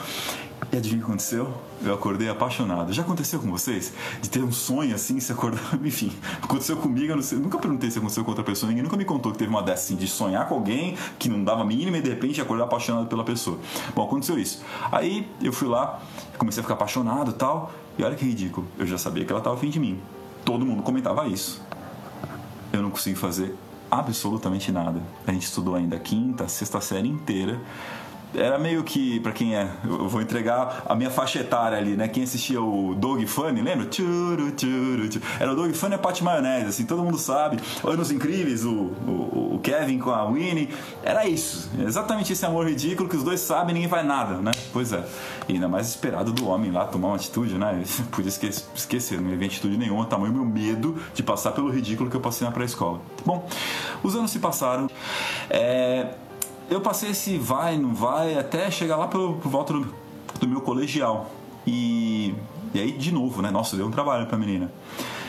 E 0.71 0.77
adivinha 0.77 1.01
o 1.01 1.05
que 1.05 1.11
aconteceu? 1.11 1.55
Eu 1.83 1.95
acordei 1.95 2.29
apaixonado. 2.29 2.93
Já 2.93 3.03
aconteceu 3.03 3.41
com 3.41 3.51
vocês? 3.51 3.93
De 4.21 4.29
ter 4.29 4.43
um 4.43 4.53
sonho 4.53 4.95
assim, 4.95 5.19
se 5.19 5.33
acordar. 5.33 5.63
Enfim, 5.83 6.13
aconteceu 6.43 6.77
comigo, 6.77 7.13
eu 7.13 7.23
sei. 7.23 7.39
Nunca 7.39 7.59
perguntei 7.59 7.91
se 7.91 7.99
aconteceu 7.99 8.23
com 8.23 8.31
outra 8.31 8.45
pessoa. 8.45 8.69
Ninguém 8.69 8.83
nunca 8.83 8.97
me 8.97 9.05
contou 9.05 9.33
que 9.33 9.39
teve 9.39 9.51
uma 9.51 9.63
dessa 9.63 9.85
assim, 9.85 9.97
de 9.97 10.07
sonhar 10.07 10.47
com 10.47 10.57
alguém 10.57 10.97
que 11.19 11.29
não 11.29 11.43
dava 11.43 11.65
mínima 11.65 11.97
e 11.97 12.03
de 12.03 12.11
repente 12.11 12.41
acordar 12.41 12.65
apaixonado 12.65 13.07
pela 13.07 13.25
pessoa. 13.25 13.59
Bom, 13.95 14.05
aconteceu 14.05 14.39
isso. 14.39 14.63
Aí 14.93 15.27
eu 15.41 15.53
fui 15.53 15.69
lá, 15.69 16.01
comecei 16.37 16.61
a 16.61 16.65
ficar 16.65 16.75
apaixonado 16.75 17.33
tal. 17.33 17.73
E 17.97 18.05
olha 18.05 18.15
que 18.15 18.25
ridículo. 18.25 18.67
Eu 18.79 18.87
já 18.87 18.99
sabia 18.99 19.25
que 19.25 19.33
ela 19.33 19.41
estava 19.41 19.57
afim 19.57 19.71
de 19.71 19.81
mim. 19.81 19.99
Todo 20.45 20.67
mundo 20.67 20.83
comentava 20.83 21.27
isso. 21.27 21.63
Eu 22.73 22.83
não 22.83 22.91
consegui 22.91 23.17
fazer 23.17 23.57
absolutamente 23.91 24.71
nada. 24.73 25.01
A 25.27 25.33
gente 25.33 25.45
estudou 25.45 25.75
ainda 25.75 25.97
a 25.97 26.01
quinta, 26.01 26.45
a 26.45 26.49
sexta 26.49 26.81
série 26.81 27.09
inteira 27.09 27.61
era 28.35 28.59
meio 28.59 28.85
que, 28.85 29.21
para 29.21 29.33
quem 29.33 29.57
é, 29.57 29.69
eu 29.85 30.09
vou 30.09 30.21
entregar 30.21 30.83
a 30.87 30.95
minha 30.95 31.11
faixa 31.11 31.39
etária 31.41 31.79
ali, 31.79 31.97
né? 31.97 32.09
Quem 32.09 32.25
assistia 32.25 32.61
o 32.61 32.95
Dog 32.95 33.27
Funny, 33.27 33.63
lembra? 33.63 33.89
Era 35.41 35.53
o 35.53 35.57
Dog 35.57 35.73
Funny 35.73 35.93
e 35.93 35.97
a 35.97 35.99
Pat 35.99 36.21
Maionese, 36.21 36.67
assim, 36.67 36.85
todo 36.85 37.03
mundo 37.03 37.19
sabe. 37.19 37.59
Anos 37.83 38.11
Incríveis, 38.11 38.65
o, 38.65 38.71
o, 38.71 39.55
o, 39.55 39.61
Kevin 39.63 39.99
com 39.99 40.11
a 40.11 40.25
Winnie. 40.27 40.69
Era 41.03 41.27
isso. 41.27 41.71
Exatamente 41.79 42.33
esse 42.33 42.45
amor 42.45 42.69
ridículo 42.69 43.09
que 43.09 43.17
os 43.17 43.25
dois 43.25 43.41
sabem 43.41 43.75
ninguém 43.75 43.89
faz 43.89 44.07
nada, 44.07 44.37
né? 44.37 44.53
Pois 44.73 44.93
é. 44.93 45.05
E 45.49 45.55
ainda 45.55 45.69
mais 45.69 45.89
esperado 45.89 46.33
do 46.33 46.49
homem 46.49 46.71
lá 46.71 46.85
tomar 46.85 47.09
uma 47.09 47.17
atitude, 47.17 47.55
né? 47.57 47.83
Podia 48.13 48.29
esquecer, 48.29 48.65
esquecer 48.75 49.21
não 49.21 49.31
ia 49.31 49.47
atitude 49.47 49.77
nenhuma, 49.77 50.05
tamanho 50.05 50.33
meu 50.33 50.45
medo 50.45 50.97
de 51.15 51.23
passar 51.23 51.53
pelo 51.53 51.71
ridículo 51.71 52.11
que 52.11 52.17
eu 52.17 52.21
passei 52.21 52.47
na 52.47 52.53
pré-escola. 52.53 53.01
Bom, 53.25 53.49
os 54.03 54.15
anos 54.15 54.31
se 54.31 54.39
passaram. 54.39 54.91
É 55.49 56.09
eu 56.71 56.81
passei 56.81 57.11
esse 57.11 57.39
vai, 57.39 57.77
não 57.77 57.95
vai, 57.95 58.39
até 58.39 58.71
chegar 58.71 58.97
lá 58.97 59.07
por 59.09 59.39
volta 59.39 59.73
do, 59.73 59.95
do 60.41 60.49
meu 60.49 60.61
colegial. 60.61 61.31
E, 61.67 62.35
e 62.75 62.81
aí, 62.81 62.93
de 62.93 63.13
novo, 63.13 63.43
né? 63.43 63.51
Nossa, 63.51 63.77
deu 63.77 63.87
um 63.87 63.91
trabalho 63.91 64.27
pra 64.27 64.39
menina. 64.39 64.71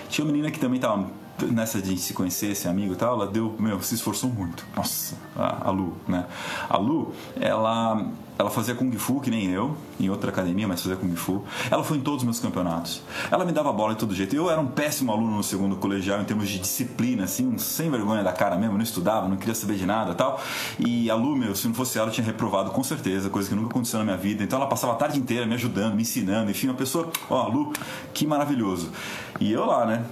Tinha 0.10 0.26
uma 0.26 0.32
menina 0.32 0.52
que 0.52 0.60
também 0.60 0.80
tava 0.80 1.08
nessa 1.48 1.82
de 1.82 1.98
se 1.98 2.14
conhecer, 2.14 2.52
esse 2.52 2.68
amigo 2.68 2.94
e 2.94 2.96
tal, 2.96 3.16
ela 3.16 3.28
deu, 3.28 3.56
meu, 3.60 3.82
se 3.82 3.96
esforçou 3.96 4.30
muito. 4.30 4.66
Nossa, 4.76 5.16
a, 5.36 5.70
a 5.70 5.72
Lu, 5.72 5.96
né? 6.08 6.26
A 6.70 6.78
Lu, 6.78 7.14
ela 7.40 8.06
ela 8.40 8.50
fazia 8.50 8.74
Kung 8.74 8.90
Fu, 8.94 9.20
que 9.20 9.30
nem 9.30 9.52
eu, 9.52 9.76
em 10.00 10.10
outra 10.10 10.30
academia, 10.32 10.66
mas 10.66 10.82
fazia 10.82 10.96
Kung 10.96 11.14
Fu. 11.14 11.44
Ela 11.70 11.84
foi 11.84 11.98
em 11.98 12.00
todos 12.00 12.20
os 12.20 12.24
meus 12.24 12.40
campeonatos. 12.40 13.02
Ela 13.30 13.44
me 13.44 13.52
dava 13.52 13.70
bola 13.74 13.94
de 13.94 14.00
todo 14.00 14.16
jeito. 14.16 14.34
Eu 14.34 14.50
era 14.50 14.62
um 14.62 14.66
péssimo 14.66 15.12
aluno 15.12 15.36
no 15.36 15.44
segundo 15.44 15.76
colegial 15.76 16.22
em 16.22 16.24
termos 16.24 16.48
de 16.48 16.58
disciplina, 16.58 17.26
assim, 17.26 17.46
um 17.46 17.58
sem 17.58 17.92
vergonha 17.92 18.24
da 18.24 18.32
cara 18.32 18.56
mesmo. 18.56 18.76
não 18.76 18.82
estudava, 18.82 19.28
não 19.28 19.36
queria 19.36 19.54
saber 19.54 19.76
de 19.76 19.86
nada 19.86 20.16
tal. 20.16 20.42
E 20.80 21.12
a 21.12 21.16
Lu, 21.16 21.36
meu, 21.36 21.54
se 21.54 21.68
não 21.68 21.74
fosse 21.74 22.00
ela, 22.00 22.08
eu 22.08 22.14
tinha 22.14 22.26
reprovado 22.26 22.72
com 22.72 22.82
certeza, 22.82 23.30
coisa 23.30 23.50
que 23.50 23.56
nunca 23.56 23.72
aconteceu 23.72 24.00
na 24.00 24.06
minha 24.06 24.18
vida. 24.18 24.42
Então 24.42 24.58
ela 24.58 24.70
passava 24.70 24.94
a 24.94 24.96
tarde 24.96 25.20
inteira 25.20 25.46
me 25.46 25.56
ajudando, 25.56 25.96
me 25.96 26.04
ensinando. 26.04 26.50
Enfim, 26.50 26.68
uma 26.68 26.76
pessoa, 26.76 27.12
ó, 27.30 27.50
Lu, 27.50 27.74
que 28.14 28.26
maravilhoso. 28.26 28.90
E 29.38 29.52
eu 29.52 29.66
lá, 29.66 29.86
né, 29.86 30.06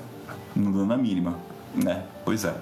não 0.53 0.73
dando 0.73 0.93
a 0.93 0.97
mínima, 0.97 1.39
né? 1.73 2.03
Pois 2.25 2.43
é. 2.43 2.53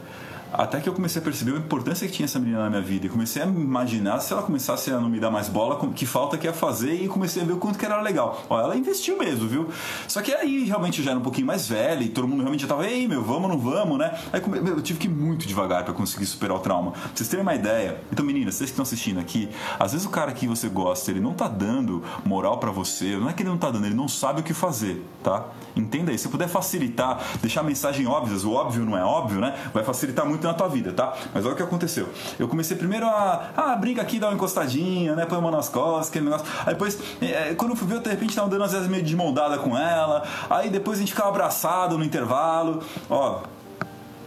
Até 0.54 0.80
que 0.80 0.88
eu 0.88 0.94
comecei 0.94 1.22
a 1.22 1.24
perceber 1.24 1.54
a 1.54 1.58
importância 1.58 2.08
que 2.08 2.14
tinha 2.14 2.26
essa 2.26 2.40
menina 2.40 2.64
na 2.64 2.70
minha 2.70 2.82
vida. 2.82 3.06
E 3.06 3.10
comecei 3.10 3.42
a 3.42 3.46
imaginar 3.46 4.20
se 4.20 4.32
ela 4.32 4.42
começasse 4.42 4.92
a 4.92 5.00
não 5.00 5.10
me 5.10 5.20
dar 5.20 5.30
mais 5.30 5.50
bola, 5.50 5.78
que 5.94 6.06
falta 6.06 6.38
que 6.38 6.48
ia 6.48 6.54
fazer. 6.54 6.94
E 6.94 7.08
comecei 7.08 7.42
a 7.42 7.46
ver 7.46 7.54
o 7.54 7.58
quanto 7.58 7.78
que 7.78 7.86
era 7.86 8.02
legal. 8.02 8.44
Ó, 8.50 8.60
ela 8.60 8.76
investiu 8.76 9.18
mesmo, 9.18 9.48
viu? 9.48 9.70
Só 10.08 10.22
que 10.22 10.34
aí 10.34 10.64
realmente 10.64 11.04
já 11.04 11.12
era 11.12 11.20
um 11.20 11.24
pouquinho 11.24 11.48
mais 11.48 11.68
velha 11.68 12.04
e 12.04 12.10
todo 12.10 12.28
mundo 12.28 12.40
realmente 12.40 12.62
já 12.62 12.68
tava, 12.68 12.88
ei, 12.88 13.08
meu, 13.08 13.24
vamos, 13.24 13.50
não 13.50 13.58
vamos, 13.58 13.98
né? 13.98 14.18
Aí 14.32 14.42
eu 14.68 14.82
tive 14.82 15.00
que 15.00 15.08
ir 15.08 15.12
muito 15.12 15.48
devagar 15.48 15.84
para 15.84 15.94
conseguir 15.94 16.26
superar 16.26 16.58
o 16.58 16.60
trauma. 16.60 16.92
Pra 16.92 17.02
vocês 17.14 17.28
terem 17.28 17.44
uma 17.44 17.56
ideia. 17.56 18.02
Então, 18.12 18.26
meninas, 18.26 18.56
vocês 18.56 18.70
que 18.70 18.74
estão 18.74 18.84
assistindo 18.84 19.20
aqui, 19.20 19.50
às 19.80 19.92
vezes 19.92 20.06
o 20.06 20.10
cara 20.10 20.32
que 20.32 20.48
você 20.48 20.70
gosta, 20.70 21.12
ele 21.12 21.20
não 21.20 21.34
tá 21.34 21.48
dando 21.48 22.04
moral 22.24 22.58
para 22.58 22.72
você. 22.72 23.18
Não 23.18 23.30
é 23.30 23.34
que 23.34 23.44
ele 23.44 23.50
não 23.50 23.58
tá 23.58 23.72
dando, 23.72 23.86
ele 23.86 23.96
não 23.96 24.08
sabe 24.08 24.42
o 24.42 24.44
que 24.44 24.54
fazer, 24.54 25.06
tá? 25.24 25.46
Entenda 25.76 26.12
isso. 26.12 26.24
Se 26.24 26.30
puder 26.30 26.48
facilitar, 26.48 27.24
deixar 27.42 27.62
a 27.62 27.64
mensagem 27.64 28.08
óbvia, 28.08 28.36
o 28.48 28.54
óbvio 28.54 28.86
não 28.86 28.98
é 28.98 29.04
óbvio, 29.04 29.40
né? 29.40 29.56
Vai 29.74 29.84
facilitar 29.84 30.26
muito 30.26 30.35
muito 30.36 30.48
na 30.48 30.54
tua 30.54 30.68
vida, 30.68 30.92
tá? 30.92 31.14
Mas 31.34 31.46
olha 31.46 31.54
o 31.54 31.58
que 31.58 31.64
aconteceu. 31.64 32.10
Eu 32.38 32.48
comecei 32.48 32.78
primeiro 32.78 33.08
a. 33.08 33.50
Ah, 33.56 33.76
brinca 33.76 34.02
aqui, 34.02 34.20
dá 34.20 34.28
uma 34.28 34.36
encostadinha, 34.36 35.16
né? 35.16 35.26
Põe 35.26 35.38
a 35.38 35.42
mão 35.42 35.52
nas 35.52 35.70
costas, 35.70 36.10
aquele 36.10 36.26
negócio. 36.26 36.46
Aí 36.66 36.74
depois, 36.74 37.00
é, 37.22 37.54
quando 37.56 37.72
eu 37.72 37.78
fui 37.78 37.88
ver, 37.88 37.96
eu 37.96 38.02
de 38.02 38.10
repente 38.10 38.36
tava 38.36 38.48
andando 38.48 38.64
às 38.64 38.72
vezes 38.72 38.88
meio 38.88 39.04
de 39.04 39.16
mão 39.16 39.34
dada 39.34 39.58
com 39.58 39.78
ela. 39.78 40.24
Aí 40.50 40.70
depois 40.70 40.98
a 40.98 41.02
gente 41.02 41.12
ficava 41.12 41.30
abraçado 41.30 41.98
no 41.98 42.04
intervalo. 42.04 42.84
Ó, 43.10 43.42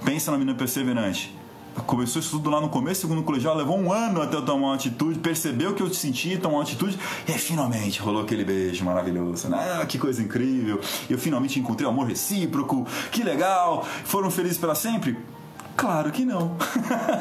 pensa 0.04 0.30
na 0.30 0.38
menina 0.38 0.56
perseverante 0.56 1.38
começou 1.86 2.20
isso 2.20 2.30
tudo 2.30 2.50
lá 2.50 2.60
no 2.60 2.68
começo, 2.68 3.02
segundo 3.02 3.22
colegial, 3.22 3.56
levou 3.56 3.78
um 3.78 3.92
ano 3.92 4.22
até 4.22 4.36
eu 4.36 4.44
tomar 4.44 4.68
uma 4.68 4.74
atitude, 4.74 5.18
percebeu 5.18 5.74
que 5.74 5.82
eu 5.82 5.92
senti, 5.92 6.36
tomou 6.36 6.58
uma 6.58 6.64
atitude, 6.64 6.98
e 7.26 7.32
finalmente 7.32 8.00
rolou 8.00 8.22
aquele 8.22 8.44
beijo 8.44 8.84
maravilhoso, 8.84 9.48
né? 9.48 9.80
Ah, 9.80 9.86
que 9.86 9.98
coisa 9.98 10.22
incrível! 10.22 10.80
Eu 11.08 11.18
finalmente 11.18 11.58
encontrei 11.58 11.86
o 11.86 11.90
amor 11.90 12.06
recíproco, 12.06 12.86
que 13.10 13.22
legal! 13.22 13.86
Foram 14.04 14.30
felizes 14.30 14.58
para 14.58 14.74
sempre? 14.74 15.16
Claro 15.78 16.10
que 16.10 16.24
não. 16.24 16.56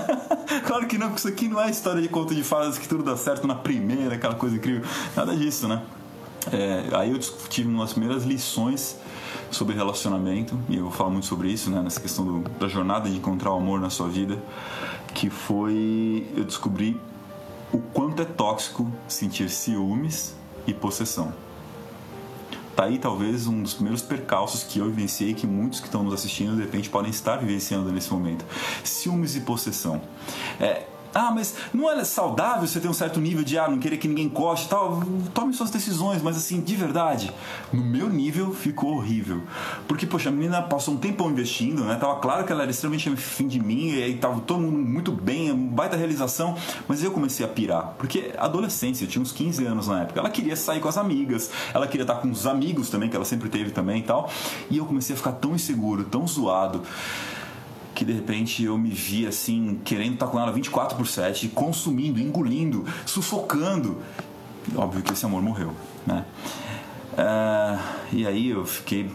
claro 0.66 0.88
que 0.88 0.98
não, 0.98 1.10
porque 1.10 1.20
isso 1.20 1.28
aqui 1.28 1.48
não 1.48 1.62
é 1.62 1.70
história 1.70 2.02
de 2.02 2.10
conto 2.10 2.34
de 2.34 2.44
fadas 2.44 2.80
que 2.80 2.88
tudo 2.88 3.04
dá 3.04 3.16
certo 3.16 3.46
na 3.46 3.54
primeira, 3.54 4.16
aquela 4.16 4.34
coisa 4.34 4.56
incrível. 4.56 4.84
Nada 5.16 5.36
disso, 5.36 5.68
né? 5.68 5.84
É, 6.52 6.90
aí 6.94 7.12
eu 7.12 7.20
tive 7.20 7.70
umas 7.70 7.94
primeiras 7.94 8.24
lições 8.24 8.98
sobre 9.52 9.76
relacionamento, 9.76 10.60
e 10.68 10.78
eu 10.78 10.86
vou 10.86 10.92
falar 10.92 11.12
muito 11.12 11.28
sobre 11.28 11.50
isso, 11.50 11.70
né, 11.70 11.84
nessa 11.84 12.02
questão 12.02 12.26
do, 12.26 12.50
da 12.50 12.68
jornada 12.68 13.08
de 13.08 13.16
encontrar 13.16 13.52
o 13.52 13.58
amor 13.58 13.80
na 13.80 13.92
sua 13.92 14.08
vida, 14.08 14.42
que 15.14 15.30
foi 15.30 16.28
eu 16.36 16.44
descobri 16.44 17.00
o 17.72 17.78
quanto 17.78 18.24
é 18.24 18.26
tóxico 18.26 18.92
sentir 19.08 19.52
ciúmes 19.52 20.34
e 20.66 20.74
possessão. 20.74 21.32
Tá 22.78 22.84
aí 22.84 23.00
talvez 23.00 23.48
um 23.48 23.64
dos 23.64 23.74
primeiros 23.74 24.04
percalços 24.04 24.62
que 24.62 24.78
eu 24.78 24.86
vivenciei 24.86 25.34
que 25.34 25.48
muitos 25.48 25.80
que 25.80 25.88
estão 25.88 26.04
nos 26.04 26.14
assistindo 26.14 26.56
de 26.56 26.62
repente 26.62 26.92
podem 26.92 27.10
estar 27.10 27.38
vivenciando 27.38 27.92
nesse 27.92 28.14
momento. 28.14 28.46
Ciúmes 28.84 29.36
e 29.36 29.42
possessão. 29.42 30.00
É, 30.60 30.84
ah, 31.14 31.32
mas 31.34 31.56
não 31.74 31.90
é 31.92 32.04
saudável 32.04 32.68
você 32.68 32.80
ter 32.80 32.88
um 32.88 32.94
certo 32.94 33.20
nível 33.20 33.44
de 33.44 33.58
ah, 33.58 33.68
não 33.68 33.80
querer 33.80 33.98
que 33.98 34.08
ninguém 34.08 34.26
encoste 34.26 34.68
tal. 34.70 35.04
Tome 35.34 35.54
suas 35.54 35.70
decisões, 35.70 36.22
mas 36.22 36.38
assim, 36.38 36.62
de 36.62 36.76
verdade, 36.76 37.32
no 37.72 37.84
meu 37.84 38.10
nível 38.10 38.54
ficou 38.54 38.96
horrível. 38.96 39.42
Porque, 39.88 40.06
poxa, 40.06 40.30
a 40.30 40.32
menina 40.32 40.62
passou 40.62 40.94
um 40.94 40.98
tempão 40.98 41.32
investindo, 41.32 41.84
né? 41.84 41.96
Tava 41.96 42.20
claro 42.20 42.46
que 42.46 42.52
ela 42.52 42.64
era 42.64 42.72
extremamente 42.72 43.16
fim 43.16 43.48
de 43.48 43.60
mim, 43.60 43.90
e 43.90 44.04
aí 44.04 44.18
tava 44.18 44.40
todo 44.42 44.60
mundo 44.60 44.78
muito 44.78 45.12
bem, 45.12 45.56
baita 45.56 45.96
realização, 45.96 46.56
mas 46.88 47.04
eu 47.04 47.12
comecei 47.12 47.46
a 47.46 47.50
pirar. 47.50 47.96
Porque 47.98 48.34
adolescência, 48.38 49.06
eu 49.06 49.10
tinha 49.10 49.22
uns 49.22 49.32
15 49.32 49.66
anos 49.66 49.88
na 49.88 50.02
época, 50.02 50.20
ela 50.20 50.30
queria 50.30 50.56
sair 50.56 50.80
com 50.80 50.88
as 50.88 50.98
amigas, 50.98 51.50
ela 51.74 51.88
queria 51.88 52.04
estar 52.04 52.16
com 52.16 52.30
os 52.30 52.46
amigos 52.46 52.90
também, 52.90 53.10
que 53.10 53.16
ela 53.16 53.26
sempre 53.26 53.50
teve 53.50 53.72
também 53.72 54.00
e 54.00 54.04
tal. 54.04 54.30
E 54.70 54.78
eu 54.78 54.86
comecei 54.86 55.16
a 55.16 55.18
ficar 55.18 55.34
tão 55.34 55.56
inseguro, 55.56 56.04
tão 56.04 56.28
zoado 56.28 56.82
que 57.98 58.06
de 58.06 58.14
repente 58.14 58.64
eu 58.64 58.78
me 58.78 58.92
vi 58.92 59.26
assim, 59.26 59.82
querendo 59.84 60.14
estar 60.14 60.28
com 60.28 60.40
ela 60.40 60.52
24 60.52 60.96
por 60.96 61.08
7, 61.08 61.48
consumindo, 61.48 62.20
engolindo, 62.20 62.86
sufocando. 63.08 63.98
Óbvio 64.76 65.02
que 65.02 65.14
esse 65.14 65.26
amor 65.26 65.42
morreu, 65.42 65.74
né? 66.06 66.24
Uh, 67.14 67.80
e 68.14 68.28
aí 68.28 68.50
eu 68.50 68.64
fiquei 68.68 69.10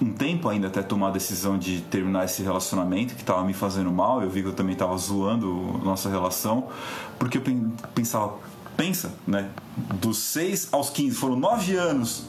um 0.00 0.10
tempo 0.10 0.48
ainda 0.48 0.68
até 0.68 0.82
tomar 0.82 1.08
a 1.08 1.10
decisão 1.10 1.58
de 1.58 1.82
terminar 1.82 2.24
esse 2.24 2.42
relacionamento 2.42 3.14
que 3.14 3.20
estava 3.20 3.44
me 3.44 3.52
fazendo 3.52 3.92
mal. 3.92 4.22
Eu 4.22 4.30
vi 4.30 4.40
que 4.40 4.48
eu 4.48 4.54
também 4.54 4.72
estava 4.72 4.96
zoando 4.96 5.78
nossa 5.84 6.08
relação, 6.08 6.68
porque 7.18 7.36
eu 7.36 7.42
pensava, 7.94 8.38
pensa, 8.74 9.12
né? 9.26 9.50
Dos 10.00 10.16
6 10.16 10.70
aos 10.72 10.88
15 10.88 11.14
foram 11.14 11.36
9 11.36 11.76
anos 11.76 12.24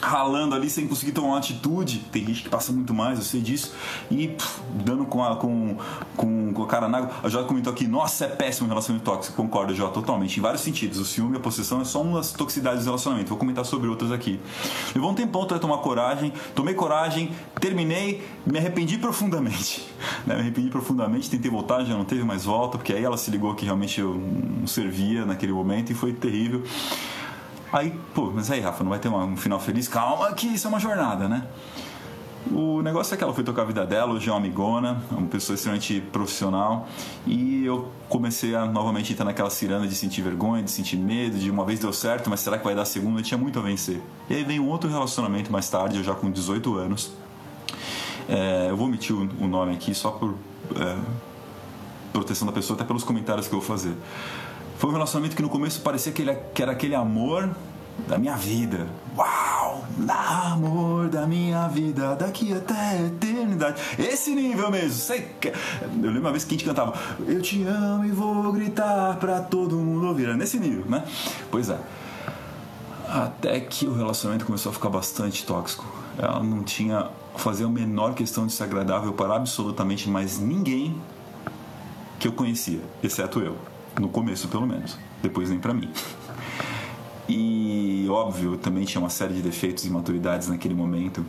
ralando 0.00 0.54
ali 0.54 0.70
sem 0.70 0.86
conseguir 0.86 1.12
tomar 1.12 1.28
uma 1.28 1.38
atitude. 1.38 1.98
Tem 2.10 2.24
gente 2.24 2.42
que 2.42 2.48
passa 2.48 2.72
muito 2.72 2.94
mais, 2.94 3.18
eu 3.18 3.24
sei 3.24 3.40
disso. 3.40 3.74
E 4.10 4.28
pff, 4.28 4.60
dando 4.84 5.04
com 5.04 5.22
a, 5.22 5.36
com, 5.36 5.76
com, 6.16 6.52
com 6.52 6.62
a 6.62 6.66
cara 6.66 6.88
na 6.88 6.98
água. 6.98 7.10
A 7.22 7.28
Jota 7.28 7.46
comentou 7.46 7.72
aqui: 7.72 7.86
nossa, 7.86 8.24
é 8.24 8.28
péssimo 8.28 8.66
o 8.66 8.68
relacionamento 8.68 9.04
tóxico. 9.04 9.36
Concordo, 9.36 9.74
Jota, 9.74 9.94
totalmente. 9.94 10.38
Em 10.38 10.42
vários 10.42 10.62
sentidos. 10.62 10.98
O 10.98 11.04
ciúme 11.04 11.34
e 11.34 11.36
a 11.36 11.40
possessão 11.40 11.80
é 11.80 11.84
só 11.84 12.02
uma 12.02 12.18
das 12.18 12.32
toxicidades 12.32 12.84
do 12.84 12.86
relacionamento. 12.86 13.28
Vou 13.28 13.38
comentar 13.38 13.64
sobre 13.64 13.88
outras 13.88 14.12
aqui. 14.12 14.40
Levou 14.94 15.10
um 15.10 15.14
tempão 15.14 15.42
até 15.42 15.58
tomar 15.58 15.78
coragem. 15.78 16.32
Tomei 16.54 16.74
coragem, 16.74 17.30
terminei, 17.60 18.26
me 18.46 18.58
arrependi 18.58 18.98
profundamente. 18.98 19.88
Né? 20.26 20.34
Me 20.34 20.40
arrependi 20.40 20.68
profundamente, 20.68 21.30
tentei 21.30 21.50
voltar, 21.50 21.84
já 21.84 21.94
não 21.94 22.04
teve 22.04 22.24
mais 22.24 22.44
volta, 22.44 22.76
porque 22.76 22.92
aí 22.92 23.02
ela 23.02 23.16
se 23.16 23.30
ligou 23.30 23.54
que 23.54 23.64
realmente 23.64 24.00
eu 24.00 24.14
não 24.14 24.66
servia 24.66 25.24
naquele 25.24 25.52
momento 25.52 25.92
e 25.92 25.94
foi 25.94 26.12
terrível. 26.12 26.62
Aí, 27.72 27.98
pô, 28.14 28.32
mas 28.34 28.50
aí, 28.50 28.60
Rafa, 28.60 28.82
não 28.82 28.90
vai 28.90 28.98
ter 28.98 29.08
um 29.08 29.36
final 29.36 29.60
feliz? 29.60 29.86
Calma, 29.86 30.32
que 30.32 30.48
isso 30.48 30.66
é 30.66 30.68
uma 30.68 30.80
jornada, 30.80 31.28
né? 31.28 31.46
O 32.50 32.80
negócio 32.80 33.14
é 33.14 33.16
que 33.16 33.22
ela 33.22 33.34
foi 33.34 33.44
tocar 33.44 33.62
a 33.62 33.64
vida 33.64 33.86
dela, 33.86 34.14
hoje 34.14 34.28
é 34.28 34.32
uma 34.32 34.38
amigona, 34.38 35.02
uma 35.10 35.26
pessoa 35.26 35.54
extremamente 35.54 36.00
profissional, 36.00 36.88
e 37.26 37.64
eu 37.64 37.92
comecei 38.08 38.54
a 38.56 38.64
novamente 38.64 39.12
entrar 39.12 39.26
naquela 39.26 39.50
ciranda 39.50 39.86
de 39.86 39.94
sentir 39.94 40.22
vergonha, 40.22 40.62
de 40.62 40.70
sentir 40.70 40.96
medo, 40.96 41.38
de 41.38 41.50
uma 41.50 41.64
vez 41.64 41.78
deu 41.78 41.92
certo, 41.92 42.30
mas 42.30 42.40
será 42.40 42.58
que 42.58 42.64
vai 42.64 42.74
dar 42.74 42.86
segunda? 42.86 43.20
Eu 43.20 43.24
tinha 43.24 43.38
muito 43.38 43.58
a 43.58 43.62
vencer. 43.62 44.00
E 44.28 44.34
aí 44.34 44.42
vem 44.42 44.58
um 44.58 44.68
outro 44.68 44.88
relacionamento 44.88 45.52
mais 45.52 45.68
tarde, 45.68 45.98
eu 45.98 46.02
já 46.02 46.14
com 46.14 46.30
18 46.30 46.76
anos. 46.76 47.12
É, 48.26 48.68
eu 48.70 48.76
vou 48.76 48.86
omitir 48.86 49.14
o 49.14 49.46
nome 49.46 49.74
aqui 49.74 49.94
só 49.94 50.10
por 50.10 50.34
é, 50.76 50.96
proteção 52.12 52.46
da 52.46 52.52
pessoa, 52.52 52.74
até 52.74 52.84
pelos 52.84 53.04
comentários 53.04 53.46
que 53.46 53.54
eu 53.54 53.60
vou 53.60 53.68
fazer. 53.68 53.94
Foi 54.80 54.88
um 54.88 54.94
relacionamento 54.94 55.36
que 55.36 55.42
no 55.42 55.50
começo 55.50 55.82
parecia 55.82 56.10
que, 56.10 56.22
ele, 56.22 56.34
que 56.54 56.62
era 56.62 56.72
aquele 56.72 56.94
amor 56.94 57.50
da 58.08 58.16
minha 58.16 58.34
vida. 58.34 58.86
Uau! 59.14 59.84
Amor 60.08 61.08
da 61.10 61.26
minha 61.26 61.68
vida, 61.68 62.16
daqui 62.16 62.50
até 62.54 62.72
a 62.72 63.02
eternidade. 63.02 63.78
Esse 63.98 64.34
nível 64.34 64.70
mesmo. 64.70 65.14
Eu 65.14 65.52
lembro 66.00 66.20
uma 66.20 66.30
vez 66.30 66.44
que 66.44 66.54
a 66.54 66.56
gente 66.56 66.64
cantava 66.64 66.94
Eu 67.28 67.42
te 67.42 67.62
amo 67.64 68.06
e 68.06 68.10
vou 68.10 68.50
gritar 68.52 69.16
pra 69.16 69.40
todo 69.40 69.76
mundo 69.76 70.06
ouvir. 70.06 70.24
Era 70.24 70.36
nesse 70.36 70.58
nível, 70.58 70.86
né? 70.86 71.04
Pois 71.50 71.68
é. 71.68 71.78
Até 73.06 73.60
que 73.60 73.86
o 73.86 73.92
relacionamento 73.92 74.46
começou 74.46 74.70
a 74.70 74.72
ficar 74.72 74.88
bastante 74.88 75.44
tóxico. 75.44 75.84
Ela 76.16 76.42
não 76.42 76.62
tinha 76.62 77.10
fazer 77.36 77.64
a 77.64 77.68
menor 77.68 78.14
questão 78.14 78.46
de 78.46 78.52
ser 78.54 78.64
agradável 78.64 79.12
para 79.12 79.36
absolutamente 79.36 80.08
mais 80.08 80.38
ninguém 80.38 80.98
que 82.18 82.26
eu 82.26 82.32
conhecia, 82.32 82.80
exceto 83.02 83.40
eu. 83.40 83.69
No 83.98 84.08
começo, 84.08 84.48
pelo 84.48 84.66
menos. 84.66 84.96
Depois 85.22 85.50
nem 85.50 85.58
para 85.58 85.74
mim. 85.74 85.90
E, 87.28 88.06
óbvio, 88.08 88.56
também 88.56 88.84
tinha 88.84 89.00
uma 89.00 89.10
série 89.10 89.34
de 89.34 89.42
defeitos 89.42 89.84
e 89.84 89.90
maturidades 89.90 90.48
naquele 90.48 90.74
momento. 90.74 91.24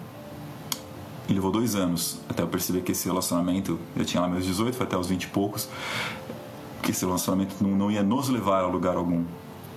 E 1.30 1.34
levou 1.34 1.52
dois 1.52 1.76
anos 1.76 2.20
até 2.28 2.42
eu 2.42 2.48
perceber 2.48 2.82
que 2.82 2.92
esse 2.92 3.08
relacionamento, 3.08 3.80
eu 3.96 4.04
tinha 4.04 4.22
lá 4.22 4.28
meus 4.28 4.46
18, 4.46 4.76
foi 4.76 4.86
até 4.86 4.98
os 4.98 5.08
20 5.08 5.24
e 5.24 5.28
poucos, 5.28 5.70
que 6.82 6.92
esse 6.92 7.06
relacionamento 7.06 7.56
não, 7.62 7.72
não 7.72 7.92
ia 7.92 8.02
nos 8.04 8.30
levar 8.30 8.64
a 8.64 8.68
lugar 8.68 8.96
algum 8.96 9.24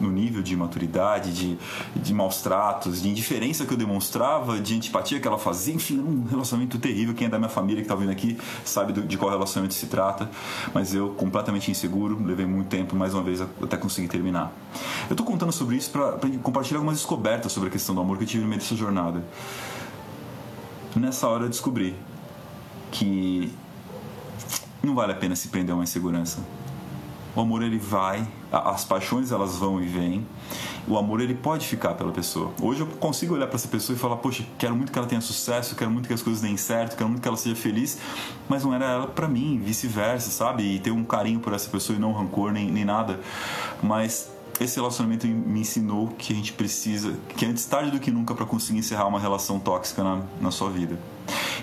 no 0.00 0.10
nível 0.10 0.42
de 0.42 0.56
maturidade, 0.56 1.32
de, 1.32 1.58
de 1.96 2.14
maus 2.14 2.42
tratos, 2.42 3.02
de 3.02 3.08
indiferença 3.08 3.64
que 3.64 3.72
eu 3.72 3.76
demonstrava, 3.76 4.60
de 4.60 4.74
antipatia 4.74 5.20
que 5.20 5.26
ela 5.26 5.38
fazia, 5.38 5.74
enfim, 5.74 5.98
um 5.98 6.24
relacionamento 6.28 6.78
terrível. 6.78 7.14
Quem 7.14 7.26
é 7.26 7.30
da 7.30 7.38
minha 7.38 7.48
família 7.48 7.82
que 7.82 7.86
está 7.86 7.94
vindo 7.94 8.10
aqui 8.10 8.38
sabe 8.64 8.92
do, 8.92 9.02
de 9.02 9.16
qual 9.16 9.30
relacionamento 9.30 9.74
se 9.74 9.86
trata, 9.86 10.30
mas 10.72 10.94
eu, 10.94 11.10
completamente 11.10 11.70
inseguro, 11.70 12.22
levei 12.24 12.46
muito 12.46 12.68
tempo, 12.68 12.96
mais 12.96 13.14
uma 13.14 13.22
vez, 13.22 13.40
até 13.40 13.76
conseguir 13.76 14.08
terminar. 14.08 14.52
Eu 15.08 15.14
estou 15.14 15.26
contando 15.26 15.52
sobre 15.52 15.76
isso 15.76 15.90
para 15.90 16.18
compartilhar 16.42 16.78
algumas 16.78 16.96
descobertas 16.96 17.52
sobre 17.52 17.68
a 17.68 17.72
questão 17.72 17.94
do 17.94 18.00
amor 18.00 18.16
que 18.18 18.24
eu 18.24 18.28
tive 18.28 18.42
no 18.42 18.48
meio 18.48 18.60
dessa 18.60 18.76
jornada. 18.76 19.24
Nessa 20.96 21.28
hora 21.28 21.44
eu 21.44 21.48
descobri 21.48 21.96
que 22.90 23.52
não 24.82 24.94
vale 24.94 25.12
a 25.12 25.16
pena 25.16 25.34
se 25.34 25.48
prender 25.48 25.72
a 25.72 25.76
uma 25.76 25.82
insegurança 25.82 26.38
o 27.34 27.40
amor 27.40 27.62
ele 27.62 27.78
vai, 27.78 28.26
as 28.58 28.84
paixões 28.84 29.32
elas 29.32 29.56
vão 29.56 29.82
e 29.82 29.86
vêm. 29.86 30.26
O 30.86 30.98
amor 30.98 31.20
ele 31.20 31.34
pode 31.34 31.66
ficar 31.66 31.94
pela 31.94 32.12
pessoa. 32.12 32.52
Hoje 32.60 32.80
eu 32.80 32.86
consigo 32.86 33.34
olhar 33.34 33.46
para 33.46 33.56
essa 33.56 33.68
pessoa 33.68 33.96
e 33.96 33.98
falar: 33.98 34.16
"Poxa, 34.16 34.44
quero 34.58 34.76
muito 34.76 34.92
que 34.92 34.98
ela 34.98 35.08
tenha 35.08 35.20
sucesso, 35.20 35.74
quero 35.74 35.90
muito 35.90 36.06
que 36.06 36.12
as 36.12 36.22
coisas 36.22 36.42
deem 36.42 36.56
certo, 36.56 36.96
quero 36.96 37.08
muito 37.08 37.22
que 37.22 37.28
ela 37.28 37.36
seja 37.36 37.56
feliz", 37.56 37.98
mas 38.48 38.64
não 38.64 38.74
era 38.74 38.84
ela 38.84 39.06
para 39.06 39.26
mim, 39.26 39.60
vice-versa, 39.64 40.30
sabe? 40.30 40.62
E 40.62 40.78
ter 40.78 40.90
um 40.90 41.04
carinho 41.04 41.40
por 41.40 41.52
essa 41.52 41.68
pessoa 41.68 41.96
e 41.96 42.00
não 42.00 42.12
rancor 42.12 42.52
nem, 42.52 42.70
nem 42.70 42.84
nada. 42.84 43.18
Mas 43.82 44.30
esse 44.60 44.76
relacionamento 44.76 45.26
me 45.26 45.60
ensinou 45.60 46.08
que 46.18 46.32
a 46.32 46.36
gente 46.36 46.52
precisa, 46.52 47.14
que 47.36 47.44
antes 47.46 47.64
tarde 47.66 47.90
do 47.90 47.98
que 47.98 48.10
nunca 48.10 48.34
para 48.34 48.46
conseguir 48.46 48.78
encerrar 48.78 49.06
uma 49.06 49.18
relação 49.18 49.58
tóxica 49.58 50.04
na, 50.04 50.22
na 50.40 50.50
sua 50.50 50.70
vida. 50.70 50.98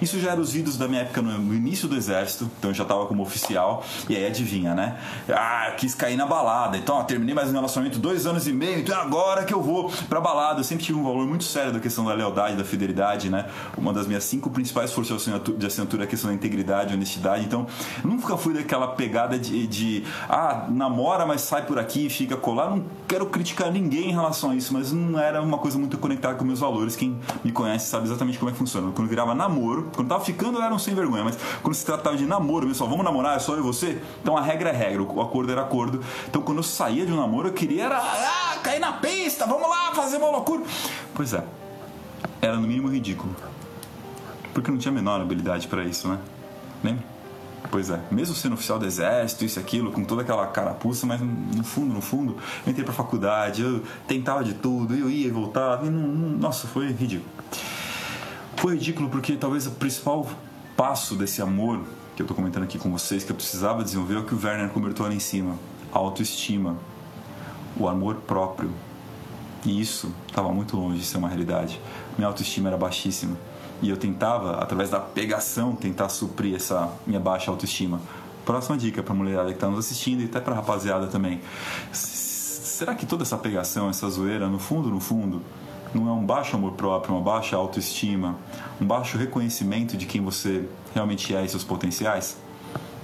Isso 0.02 0.20
já 0.20 0.32
era 0.32 0.42
os 0.42 0.52
vídeos 0.52 0.78
da 0.78 0.88
minha 0.88 1.02
época 1.02 1.22
no, 1.22 1.54
início 1.54 1.88
do 1.88 1.96
exército, 1.96 2.50
então 2.58 2.72
eu 2.72 2.74
já 2.74 2.82
estava 2.82 3.06
como 3.06 3.22
oficial, 3.22 3.86
e 4.10 4.16
aí 4.16 4.26
adivinha, 4.26 4.74
né? 4.74 4.98
Ah, 5.30 5.74
quis 5.78 5.94
cair 5.94 6.18
na 6.18 6.26
balada, 6.26 6.76
então 6.76 6.96
ó, 6.96 7.04
terminei 7.04 7.36
mais 7.36 7.50
um 7.50 7.54
relacionamento 7.54 8.00
dois 8.00 8.26
anos 8.26 8.48
e 8.48 8.54
meio, 8.54 8.80
então 8.80 8.98
é 8.98 9.00
agora 9.00 9.46
que 9.46 9.54
eu 9.54 9.62
vou 9.62 9.92
pra 10.10 10.20
balada. 10.20 10.60
Eu 10.60 10.64
sempre 10.64 10.84
tive 10.84 10.98
um 10.98 11.04
valor 11.04 11.28
muito 11.28 11.44
sério 11.44 11.72
da 11.72 11.80
questão 11.80 12.04
da 12.04 12.14
lealdade, 12.14 12.56
da 12.56 12.64
fidelidade, 12.64 13.30
né? 13.30 13.48
Uma 13.78 13.94
das 13.94 14.08
minhas 14.08 14.24
cinco 14.24 14.50
principais 14.50 14.92
forças 14.92 15.24
de 15.56 15.66
assinatura 15.68 16.04
é 16.04 16.06
a 16.06 16.10
questão 16.10 16.32
da 16.32 16.36
integridade, 16.36 16.96
honestidade, 16.96 17.46
então 17.46 17.68
nunca 18.04 18.36
fui 18.38 18.56
daquela 18.56 18.88
pegada 18.88 19.38
de, 19.38 19.68
de 19.68 20.04
ah, 20.28 20.66
namora, 20.70 21.28
mas 21.28 21.42
sai 21.42 21.64
por 21.64 21.78
aqui 21.78 22.08
e 22.08 22.10
fica 22.10 22.36
colar. 22.36 22.72
Não 22.72 22.84
quero 23.08 23.28
criticar 23.28 23.72
ninguém 23.72 24.10
em 24.10 24.14
relação 24.14 24.50
a 24.50 24.56
isso, 24.56 24.74
mas 24.74 24.92
não 24.92 25.20
era 25.20 25.42
uma 25.42 25.60
coisa 25.60 25.78
muito 25.78 25.96
conectada 26.00 26.34
com 26.36 26.44
meus 26.44 26.60
valores. 26.60 26.96
Quem 26.96 27.20
me 27.44 27.52
conhece 27.52 27.88
sabe 27.88 28.06
exatamente 28.06 28.40
como 28.40 28.50
é 28.50 28.52
que 28.52 28.58
funciona. 28.58 28.92
Quando 28.92 29.08
virava 29.08 29.36
namoro, 29.36 29.51
Quando 29.94 30.08
tava 30.08 30.24
ficando, 30.24 30.58
eu 30.58 30.64
era 30.64 30.74
um 30.74 30.80
sem 30.80 30.94
vergonha, 30.94 31.24
mas 31.24 31.38
quando 31.62 31.74
se 31.74 31.86
tratava 31.86 32.16
de 32.16 32.26
namoro, 32.26 32.68
pessoal, 32.68 32.90
vamos 32.90 33.04
namorar, 33.04 33.36
é 33.36 33.40
só 33.40 33.54
eu 33.54 33.60
e 33.60 33.62
você? 33.62 34.02
Então 34.22 34.38
a 34.38 34.42
regra 34.42 34.70
é 34.70 34.74
regra, 34.74 35.04
o 35.04 35.22
acordo 35.22 35.52
era 35.52 35.62
acordo. 35.62 36.02
Então 36.28 36.42
quando 36.42 36.58
eu 36.58 36.64
saía 36.64 37.06
de 37.06 37.12
um 37.12 37.18
namoro, 37.18 37.50
eu 37.50 37.54
queria 37.54 37.86
era, 37.86 37.98
ah, 37.98 38.58
cair 38.64 38.80
na 38.80 38.94
pista, 38.94 39.46
vamos 39.46 39.70
lá, 39.70 39.94
fazer 39.94 40.18
uma 40.18 40.30
loucura. 40.30 40.64
Pois 41.14 41.34
é, 41.34 41.44
era 42.42 42.56
no 42.56 42.68
mínimo 42.68 42.88
ridículo. 42.88 43.36
Porque 44.54 44.70
não 44.70 44.78
tinha 44.78 44.92
a 44.92 44.96
menor 44.96 45.22
habilidade 45.22 45.68
para 45.68 45.84
isso, 45.84 46.08
né? 46.08 46.20
Lembra? 46.84 47.12
Pois 47.70 47.90
é, 47.90 48.00
mesmo 48.12 48.36
sendo 48.36 48.54
oficial 48.54 48.80
do 48.80 48.86
exército, 48.86 49.46
isso 49.46 49.60
e 49.60 49.62
aquilo, 49.62 49.92
com 49.92 50.04
toda 50.04 50.24
aquela 50.24 50.46
carapuça, 50.48 51.06
mas 51.06 51.22
no 51.22 51.64
fundo, 51.64 51.94
no 51.94 52.02
fundo, 52.02 52.36
eu 52.66 52.72
entrei 52.72 52.84
pra 52.84 52.94
faculdade, 52.94 53.62
eu 53.62 53.82
tentava 54.08 54.44
de 54.44 54.56
tudo, 54.56 54.96
eu 54.96 55.10
ia 55.10 55.28
e 55.28 55.32
voltava, 55.32 55.86
e 55.86 55.90
não, 55.90 56.08
não, 56.08 56.38
nossa, 56.38 56.68
foi 56.68 56.88
ridículo. 56.88 57.30
Foi 58.58 58.74
ridículo 58.74 59.10
porque 59.10 59.36
talvez 59.36 59.66
o 59.68 59.72
principal 59.72 60.30
passo 60.78 61.16
desse 61.16 61.42
amor 61.42 61.82
que 62.16 62.22
eu 62.22 62.28
tô 62.28 62.34
comentando 62.34 62.64
aqui 62.64 62.78
com 62.78 62.92
vocês, 62.92 63.24
que 63.24 63.32
eu 63.32 63.36
precisava 63.36 63.84
desenvolver, 63.84 64.16
é 64.16 64.20
o 64.20 64.26
que 64.26 64.36
o 64.36 64.40
Werner 64.44 64.70
comentou 64.70 65.06
ali 65.06 65.16
em 65.16 65.20
cima: 65.20 65.56
a 65.92 65.98
autoestima, 65.98 66.78
o 67.78 67.88
amor 67.88 68.16
próprio. 68.28 68.72
E 69.64 69.80
isso 69.80 70.12
estava 70.28 70.52
muito 70.52 70.76
longe 70.76 71.00
de 71.00 71.06
ser 71.06 71.18
uma 71.18 71.28
realidade. 71.28 71.80
Minha 72.18 72.28
autoestima 72.28 72.68
era 72.68 72.78
baixíssima 72.78 73.38
e 73.82 73.90
eu 73.90 73.98
tentava, 73.98 74.58
através 74.58 74.90
da 74.90 75.00
pegação, 75.00 75.76
tentar 75.76 76.10
suprir 76.10 76.56
essa 76.56 76.90
minha 77.06 77.20
baixa 77.20 77.50
autoestima. 77.50 78.00
Próxima 78.46 78.78
dica 78.78 79.02
para 79.02 79.14
mulherada 79.14 79.50
que 79.50 79.56
está 79.56 79.68
nos 79.68 79.80
assistindo 79.80 80.22
e 80.22 80.26
até 80.26 80.40
para 80.40 80.54
rapaziada 80.54 81.08
também. 81.08 81.42
Será 81.92 82.94
que 82.94 83.06
toda 83.06 83.24
essa 83.24 83.38
pegação, 83.38 83.90
essa 83.90 84.08
zoeira, 84.10 84.48
no 84.48 84.60
fundo, 84.60 84.90
no 84.90 85.00
fundo, 85.00 85.42
não 85.94 86.08
é 86.08 86.12
um 86.12 86.26
baixo 86.26 86.56
amor 86.56 86.74
próprio, 86.74 87.16
uma 87.16 87.22
baixa 87.22 87.56
autoestima, 87.56 88.36
um 88.80 88.86
baixo 88.86 89.18
reconhecimento 89.18 89.98
de 89.98 90.06
quem 90.06 90.22
você 90.22 90.68
realmente 90.94 91.36
é 91.36 91.44
e 91.44 91.50
seus 91.50 91.64
potenciais? 91.64 92.38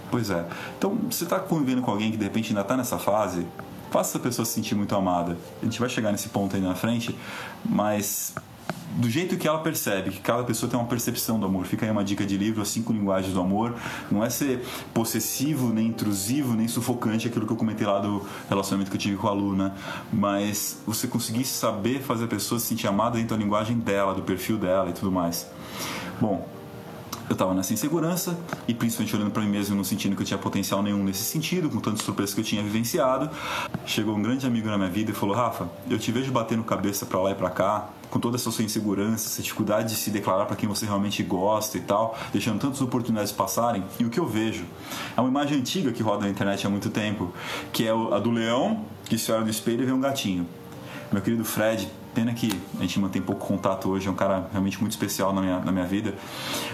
Pois 0.10 0.30
é. 0.30 0.46
Então, 0.78 0.98
você 1.10 1.26
está 1.26 1.40
convivendo 1.40 1.82
com 1.82 1.92
alguém 1.92 2.12
que 2.12 2.18
de 2.18 2.24
repente 2.24 2.50
ainda 2.50 2.62
está 2.62 2.78
nessa 2.78 2.98
fase, 2.98 3.46
faça 3.92 4.12
essa 4.12 4.20
pessoa 4.20 4.46
se 4.46 4.54
sentir 4.54 4.76
muito 4.76 4.96
amada. 4.96 5.38
A 5.62 5.66
gente 5.66 5.80
vai 5.80 5.90
chegar 5.90 6.12
nesse 6.12 6.30
ponto 6.30 6.56
aí 6.56 6.62
na 6.62 6.76
frente, 6.76 7.18
mas 7.64 8.34
do 8.98 9.10
jeito 9.10 9.38
que 9.38 9.48
ela 9.48 9.60
percebe, 9.60 10.10
que 10.10 10.20
cada 10.20 10.43
pessoa 10.43 10.70
tem 10.70 10.78
uma 10.78 10.88
percepção 10.88 11.39
do 11.39 11.45
amor. 11.45 11.66
Fica 11.66 11.86
aí 11.86 11.91
uma 11.91 12.04
dica 12.04 12.26
de 12.26 12.36
livro, 12.36 12.62
As 12.62 12.68
Cinco 12.68 12.91
Linguagens 12.91 13.34
do 13.34 13.39
Amor. 13.39 13.76
Não 14.12 14.24
é 14.24 14.30
ser 14.30 14.66
possessivo, 14.93 15.72
nem 15.72 15.88
intrusivo, 15.88 16.56
nem 16.56 16.68
sufocante, 16.68 17.28
aquilo 17.28 17.45
que 17.45 17.54
eu 17.54 17.58
comentei 17.58 17.86
lá 17.86 18.00
do 18.00 18.26
relacionamento 18.50 18.89
que 18.89 18.98
eu 18.98 19.02
tive 19.02 19.16
com 19.16 19.28
a 19.28 19.32
Luna. 19.32 19.76
Mas 20.12 20.82
você 20.86 21.08
conseguir 21.08 21.45
saber 21.45 22.02
fazer 22.02 22.26
a 22.26 22.28
pessoa 22.28 22.60
se 22.60 22.66
sentir 22.66 22.88
amada 22.88 23.18
dentro 23.18 23.38
da 23.38 23.41
linguagem 23.41 23.78
dela, 23.78 24.16
do 24.16 24.24
perfil 24.24 24.58
dela 24.58 24.89
e 24.89 24.93
tudo 24.93 25.12
mais. 25.12 25.48
Bom, 26.20 26.57
eu 27.30 27.34
estava 27.34 27.53
nessa 27.53 27.73
insegurança 27.73 28.38
e 28.67 28.73
principalmente 28.73 29.15
olhando 29.15 29.32
para 29.32 29.43
mim 29.43 29.49
mesmo, 29.49 29.75
não 29.75 29.84
sentindo 29.84 30.15
que 30.15 30.21
eu 30.21 30.25
tinha 30.25 30.38
potencial 30.38 30.82
nenhum 30.82 31.03
nesse 31.03 31.23
sentido, 31.23 31.69
com 31.69 31.80
tantas 31.80 32.01
surpresas 32.01 32.34
que 32.34 32.41
eu 32.41 32.45
tinha 32.45 32.63
vivenciado. 32.63 33.30
Chegou 33.86 34.15
um 34.15 34.21
grande 34.21 34.45
amigo 34.45 34.67
na 34.67 34.78
minha 34.78 34.89
vida 34.89 35.11
e 35.11 35.13
falou: 35.13 35.36
Rafa, 35.36 35.69
eu 35.89 35.99
te 35.99 36.11
vejo 36.11 36.32
batendo 36.32 36.63
cabeça 36.63 37.05
para 37.05 37.19
lá 37.19 37.32
e 37.32 37.36
para 37.36 37.49
cá, 37.49 37.89
com 38.09 38.19
toda 38.19 38.38
essa 38.38 38.49
sua 38.49 38.63
insegurança, 38.63 39.28
essa 39.28 39.41
dificuldade 39.41 39.89
de 39.89 39.95
se 39.95 40.09
declarar 40.09 40.45
para 40.45 40.55
quem 40.55 40.69
você 40.69 40.86
realmente 40.86 41.21
gosta 41.21 41.78
e 41.78 41.82
tal, 41.82 42.17
deixando 42.32 42.59
tantas 42.59 42.82
oportunidades 42.82 43.32
passarem. 43.32 43.84
E 43.99 44.05
o 44.05 44.09
que 44.09 44.19
eu 44.19 44.25
vejo 44.25 44.63
é 45.15 45.19
uma 45.19 45.30
imagem 45.30 45.57
antiga 45.59 45.91
que 45.91 46.01
roda 46.01 46.21
na 46.21 46.30
internet 46.30 46.65
há 46.65 46.69
muito 46.69 46.89
tempo, 46.89 47.34
que 47.73 47.86
é 47.86 47.91
a 47.91 48.19
do 48.19 48.32
leão 48.32 48.86
que 49.05 49.17
se 49.17 49.32
olha 49.32 49.43
no 49.43 49.49
espelho 49.49 49.84
e 49.84 49.86
vê 49.86 49.91
um 49.91 50.01
gatinho. 50.01 50.47
Meu 51.11 51.21
querido 51.21 51.45
Fred, 51.45 51.89
pena 52.18 52.34
que 52.34 52.51
a 52.80 52.82
gente 52.82 52.99
mantém 52.99 53.22
pouco 53.22 53.45
contato 53.45 53.88
hoje, 53.91 54.07
é 54.07 54.11
um 54.11 54.15
cara 54.15 54.47
realmente 54.51 54.80
muito 54.82 54.93
especial 54.93 55.32
na 55.32 55.39
minha, 55.39 55.59
na 55.59 55.72
minha 55.72 55.86
vida. 55.86 56.15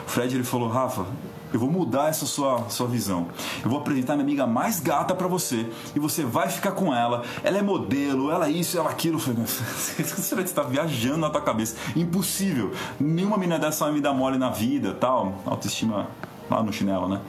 O 0.07 0.09
Fred 0.09 0.33
ele 0.33 0.45
falou: 0.45 0.69
Rafa, 0.69 1.05
eu 1.51 1.59
vou 1.59 1.69
mudar 1.69 2.07
essa 2.07 2.25
sua, 2.25 2.69
sua 2.69 2.87
visão. 2.87 3.27
Eu 3.61 3.69
vou 3.69 3.79
apresentar 3.79 4.13
minha 4.13 4.23
amiga 4.23 4.47
mais 4.47 4.79
gata 4.79 5.13
para 5.13 5.27
você 5.27 5.69
e 5.93 5.99
você 5.99 6.23
vai 6.23 6.47
ficar 6.47 6.71
com 6.71 6.95
ela. 6.95 7.25
Ela 7.43 7.57
é 7.57 7.61
modelo, 7.61 8.31
ela 8.31 8.47
é 8.47 8.51
isso, 8.51 8.77
ela 8.77 8.87
é 8.87 8.91
aquilo. 8.93 9.17
Eu 9.17 9.19
falei, 9.19 9.43
você 9.43 10.41
estar 10.41 10.63
viajando 10.63 11.17
na 11.17 11.29
tua 11.29 11.41
cabeça. 11.41 11.75
Impossível. 11.93 12.71
Nenhuma 12.97 13.37
menina 13.37 13.59
dessa 13.59 13.83
vai 13.83 13.93
me 13.93 13.99
dar 13.99 14.13
mole 14.13 14.37
na 14.37 14.49
vida, 14.49 14.93
tal. 14.93 15.41
Autoestima 15.45 16.07
lá 16.49 16.63
no 16.63 16.71
chinelo, 16.71 17.09
né? 17.09 17.19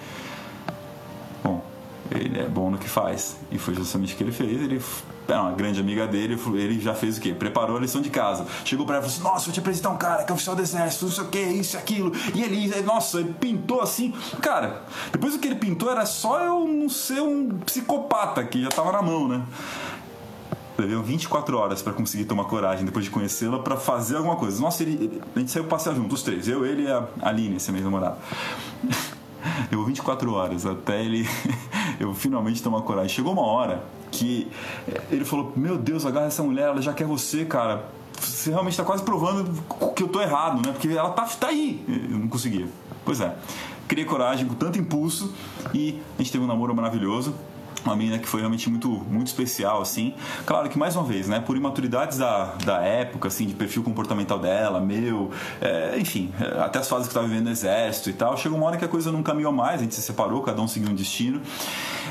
Bom, 1.42 1.64
ele 2.12 2.38
é 2.38 2.46
bom 2.48 2.70
no 2.70 2.78
que 2.78 2.88
faz. 2.88 3.38
E 3.50 3.58
foi 3.58 3.74
justamente 3.74 4.14
o 4.14 4.16
que 4.16 4.22
ele 4.22 4.32
fez. 4.32 4.62
Ele 4.62 4.80
era 5.26 5.40
uma 5.40 5.52
grande 5.52 5.80
amiga 5.80 6.06
dele, 6.06 6.38
ele 6.54 6.80
já 6.80 6.94
fez 6.94 7.16
o 7.16 7.20
quê? 7.20 7.32
Preparou 7.32 7.76
a 7.76 7.80
lição 7.80 8.00
de 8.00 8.10
casa. 8.10 8.46
Chegou 8.64 8.84
pra 8.84 8.96
ela 8.96 9.06
e 9.06 9.08
falou 9.08 9.16
assim: 9.16 9.34
Nossa, 9.34 9.44
vou 9.46 9.54
te 9.54 9.60
apresentar 9.60 9.90
um 9.90 9.96
cara 9.96 10.24
que 10.24 10.30
é 10.30 10.34
oficial 10.34 10.54
do 10.54 10.62
exército, 10.62 11.06
não 11.06 11.12
sei 11.12 11.24
o 11.24 11.28
que, 11.28 11.40
isso 11.40 11.76
e 11.76 11.78
aquilo. 11.78 12.12
E 12.34 12.42
ele, 12.42 12.82
nossa, 12.82 13.20
ele 13.20 13.34
pintou 13.34 13.80
assim. 13.80 14.12
Cara, 14.40 14.82
depois 15.12 15.32
do 15.32 15.38
que 15.38 15.48
ele 15.48 15.56
pintou 15.56 15.90
era 15.90 16.04
só 16.04 16.40
eu 16.40 16.66
não 16.66 16.88
ser 16.88 17.20
um 17.20 17.48
psicopata 17.64 18.44
que 18.44 18.62
já 18.62 18.68
tava 18.68 18.92
na 18.92 19.00
mão, 19.00 19.26
né? 19.26 19.42
Levei 20.76 21.00
24 21.00 21.56
horas 21.56 21.80
para 21.82 21.92
conseguir 21.92 22.24
tomar 22.24 22.44
coragem 22.44 22.84
depois 22.84 23.04
de 23.04 23.10
conhecê-la 23.10 23.60
para 23.60 23.76
fazer 23.76 24.16
alguma 24.16 24.36
coisa. 24.36 24.60
Nossa, 24.60 24.82
ele, 24.82 24.92
ele, 24.94 25.22
a 25.34 25.38
gente 25.38 25.50
saiu 25.50 25.64
passear 25.64 25.94
juntos, 25.94 26.18
os 26.18 26.22
três. 26.22 26.48
Eu, 26.48 26.66
ele 26.66 26.82
e 26.82 26.90
a 26.90 27.06
Aline, 27.22 27.56
esse 27.56 27.70
mesmo 27.70 27.90
namorado. 27.90 28.18
Levou 29.70 29.86
24 29.86 30.32
horas 30.32 30.66
até 30.66 31.02
ele 31.02 31.28
eu 32.00 32.14
finalmente 32.14 32.62
tomar 32.62 32.82
coragem. 32.82 33.08
Chegou 33.08 33.32
uma 33.32 33.42
hora 33.46 33.84
que 34.10 34.48
ele 35.10 35.24
falou: 35.24 35.52
Meu 35.56 35.76
Deus, 35.76 36.06
agarra 36.06 36.26
essa 36.26 36.42
mulher, 36.42 36.68
ela 36.68 36.82
já 36.82 36.92
quer 36.92 37.06
você, 37.06 37.44
cara. 37.44 37.88
Você 38.18 38.50
realmente 38.50 38.74
está 38.74 38.84
quase 38.84 39.02
provando 39.02 39.50
que 39.94 40.02
eu 40.02 40.08
tô 40.08 40.20
errado, 40.20 40.64
né? 40.64 40.72
Porque 40.72 40.88
ela 40.88 41.10
tá, 41.10 41.24
tá 41.24 41.48
aí. 41.48 41.84
Eu 41.88 42.18
não 42.18 42.28
conseguia. 42.28 42.68
Pois 43.04 43.20
é. 43.20 43.34
Criei 43.88 44.06
coragem 44.06 44.46
com 44.46 44.54
tanto 44.54 44.78
impulso 44.78 45.34
e 45.74 46.00
a 46.18 46.22
gente 46.22 46.32
teve 46.32 46.44
um 46.44 46.46
namoro 46.46 46.74
maravilhoso 46.74 47.34
uma 47.84 47.96
menina 47.96 48.18
que 48.18 48.28
foi 48.28 48.40
realmente 48.40 48.68
muito, 48.68 48.88
muito 48.88 49.28
especial, 49.28 49.80
assim. 49.80 50.14
Claro 50.46 50.68
que, 50.68 50.78
mais 50.78 50.96
uma 50.96 51.04
vez, 51.04 51.28
né, 51.28 51.40
por 51.40 51.56
imaturidades 51.56 52.18
da, 52.18 52.54
da 52.64 52.80
época, 52.82 53.28
assim, 53.28 53.46
de 53.46 53.54
perfil 53.54 53.82
comportamental 53.82 54.38
dela, 54.38 54.80
meu, 54.80 55.30
é, 55.60 55.98
enfim, 55.98 56.32
até 56.62 56.78
as 56.78 56.88
fases 56.88 57.06
que 57.06 57.10
eu 57.10 57.20
estava 57.20 57.26
vivendo 57.26 57.46
no 57.46 57.50
exército 57.50 58.10
e 58.10 58.12
tal, 58.12 58.36
chegou 58.36 58.58
uma 58.58 58.66
hora 58.66 58.76
que 58.76 58.84
a 58.84 58.88
coisa 58.88 59.10
não 59.10 59.22
caminhou 59.22 59.52
mais, 59.52 59.80
a 59.80 59.84
gente 59.84 59.94
se 59.94 60.02
separou, 60.02 60.42
cada 60.42 60.60
um 60.60 60.68
seguiu 60.68 60.90
um 60.90 60.94
destino. 60.94 61.40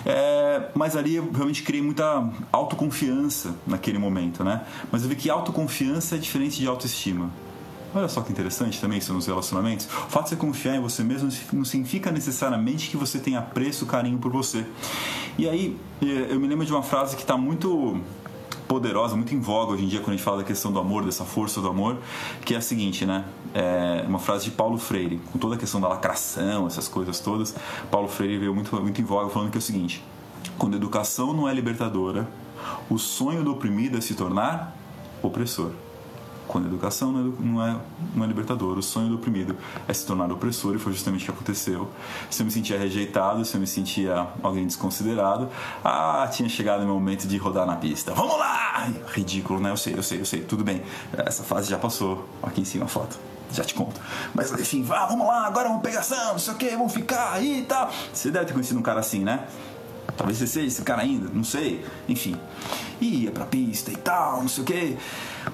É, 0.06 0.70
mas 0.74 0.96
ali 0.96 1.16
eu 1.16 1.32
realmente 1.32 1.64
criei 1.64 1.82
muita 1.82 2.30
autoconfiança 2.52 3.56
naquele 3.66 3.98
momento, 3.98 4.44
né? 4.44 4.62
Mas 4.92 5.04
eu 5.04 5.10
vi 5.10 5.16
que 5.16 5.30
autoconfiança 5.30 6.16
é 6.16 6.18
diferente 6.18 6.60
de 6.60 6.68
autoestima. 6.68 7.30
Olha 7.96 8.08
só 8.08 8.22
que 8.22 8.32
interessante 8.32 8.82
também 8.82 8.98
isso 8.98 9.14
nos 9.14 9.28
relacionamentos. 9.28 9.86
O 9.86 10.10
fato 10.10 10.24
de 10.24 10.30
você 10.32 10.36
confiar 10.36 10.76
em 10.76 10.82
você 10.82 11.04
mesmo 11.04 11.30
não 11.52 11.64
significa 11.64 12.12
necessariamente 12.12 12.90
que 12.90 12.98
você 12.98 13.20
tenha 13.20 13.40
apreço, 13.40 13.86
carinho 13.86 14.18
por 14.18 14.32
você. 14.32 14.66
E 15.38 15.48
aí, 15.48 15.78
eh, 16.02 16.28
eu 16.30 16.40
me 16.40 16.48
lembro 16.48 16.66
de 16.66 16.72
uma 16.72 16.82
frase 16.82 17.16
que 17.16 17.22
está 17.22 17.38
muito 17.38 18.02
poderosa, 18.68 19.16
muito 19.16 19.36
em 19.36 19.40
voga 19.40 19.74
hoje 19.74 19.84
em 19.84 19.88
dia 19.88 20.00
quando 20.00 20.10
a 20.10 20.14
gente 20.14 20.24
fala 20.24 20.38
da 20.38 20.44
questão 20.44 20.72
do 20.72 20.80
amor, 20.80 21.06
dessa 21.06 21.24
força 21.24 21.62
do 21.62 21.68
amor, 21.68 21.98
que 22.44 22.56
é 22.56 22.58
a 22.58 22.62
seguinte, 22.62 23.06
né? 23.06 23.26
É 23.54 24.04
uma 24.08 24.18
frase 24.18 24.46
de 24.46 24.52
Paulo 24.52 24.80
Freire, 24.80 25.22
com 25.32 25.38
toda 25.38 25.54
a 25.54 25.58
questão 25.58 25.80
da 25.80 25.88
lacração, 25.88 26.66
essas 26.66 26.88
coisas 26.88 27.20
todas. 27.20 27.54
Paulo 27.92 28.08
Freire 28.08 28.40
veio 28.40 28.56
muito, 28.56 28.76
muito 28.82 29.00
em 29.00 29.04
voga 29.04 29.30
falando 29.30 29.52
que 29.52 29.58
é 29.58 29.60
o 29.60 29.62
seguinte: 29.62 30.04
quando 30.58 30.74
a 30.74 30.78
educação 30.78 31.34
não 31.34 31.48
é 31.48 31.54
libertadora, 31.54 32.28
o 32.90 32.98
sonho 32.98 33.44
do 33.44 33.52
oprimido 33.52 34.00
é 34.00 34.02
se 34.02 34.16
tornar 34.16 34.76
opressor. 35.22 35.72
Quando 36.48 36.66
a 36.66 36.68
educação 36.68 37.12
não 37.12 37.66
é, 37.66 37.78
não 38.16 38.24
é 38.24 38.28
libertador, 38.28 38.78
o 38.78 38.84
sonho 38.84 39.10
do 39.10 39.16
oprimido 39.16 39.56
é 39.88 39.94
se 39.94 40.06
tornar 40.06 40.32
opressor, 40.32 40.76
e 40.76 40.80
foi 40.80 40.94
justamente 40.94 41.24
o 41.24 41.26
que 41.26 41.32
aconteceu. 41.32 41.90
Se 42.30 42.42
eu 42.42 42.46
me 42.46 42.52
sentia 42.52 42.78
rejeitado, 42.78 43.44
se 43.46 43.56
eu 43.56 43.62
me 43.62 43.68
sentia 43.68 44.28
alguém 44.42 44.66
desconsiderado, 44.66 45.50
ah, 45.84 46.28
tinha 46.32 46.50
chegado 46.50 46.82
o 46.82 46.86
meu 46.86 46.96
momento 46.96 47.28
de 47.28 47.38
rodar 47.38 47.66
na 47.66 47.76
pista. 47.76 48.14
Vamos 48.14 48.38
lá! 48.38 48.88
Ridículo, 49.08 49.60
né? 49.60 49.72
Eu 49.72 49.78
sei, 49.78 49.96
eu 49.96 50.04
sei, 50.04 50.20
eu 50.20 50.26
sei, 50.26 50.42
tudo 50.42 50.64
bem. 50.64 50.82
Essa 51.14 51.44
fase 51.44 51.70
já 51.70 51.78
passou. 51.78 52.28
Aqui 52.42 52.62
em 52.62 52.66
cima 52.66 52.86
a 52.86 52.88
foto 52.88 53.18
já 53.54 53.64
te 53.64 53.74
conto. 53.74 54.02
Mas 54.34 54.52
enfim, 54.52 54.84
vá, 54.84 55.06
vamos 55.06 55.28
lá, 55.28 55.46
agora 55.46 55.68
vamos 55.68 55.84
pegação, 55.84 56.34
não 56.34 56.40
sei 56.40 56.54
o 56.54 56.58
que, 56.58 56.70
vamos 56.72 56.92
ficar 56.92 57.34
aí 57.34 57.60
e 57.60 57.64
tal. 57.64 57.92
Você 58.12 58.32
deve 58.32 58.46
ter 58.46 58.54
conhecido 58.54 58.80
um 58.80 58.84
cara 58.84 59.00
assim, 59.00 59.24
né? 59.24 59.46
Talvez 60.18 60.38
você 60.38 60.48
seja 60.48 60.68
esse 60.68 60.82
cara 60.82 61.02
ainda, 61.02 61.30
não 61.34 61.44
sei. 61.44 61.84
Enfim. 62.08 62.36
Ia 63.02 63.32
pra 63.32 63.46
pista 63.46 63.92
e 63.92 63.96
tal, 63.96 64.42
não 64.42 64.48
sei 64.48 64.64
o 64.64 64.66
quê. 64.66 64.98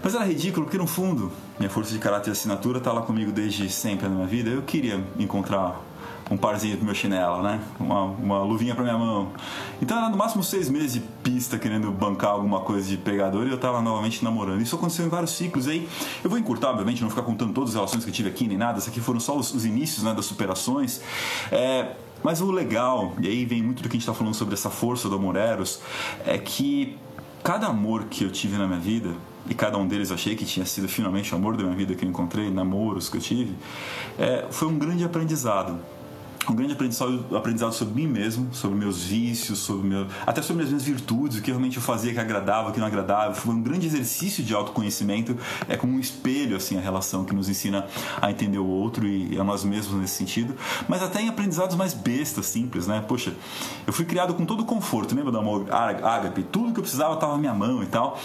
Mas 0.04 0.14
era 0.14 0.24
ridículo, 0.26 0.66
porque 0.66 0.78
no 0.78 0.86
fundo, 0.86 1.32
minha 1.58 1.70
força 1.70 1.92
de 1.92 2.00
caráter 2.00 2.30
e 2.30 2.32
assinatura 2.34 2.80
tá 2.80 2.92
lá 2.92 3.02
comigo 3.02 3.32
desde 3.32 3.70
sempre 3.70 4.08
na 4.08 4.16
minha 4.16 4.28
vida. 4.28 4.50
Eu 4.50 4.62
queria 4.62 5.04
encontrar 5.18 5.82
um 6.30 6.38
parzinho 6.38 6.78
pro 6.78 6.86
meu 6.86 6.94
chinelo, 6.94 7.42
né? 7.42 7.60
Uma, 7.80 8.04
uma 8.04 8.44
luvinha 8.44 8.76
pra 8.76 8.84
minha 8.84 8.98
mão. 8.98 9.30
Então 9.82 9.98
era 9.98 10.10
no 10.10 10.18
máximo 10.18 10.44
seis 10.44 10.70
meses 10.70 10.94
de 10.94 11.00
pista 11.24 11.58
querendo 11.58 11.92
bancar 11.92 12.32
alguma 12.32 12.60
coisa 12.60 12.88
de 12.88 12.98
pegador 12.98 13.48
e 13.48 13.50
eu 13.50 13.58
tava 13.58 13.82
novamente 13.82 14.24
namorando. 14.24 14.62
Isso 14.62 14.76
aconteceu 14.76 15.06
em 15.06 15.10
vários 15.10 15.32
ciclos 15.32 15.68
aí. 15.68 15.90
Eu 16.24 16.30
vou 16.30 16.38
encurtar, 16.38 16.70
obviamente, 16.70 17.02
não 17.02 17.10
ficar 17.10 17.24
contando 17.24 17.52
todas 17.54 17.72
as 17.72 17.76
relações 17.76 18.04
que 18.04 18.12
eu 18.12 18.14
tive 18.14 18.30
aqui 18.30 18.48
nem 18.48 18.58
nada. 18.58 18.78
Isso 18.78 18.90
aqui 18.90 19.02
foram 19.02 19.20
só 19.20 19.36
os, 19.36 19.54
os 19.54 19.66
inícios 19.66 20.04
né, 20.04 20.14
das 20.14 20.26
superações. 20.26 21.02
É, 21.52 21.96
mas 22.24 22.42
o 22.42 22.52
legal, 22.52 23.14
e 23.22 23.28
aí 23.28 23.46
vem 23.46 23.62
muito 23.62 23.82
do 23.82 23.90
que 23.90 23.96
a 23.96 24.00
gente 24.00 24.02
está 24.02 24.14
falando 24.14 24.34
sobre 24.34 24.54
essa 24.54 24.70
força 24.70 25.08
do 25.08 25.16
amor 25.16 25.36
eros, 25.36 25.80
é 26.26 26.38
que 26.38 26.98
cada 27.44 27.68
amor 27.68 28.06
que 28.06 28.24
eu 28.24 28.32
tive 28.32 28.58
na 28.58 28.68
minha 28.68 28.80
vida, 28.80 29.14
e 29.50 29.54
cada 29.54 29.78
um 29.78 29.88
deles 29.88 30.10
eu 30.10 30.16
achei 30.16 30.36
que 30.36 30.46
tinha 30.46 30.66
sido 30.66 30.88
finalmente 30.88 31.34
o 31.34 31.38
amor 31.38 31.56
da 31.56 31.64
minha 31.64 31.76
vida 31.76 31.96
que 31.96 32.06
eu 32.06 32.10
encontrei, 32.10 32.52
namoros 32.52 33.10
que 33.10 33.18
eu 33.18 33.22
tive, 33.22 33.56
é, 34.18 34.46
foi 34.52 34.68
um 34.68 34.78
grande 34.78 35.04
aprendizado 35.04 35.80
um 36.48 36.56
grande 36.56 36.74
aprendizado, 36.74 37.26
aprendizado 37.36 37.74
sobre 37.74 37.94
mim 37.94 38.08
mesmo, 38.08 38.54
sobre 38.54 38.78
meus 38.78 39.04
vícios, 39.04 39.60
sobre 39.60 39.88
meu, 39.88 40.08
até 40.26 40.42
sobre 40.42 40.64
as 40.64 40.70
minhas 40.70 40.84
virtudes, 40.84 41.38
o 41.38 41.42
que 41.42 41.52
realmente 41.52 41.78
eu 41.78 41.84
fazia 41.84 42.14
que 42.14 42.20
agradava, 42.20 42.70
o 42.70 42.72
que 42.72 42.80
não 42.80 42.88
agradava. 42.88 43.34
Foi 43.34 43.54
um 43.54 43.62
grande 43.62 43.86
exercício 43.86 44.44
de 44.44 44.54
autoconhecimento, 44.54 45.38
é 45.68 45.76
como 45.76 45.94
um 45.94 46.00
espelho 46.00 46.56
assim 46.56 46.78
a 46.78 46.82
relação 46.82 47.26
que 47.26 47.34
nos 47.34 47.50
ensina 47.50 47.86
a 48.22 48.32
entender 48.32 48.58
o 48.58 48.66
outro 48.66 49.08
e 49.08 49.38
a 49.40 49.44
nós 49.44 49.64
mesmos 49.64 50.00
nesse 50.00 50.16
sentido, 50.16 50.56
mas 50.88 51.04
até 51.04 51.22
em 51.22 51.30
aprendizados 51.30 51.76
mais 51.76 51.94
bestas, 51.94 52.46
simples, 52.48 52.88
né? 52.88 53.04
Poxa, 53.08 53.34
eu 53.86 53.94
fui 53.94 54.06
criado 54.06 54.34
com 54.34 54.46
todo 54.46 54.62
o 54.62 54.66
conforto, 54.66 55.14
lembra 55.16 55.32
do 55.32 55.38
amor 55.38 55.68
ágape? 55.72 56.44
Tudo 56.44 56.74
que 56.74 56.80
eu 56.80 56.84
precisava 56.84 57.14
estava 57.14 57.34
na 57.34 57.40
minha 57.40 57.54
mão 57.54 57.84
e 57.84 57.88
tal, 57.88 58.20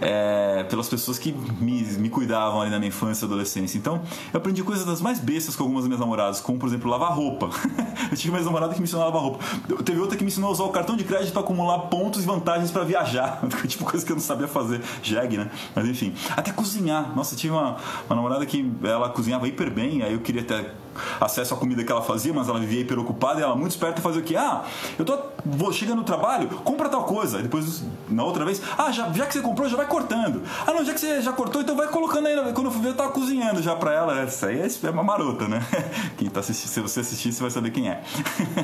é, 0.00 0.64
pelas 0.64 0.88
pessoas 0.88 1.18
que 1.18 1.32
me, 1.32 1.82
me 1.82 2.08
cuidavam 2.08 2.60
ali 2.60 2.70
na 2.70 2.78
minha 2.78 2.88
infância 2.88 3.24
e 3.24 3.26
adolescência. 3.26 3.78
Então, 3.78 4.00
eu 4.32 4.38
aprendi 4.38 4.62
coisas 4.62 4.84
das 4.84 5.00
mais 5.00 5.20
bestas 5.20 5.54
com 5.54 5.62
algumas 5.62 5.84
das 5.84 5.88
minhas 5.88 6.00
namoradas, 6.00 6.40
como 6.40 6.58
por 6.58 6.66
exemplo 6.66 6.90
lavar 6.90 7.12
roupa. 7.12 7.50
eu 8.10 8.16
tive 8.16 8.30
uma 8.30 8.40
namorada 8.40 8.72
que 8.74 8.80
me 8.80 8.84
ensinou 8.84 9.02
a 9.02 9.06
lavar 9.06 9.22
roupa. 9.22 9.44
Teve 9.84 10.00
outra 10.00 10.16
que 10.16 10.24
me 10.24 10.30
ensinou 10.30 10.50
a 10.50 10.52
usar 10.52 10.64
o 10.64 10.70
cartão 10.70 10.96
de 10.96 11.04
crédito 11.04 11.32
para 11.32 11.42
acumular 11.42 11.78
pontos 11.88 12.22
e 12.22 12.26
vantagens 12.26 12.70
para 12.70 12.84
viajar. 12.84 13.40
tipo 13.66 13.84
coisa 13.84 14.04
que 14.04 14.12
eu 14.12 14.16
não 14.16 14.22
sabia 14.22 14.48
fazer. 14.48 14.80
Jeg, 15.02 15.36
né? 15.36 15.50
Mas 15.74 15.86
enfim. 15.86 16.14
Até 16.36 16.52
cozinhar. 16.52 17.14
Nossa, 17.16 17.34
eu 17.34 17.38
tive 17.38 17.52
uma, 17.52 17.76
uma 18.08 18.16
namorada 18.16 18.44
que 18.46 18.70
ela 18.82 19.08
cozinhava 19.10 19.46
hiper 19.46 19.70
bem, 19.70 20.02
aí 20.02 20.12
eu 20.12 20.20
queria 20.20 20.42
até 20.42 20.72
acesso 21.20 21.54
à 21.54 21.56
comida 21.56 21.84
que 21.84 21.90
ela 21.90 22.02
fazia, 22.02 22.32
mas 22.32 22.48
ela 22.48 22.58
vivia 22.58 22.80
hiper 22.80 22.98
ocupada 22.98 23.40
e 23.40 23.42
ela 23.42 23.56
muito 23.56 23.72
esperta 23.72 24.00
fazia 24.00 24.20
o 24.20 24.24
quê? 24.24 24.36
Ah, 24.36 24.64
eu 24.98 25.04
tô 25.04 25.18
vou, 25.44 25.72
chegando 25.72 25.98
no 25.98 26.04
trabalho, 26.04 26.48
compra 26.64 26.88
tal 26.88 27.04
coisa. 27.04 27.38
Aí 27.38 27.42
depois, 27.42 27.82
na 28.08 28.24
outra 28.24 28.44
vez, 28.44 28.60
ah, 28.76 28.90
já, 28.90 29.10
já 29.12 29.26
que 29.26 29.32
você 29.32 29.40
comprou, 29.40 29.68
já 29.68 29.76
vai 29.76 29.86
cortando. 29.86 30.42
Ah, 30.66 30.72
não, 30.72 30.84
já 30.84 30.92
que 30.92 31.00
você 31.00 31.22
já 31.22 31.32
cortou, 31.32 31.62
então 31.62 31.76
vai 31.76 31.88
colocando 31.88 32.26
aí. 32.26 32.52
Quando 32.52 32.66
eu 32.66 32.70
fui 32.70 32.82
ver, 32.82 32.88
eu 32.88 32.94
tava 32.94 33.12
cozinhando 33.12 33.62
já 33.62 33.74
pra 33.74 33.92
ela. 33.92 34.20
Essa 34.20 34.46
aí 34.48 34.60
é 34.60 34.90
uma 34.90 35.02
marota, 35.02 35.48
né? 35.48 35.64
Quem 36.16 36.28
tá 36.28 36.40
assistindo, 36.40 36.68
se 36.68 36.80
você 36.80 37.00
assistir, 37.00 37.32
você 37.32 37.40
vai 37.40 37.50
saber 37.50 37.70
quem 37.70 37.88
é. 37.88 38.02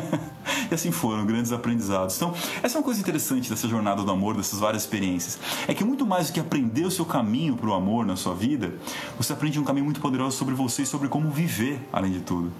e 0.70 0.74
assim 0.74 0.90
foram, 0.90 1.24
grandes 1.24 1.52
aprendizados. 1.52 2.16
Então, 2.16 2.34
essa 2.62 2.76
é 2.76 2.78
uma 2.78 2.84
coisa 2.84 3.00
interessante 3.00 3.48
dessa 3.48 3.68
jornada 3.68 4.02
do 4.02 4.10
amor, 4.10 4.36
dessas 4.36 4.58
várias 4.58 4.82
experiências. 4.82 5.38
É 5.66 5.74
que 5.74 5.84
muito 5.84 6.04
mais 6.06 6.28
do 6.28 6.32
que 6.32 6.40
aprender 6.40 6.84
o 6.84 6.90
seu 6.90 7.04
caminho 7.04 7.56
para 7.56 7.68
o 7.68 7.74
amor 7.74 8.04
na 8.04 8.16
sua 8.16 8.34
vida, 8.34 8.74
você 9.16 9.32
aprende 9.32 9.58
um 9.58 9.64
caminho 9.64 9.84
muito 9.84 10.00
poderoso 10.00 10.36
sobre 10.36 10.54
você 10.54 10.82
e 10.82 10.86
sobre 10.86 11.08
como 11.08 11.30
viver, 11.30 11.80
além 11.92 12.12
de 12.12 12.20
tudo. 12.24 12.52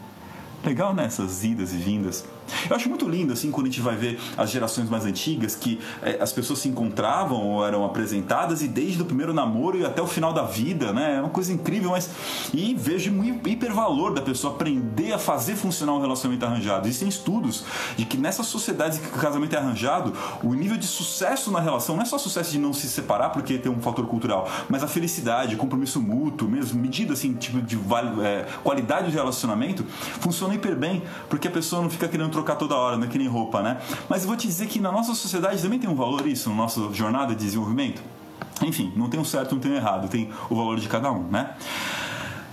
Legal 0.65 0.95
nessas 0.95 1.45
idas 1.45 1.73
e 1.73 1.77
vindas. 1.77 2.25
Eu 2.69 2.77
acho 2.77 2.89
muito 2.89 3.09
lindo, 3.09 3.33
assim, 3.33 3.51
quando 3.51 3.67
a 3.67 3.71
gente 3.71 3.81
vai 3.81 3.97
ver 3.97 4.21
as 4.37 4.51
gerações 4.51 4.89
mais 4.89 5.05
antigas, 5.05 5.55
que 5.55 5.79
é, 6.03 6.19
as 6.21 6.33
pessoas 6.33 6.59
se 6.59 6.69
encontravam 6.69 7.41
ou 7.41 7.67
eram 7.67 7.85
apresentadas 7.85 8.63
e 8.63 8.69
desde 8.69 9.03
o 9.03 9.05
primeiro 9.05 9.33
namoro 9.33 9.79
e 9.79 9.85
até 9.85 10.01
o 10.03 10.07
final 10.07 10.33
da 10.33 10.43
vida, 10.43 10.93
né? 10.93 11.17
É 11.17 11.21
uma 11.21 11.31
coisa 11.31 11.53
incrível, 11.53 11.91
mas. 11.91 12.11
E 12.53 12.75
vejo 12.75 13.13
muito 13.13 13.49
hipervalor 13.49 14.13
da 14.13 14.23
pessoa 14.23 14.55
aprender 14.55 15.13
a 15.13 15.19
fazer 15.19 15.57
funcionar 15.57 15.95
um 15.95 16.01
relacionamento 16.01 16.45
arranjado. 16.45 16.87
Existem 16.87 17.09
estudos 17.09 17.65
de 17.97 18.05
que 18.05 18.17
nessas 18.17 18.47
sociedades 18.47 18.99
que 18.99 19.07
o 19.07 19.21
casamento 19.21 19.55
é 19.55 19.59
arranjado, 19.59 20.13
o 20.43 20.55
nível 20.55 20.77
de 20.77 20.87
sucesso 20.87 21.51
na 21.51 21.61
relação 21.61 21.97
não 21.97 22.03
é 22.03 22.07
só 22.07 22.19
sucesso 22.19 22.51
de 22.51 22.59
não 22.59 22.73
se 22.73 22.89
separar 22.89 23.31
porque 23.31 23.59
tem 23.59 23.71
um 23.71 23.81
fator 23.81 24.07
cultural, 24.07 24.49
mas 24.69 24.83
a 24.83 24.89
felicidade, 24.89 25.57
compromisso 25.57 26.01
mútuo, 26.01 26.49
mesmo, 26.49 26.81
medida 26.81 27.13
assim, 27.13 27.35
tipo 27.35 27.61
de 27.61 27.79
é, 28.23 28.47
qualidade 28.63 29.11
de 29.11 29.15
relacionamento, 29.15 29.85
funciona 30.21 30.55
hiper 30.55 30.77
bem, 30.77 31.03
porque 31.29 31.49
a 31.49 31.51
pessoa 31.51 31.83
não 31.83 31.91
fica 31.91 32.09
querendo 32.09 32.31
trocar 32.35 32.57
toda 32.57 32.75
hora, 32.75 32.97
não 32.97 33.05
é 33.05 33.07
que 33.09 33.17
nem 33.17 33.29
roupa, 33.29 33.63
né? 33.63 33.79
Mas 34.09 34.25
vou 34.25 34.37
te 34.37 34.47
dizer 34.47 34.67
que 34.67 34.81
na 34.81 34.91
nossa 34.91 35.15
sociedade 35.15 35.63
também 35.63 35.79
tem 35.79 35.89
um 35.89 35.95
valor 35.95 36.27
isso, 36.27 36.51
na 36.51 36.57
nossa 36.57 36.93
jornada 36.93 37.35
de 37.35 37.45
desenvolvimento. 37.45 38.03
Enfim, 38.63 38.93
não 38.97 39.09
tem 39.09 39.19
um 39.19 39.25
certo, 39.25 39.53
não 39.53 39.61
tem 39.61 39.73
um 39.73 39.77
errado, 39.77 40.09
tem 40.09 40.31
o 40.51 40.55
valor 40.55 40.79
de 40.79 40.89
cada 40.89 41.11
um, 41.13 41.25
né? 41.25 41.55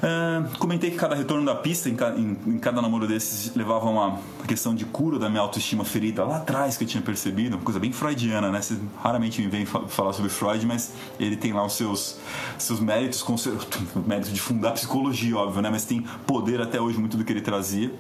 Uh, 0.02 0.58
comentei 0.58 0.90
que 0.90 0.98
cada 0.98 1.14
retorno 1.14 1.46
da 1.46 1.54
pista, 1.54 1.88
em, 1.88 1.96
em, 2.18 2.54
em, 2.54 2.58
cada 2.58 2.82
namoro 2.82 3.08
desses, 3.08 3.56
levava 3.56 3.88
uma 3.88 4.20
questão 4.48 4.74
de 4.74 4.84
cura 4.84 5.20
da 5.20 5.30
minha 5.30 5.42
autoestima 5.44 5.86
ferida 5.86 6.24
lá 6.24 6.38
atrás 6.38 6.76
que 6.76 6.84
eu 6.84 6.88
tinha 6.88 7.04
percebido, 7.04 7.56
uma 7.56 7.64
coisa 7.64 7.80
bem 7.80 7.92
freudiana, 7.92 8.50
né? 8.50 8.60
Você 8.60 8.80
raramente 9.04 9.40
me 9.40 9.48
vem 9.48 9.64
falar 9.64 10.14
sobre 10.14 10.32
Freud, 10.32 10.66
mas 10.66 10.92
ele 11.20 11.36
tem 11.36 11.54
lá 11.54 11.64
os 11.64 11.74
seus, 11.74 12.18
seus 12.58 12.80
méritos, 12.80 13.24
méritos 14.08 14.34
de 14.34 14.42
fundar 14.42 14.72
psicologia, 14.72 15.38
óbvio, 15.38 15.62
né? 15.62 15.70
Mas 15.70 15.86
tem 15.86 16.02
poder 16.26 16.60
até 16.62 16.82
hoje 16.82 16.98
muito 16.98 17.16
do 17.16 17.24
que 17.24 17.32
ele 17.32 17.42
trazia. 17.42 17.94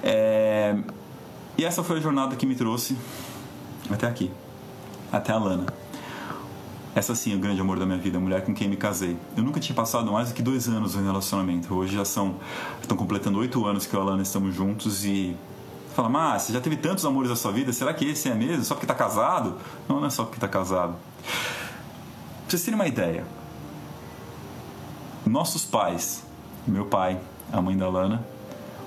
É, 0.00 0.76
e 1.56 1.64
essa 1.64 1.82
foi 1.82 1.98
a 1.98 2.00
jornada 2.00 2.36
que 2.36 2.46
me 2.46 2.54
trouxe 2.54 2.96
até 3.90 4.06
aqui, 4.06 4.30
até 5.12 5.32
a 5.32 5.38
Lana. 5.38 5.66
Essa 6.94 7.14
sim 7.14 7.32
é 7.32 7.36
o 7.36 7.38
grande 7.38 7.60
amor 7.60 7.78
da 7.78 7.86
minha 7.86 7.98
vida, 7.98 8.18
a 8.18 8.20
mulher 8.20 8.44
com 8.44 8.54
quem 8.54 8.68
me 8.68 8.76
casei. 8.76 9.16
Eu 9.34 9.42
nunca 9.42 9.58
tinha 9.58 9.74
passado 9.74 10.12
mais 10.12 10.28
do 10.28 10.34
que 10.34 10.42
dois 10.42 10.68
anos 10.68 10.94
em 10.94 11.02
relacionamento. 11.02 11.74
Hoje 11.74 11.96
já 11.96 12.04
são, 12.04 12.36
estão 12.82 12.96
completando 12.96 13.38
oito 13.38 13.64
anos 13.66 13.86
que 13.86 13.94
eu 13.94 14.00
e 14.00 14.02
a 14.02 14.06
Lana 14.06 14.22
estamos 14.22 14.54
juntos 14.54 15.04
e 15.04 15.34
fala, 15.94 16.08
mas 16.08 16.42
você 16.42 16.52
já 16.52 16.60
teve 16.60 16.76
tantos 16.76 17.04
amores 17.04 17.30
na 17.30 17.36
sua 17.36 17.52
vida, 17.52 17.72
será 17.72 17.94
que 17.94 18.04
esse 18.04 18.28
é 18.28 18.34
mesmo? 18.34 18.64
Só 18.64 18.74
porque 18.74 18.84
está 18.84 18.94
casado? 18.94 19.56
Não, 19.88 20.00
não 20.00 20.06
é 20.06 20.10
só 20.10 20.24
porque 20.24 20.36
está 20.36 20.48
casado. 20.48 20.94
Pra 21.22 22.48
vocês 22.48 22.62
terem 22.62 22.78
uma 22.78 22.86
ideia, 22.86 23.24
nossos 25.24 25.64
pais, 25.64 26.24
meu 26.66 26.86
pai, 26.86 27.18
a 27.50 27.60
mãe 27.62 27.76
da 27.76 27.88
Lana, 27.88 28.24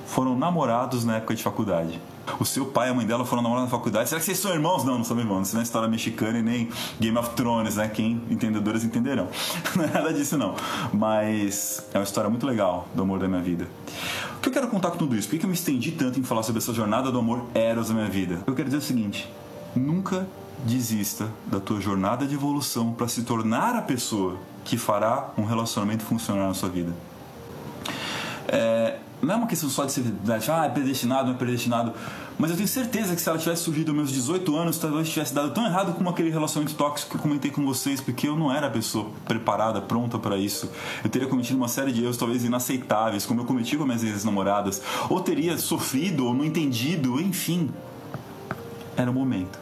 foram 0.06 0.38
namorados 0.38 1.04
na 1.04 1.18
época 1.18 1.34
de 1.34 1.42
faculdade. 1.42 2.00
O 2.40 2.46
seu 2.46 2.66
pai 2.66 2.90
e 2.90 2.92
a 2.92 2.94
mãe 2.94 3.06
dela 3.06 3.26
foram 3.26 3.42
namorar 3.42 3.64
na 3.64 3.70
faculdade. 3.70 4.10
Será 4.10 4.20
que 4.20 4.26
vocês 4.26 4.40
são 4.40 4.52
irmãos? 4.52 4.84
Não, 4.84 4.98
não 4.98 5.04
são 5.04 5.18
irmãos. 5.20 5.48
Isso 5.48 5.56
não 5.56 5.62
é 5.62 5.64
história 5.64 5.88
mexicana 5.88 6.40
e 6.40 6.42
nem 6.42 6.70
Game 7.00 7.18
of 7.18 7.32
Thrones, 7.32 7.76
né? 7.76 7.88
Quem 7.88 8.22
entendedores 8.30 8.84
entenderão. 8.84 9.28
Não 9.76 9.84
é 9.84 9.88
nada 9.88 10.14
disso, 10.14 10.38
não. 10.38 10.56
Mas 10.94 11.86
é 11.94 11.98
uma 11.98 12.04
história 12.04 12.30
muito 12.30 12.46
legal 12.46 12.88
do 12.94 13.02
amor 13.02 13.20
da 13.20 13.28
minha 13.28 13.42
vida. 13.42 13.68
O 14.38 14.42
que 14.42 14.50
eu 14.50 14.54
quero 14.54 14.68
contar 14.68 14.92
com 14.92 14.98
tudo 14.98 15.16
isso? 15.16 15.28
Por 15.28 15.38
que 15.38 15.46
eu 15.46 15.50
me 15.50 15.56
estendi 15.56 15.92
tanto 15.92 16.20
em 16.20 16.24
falar 16.24 16.44
sobre 16.44 16.62
essa 16.62 16.74
jornada 16.74 17.12
do 17.12 17.20
amor 17.20 17.46
eros 17.54 17.90
da 17.90 17.94
minha 17.94 18.10
vida? 18.10 18.42
Eu 18.48 18.56
quero 18.56 18.70
dizer 18.70 18.78
o 18.78 18.82
seguinte: 18.82 19.30
nunca 19.76 20.28
desista 20.64 21.30
da 21.46 21.60
tua 21.60 21.82
jornada 21.82 22.26
de 22.26 22.36
evolução 22.36 22.94
para 22.94 23.08
se 23.08 23.24
tornar 23.24 23.76
a 23.76 23.82
pessoa 23.82 24.38
que 24.64 24.78
fará 24.78 25.32
um 25.38 25.44
relacionamento 25.44 26.04
funcionar 26.04 26.48
na 26.48 26.54
sua 26.54 26.70
vida. 26.70 26.94
É, 28.48 29.00
não 29.22 29.34
é 29.34 29.38
uma 29.38 29.48
questão 29.48 29.70
só 29.70 29.86
de 29.86 29.92
ser 29.92 30.04
ah, 30.50 30.66
é 30.66 30.70
predestinado, 30.70 31.28
não 31.28 31.36
é 31.36 31.38
predestinado. 31.38 31.94
Mas 32.38 32.52
eu 32.52 32.58
tenho 32.58 32.68
certeza 32.68 33.16
que 33.16 33.22
se 33.22 33.30
ela 33.30 33.38
tivesse 33.38 33.64
surgido 33.64 33.92
aos 33.92 33.98
meus 33.98 34.12
18 34.12 34.56
anos, 34.56 34.78
talvez 34.78 35.10
tivesse 35.10 35.34
dado 35.34 35.54
tão 35.54 35.66
errado 35.66 35.94
como 35.94 36.10
aquele 36.10 36.30
relacionamento 36.30 36.76
tóxico 36.76 37.12
que 37.12 37.18
eu 37.18 37.22
comentei 37.22 37.50
com 37.50 37.66
vocês, 37.66 38.02
porque 38.02 38.28
eu 38.28 38.36
não 38.36 38.52
era 38.52 38.68
a 38.68 38.70
pessoa 38.70 39.10
preparada, 39.26 39.82
pronta 39.82 40.20
para 40.20 40.38
isso. 40.38 40.70
Eu 41.04 41.10
teria 41.10 41.28
cometido 41.28 41.58
uma 41.58 41.70
série 41.70 41.92
de 41.92 42.04
erros, 42.04 42.18
talvez 42.18 42.44
inaceitáveis, 42.44 43.26
como 43.26 43.42
eu 43.42 43.46
cometi 43.46 43.78
com 43.78 43.86
minhas 43.86 44.04
ex-namoradas, 44.04 44.82
ou 45.10 45.22
teria 45.22 45.58
sofrido, 45.58 46.26
ou 46.26 46.34
não 46.34 46.44
entendido, 46.44 47.20
enfim. 47.22 47.70
Era 48.98 49.10
o 49.10 49.14
momento 49.14 49.60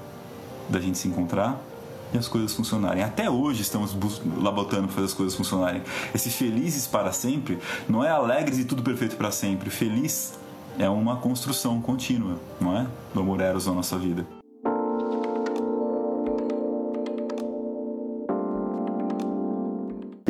da 0.70 0.80
gente 0.80 0.98
se 0.98 1.08
encontrar 1.08 1.73
e 2.14 2.18
as 2.18 2.28
coisas 2.28 2.54
funcionarem. 2.54 3.04
Até 3.04 3.30
hoje 3.30 3.62
estamos 3.62 3.96
labotando 4.42 4.88
para 4.88 4.96
fazer 4.96 5.08
as 5.08 5.14
coisas 5.14 5.36
funcionarem. 5.36 5.82
Esse 6.14 6.30
felizes 6.30 6.88
para 6.88 7.12
sempre 7.12 7.60
não 7.88 8.04
é 8.04 8.10
alegres 8.10 8.60
e 8.60 8.66
tudo 8.66 8.84
perfeito 8.84 9.16
para 9.16 9.32
sempre. 9.32 9.70
Feliz 9.70 10.34
é 10.78 10.90
uma 10.90 11.18
construção 11.18 11.82
contínua, 11.82 12.40
não 12.60 12.78
é? 12.78 12.88
Do 13.14 13.20
amor 13.22 13.42
eros 13.42 13.68
na 13.68 13.74
nossa 13.74 13.98
vida. 13.98 14.43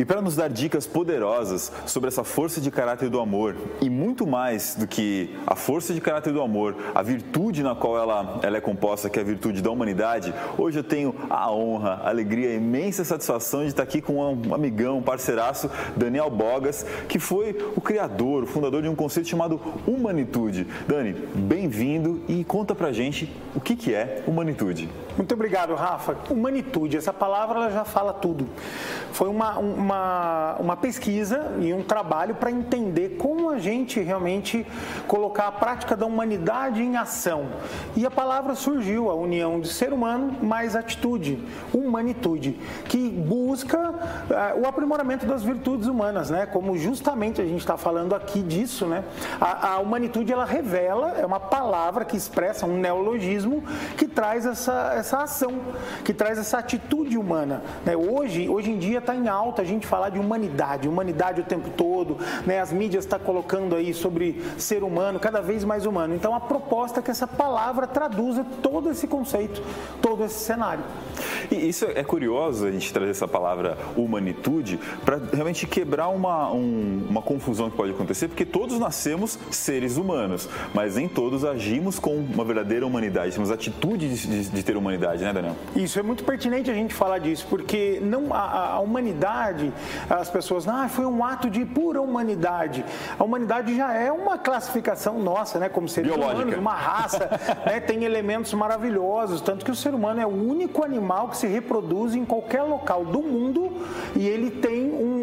E 0.04 0.06
para 0.06 0.20
nos 0.20 0.36
dar 0.36 0.50
dicas 0.50 0.86
poderosas 0.86 1.72
sobre 1.86 2.08
essa 2.08 2.22
força 2.22 2.60
de 2.60 2.70
caráter 2.70 3.08
do 3.08 3.18
amor 3.18 3.56
e 3.80 3.88
muito 3.88 4.26
mais 4.26 4.74
do 4.74 4.86
que 4.86 5.34
a 5.46 5.56
força 5.56 5.94
de 5.94 6.00
caráter 6.02 6.30
do 6.30 6.42
amor, 6.42 6.76
a 6.94 7.00
virtude 7.00 7.62
na 7.62 7.74
qual 7.74 7.96
ela, 7.96 8.38
ela 8.42 8.58
é 8.58 8.60
composta, 8.60 9.08
que 9.08 9.18
é 9.18 9.22
a 9.22 9.24
virtude 9.24 9.62
da 9.62 9.70
humanidade, 9.70 10.34
hoje 10.58 10.78
eu 10.78 10.84
tenho 10.84 11.14
a 11.30 11.50
honra, 11.50 12.02
a 12.04 12.10
alegria, 12.10 12.50
a 12.50 12.52
imensa 12.52 13.02
satisfação 13.02 13.62
de 13.62 13.68
estar 13.68 13.82
aqui 13.82 14.02
com 14.02 14.22
um 14.22 14.54
amigão, 14.54 14.98
um 14.98 15.02
parceiraço, 15.02 15.70
Daniel 15.96 16.28
Bogas, 16.28 16.84
que 17.08 17.18
foi 17.18 17.56
o 17.74 17.80
criador, 17.80 18.42
o 18.42 18.46
fundador 18.46 18.82
de 18.82 18.90
um 18.90 18.94
conceito 18.94 19.30
chamado 19.30 19.58
Humanitude. 19.86 20.66
Dani, 20.86 21.14
bem-vindo 21.34 22.20
e 22.28 22.44
conta 22.44 22.74
pra 22.74 22.92
gente 22.92 23.34
o 23.54 23.60
que, 23.60 23.74
que 23.74 23.94
é 23.94 24.22
Humanitude. 24.26 24.86
Muito 25.16 25.32
obrigado, 25.32 25.74
Rafa. 25.74 26.16
Humanitude, 26.28 26.96
essa 26.96 27.12
palavra 27.12 27.56
ela 27.56 27.70
já 27.70 27.84
fala 27.84 28.12
tudo. 28.12 28.48
Foi 29.12 29.28
uma, 29.28 29.58
uma 29.60 29.93
uma, 29.94 30.56
uma 30.58 30.76
pesquisa 30.76 31.52
e 31.60 31.72
um 31.72 31.82
trabalho 31.82 32.34
para 32.34 32.50
entender 32.50 33.16
como 33.18 33.50
a 33.50 33.58
gente 33.58 34.00
realmente 34.00 34.66
colocar 35.06 35.46
a 35.46 35.52
prática 35.52 35.96
da 35.96 36.04
humanidade 36.04 36.82
em 36.82 36.96
ação. 36.96 37.46
E 37.96 38.04
a 38.04 38.10
palavra 38.10 38.54
surgiu, 38.54 39.10
a 39.10 39.14
união 39.14 39.60
de 39.60 39.68
ser 39.68 39.92
humano 39.92 40.36
mais 40.42 40.74
atitude, 40.74 41.42
humanitude, 41.72 42.58
que 42.86 43.08
busca 43.08 43.90
uh, 43.90 44.60
o 44.60 44.66
aprimoramento 44.66 45.26
das 45.26 45.42
virtudes 45.42 45.86
humanas, 45.86 46.30
né? 46.30 46.46
Como 46.46 46.76
justamente 46.76 47.40
a 47.40 47.44
gente 47.44 47.60
está 47.60 47.76
falando 47.76 48.14
aqui 48.14 48.42
disso, 48.42 48.86
né? 48.86 49.04
A, 49.40 49.74
a 49.74 49.78
humanitude 49.78 50.32
ela 50.32 50.44
revela, 50.44 51.14
é 51.18 51.24
uma 51.24 51.40
palavra 51.40 52.04
que 52.04 52.16
expressa 52.16 52.66
um 52.66 52.78
neologismo 52.78 53.62
que 53.96 54.06
traz 54.06 54.46
essa, 54.46 54.92
essa 54.96 55.22
ação, 55.22 55.60
que 56.04 56.12
traz 56.12 56.38
essa 56.38 56.58
atitude 56.58 57.16
humana. 57.16 57.62
Né? 57.84 57.96
Hoje, 57.96 58.48
hoje 58.48 58.70
em 58.70 58.78
dia 58.78 58.98
está 58.98 59.14
em 59.14 59.28
alta 59.28 59.62
a 59.62 59.64
gente 59.64 59.83
falar 59.84 60.10
de 60.10 60.18
humanidade, 60.18 60.88
humanidade 60.88 61.40
o 61.40 61.44
tempo 61.44 61.70
todo, 61.70 62.18
né? 62.46 62.60
as 62.60 62.72
mídias 62.72 63.04
estão 63.04 63.18
tá 63.18 63.24
colocando 63.24 63.76
aí 63.76 63.94
sobre 63.94 64.42
ser 64.58 64.82
humano, 64.82 65.20
cada 65.20 65.40
vez 65.40 65.64
mais 65.64 65.86
humano. 65.86 66.14
Então 66.14 66.34
a 66.34 66.40
proposta 66.40 67.00
é 67.00 67.02
que 67.02 67.10
essa 67.10 67.26
palavra 67.26 67.86
traduza 67.86 68.44
todo 68.62 68.90
esse 68.90 69.06
conceito, 69.06 69.62
todo 70.00 70.24
esse 70.24 70.40
cenário. 70.40 70.84
E 71.50 71.68
isso 71.68 71.86
é 71.86 72.02
curioso 72.02 72.66
a 72.66 72.70
gente 72.70 72.92
trazer 72.92 73.10
essa 73.10 73.28
palavra 73.28 73.76
humanitude 73.96 74.78
para 75.04 75.20
realmente 75.32 75.66
quebrar 75.66 76.08
uma, 76.08 76.50
um, 76.52 77.06
uma 77.08 77.22
confusão 77.22 77.70
que 77.70 77.76
pode 77.76 77.92
acontecer, 77.92 78.28
porque 78.28 78.44
todos 78.44 78.78
nascemos 78.78 79.38
seres 79.50 79.96
humanos, 79.96 80.48
mas 80.72 80.96
nem 80.96 81.08
todos 81.08 81.44
agimos 81.44 81.98
com 81.98 82.16
uma 82.16 82.44
verdadeira 82.44 82.86
humanidade, 82.86 83.34
temos 83.34 83.50
atitude 83.50 84.08
de, 84.08 84.26
de, 84.26 84.48
de 84.50 84.62
ter 84.62 84.76
humanidade, 84.76 85.22
né, 85.22 85.32
Daniel? 85.32 85.56
Isso 85.74 85.98
é 85.98 86.02
muito 86.02 86.24
pertinente 86.24 86.70
a 86.70 86.74
gente 86.74 86.94
falar 86.94 87.18
disso, 87.18 87.46
porque 87.48 88.00
não 88.02 88.32
a, 88.32 88.74
a 88.74 88.80
humanidade, 88.80 89.72
as 90.08 90.30
pessoas, 90.30 90.66
ah, 90.68 90.88
foi 90.88 91.06
um 91.06 91.24
ato 91.24 91.48
de 91.50 91.64
pura 91.64 92.00
humanidade. 92.00 92.84
A 93.18 93.24
humanidade 93.24 93.76
já 93.76 93.92
é 93.92 94.10
uma 94.10 94.38
classificação 94.38 95.18
nossa, 95.18 95.58
né, 95.58 95.68
como 95.68 95.88
seres 95.88 96.10
Biológica. 96.10 96.42
humanos, 96.42 96.58
uma 96.58 96.74
raça, 96.74 97.30
né, 97.66 97.80
tem 97.80 98.04
elementos 98.04 98.52
maravilhosos, 98.54 99.40
tanto 99.40 99.64
que 99.64 99.70
o 99.70 99.74
ser 99.74 99.94
humano 99.94 100.20
é 100.20 100.26
o 100.26 100.28
único 100.28 100.84
animal 100.84 101.28
que 101.28 101.36
se 101.36 101.46
reproduz 101.46 102.14
em 102.14 102.24
qualquer 102.24 102.62
local 102.62 103.04
do 103.04 103.22
mundo 103.22 103.72
e 104.14 104.26
ele 104.26 104.50
tem 104.50 104.90
um, 104.90 105.13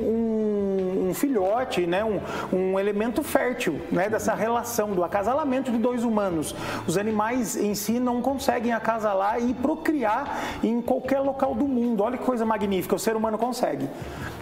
um 1.11 1.13
filhote, 1.13 1.85
né, 1.85 2.03
um, 2.03 2.19
um 2.51 2.79
elemento 2.79 3.21
fértil 3.21 3.81
né, 3.91 4.09
dessa 4.09 4.33
relação, 4.33 4.91
do 4.91 5.03
acasalamento 5.03 5.71
de 5.71 5.77
dois 5.77 6.03
humanos. 6.03 6.55
Os 6.87 6.97
animais 6.97 7.55
em 7.55 7.75
si 7.75 7.99
não 7.99 8.21
conseguem 8.21 8.71
acasalar 8.71 9.41
e 9.43 9.53
procriar 9.53 10.59
em 10.63 10.81
qualquer 10.81 11.19
local 11.19 11.53
do 11.53 11.67
mundo. 11.67 12.03
Olha 12.03 12.17
que 12.17 12.23
coisa 12.23 12.45
magnífica, 12.45 12.95
o 12.95 12.99
ser 12.99 13.15
humano 13.15 13.37
consegue. 13.37 13.87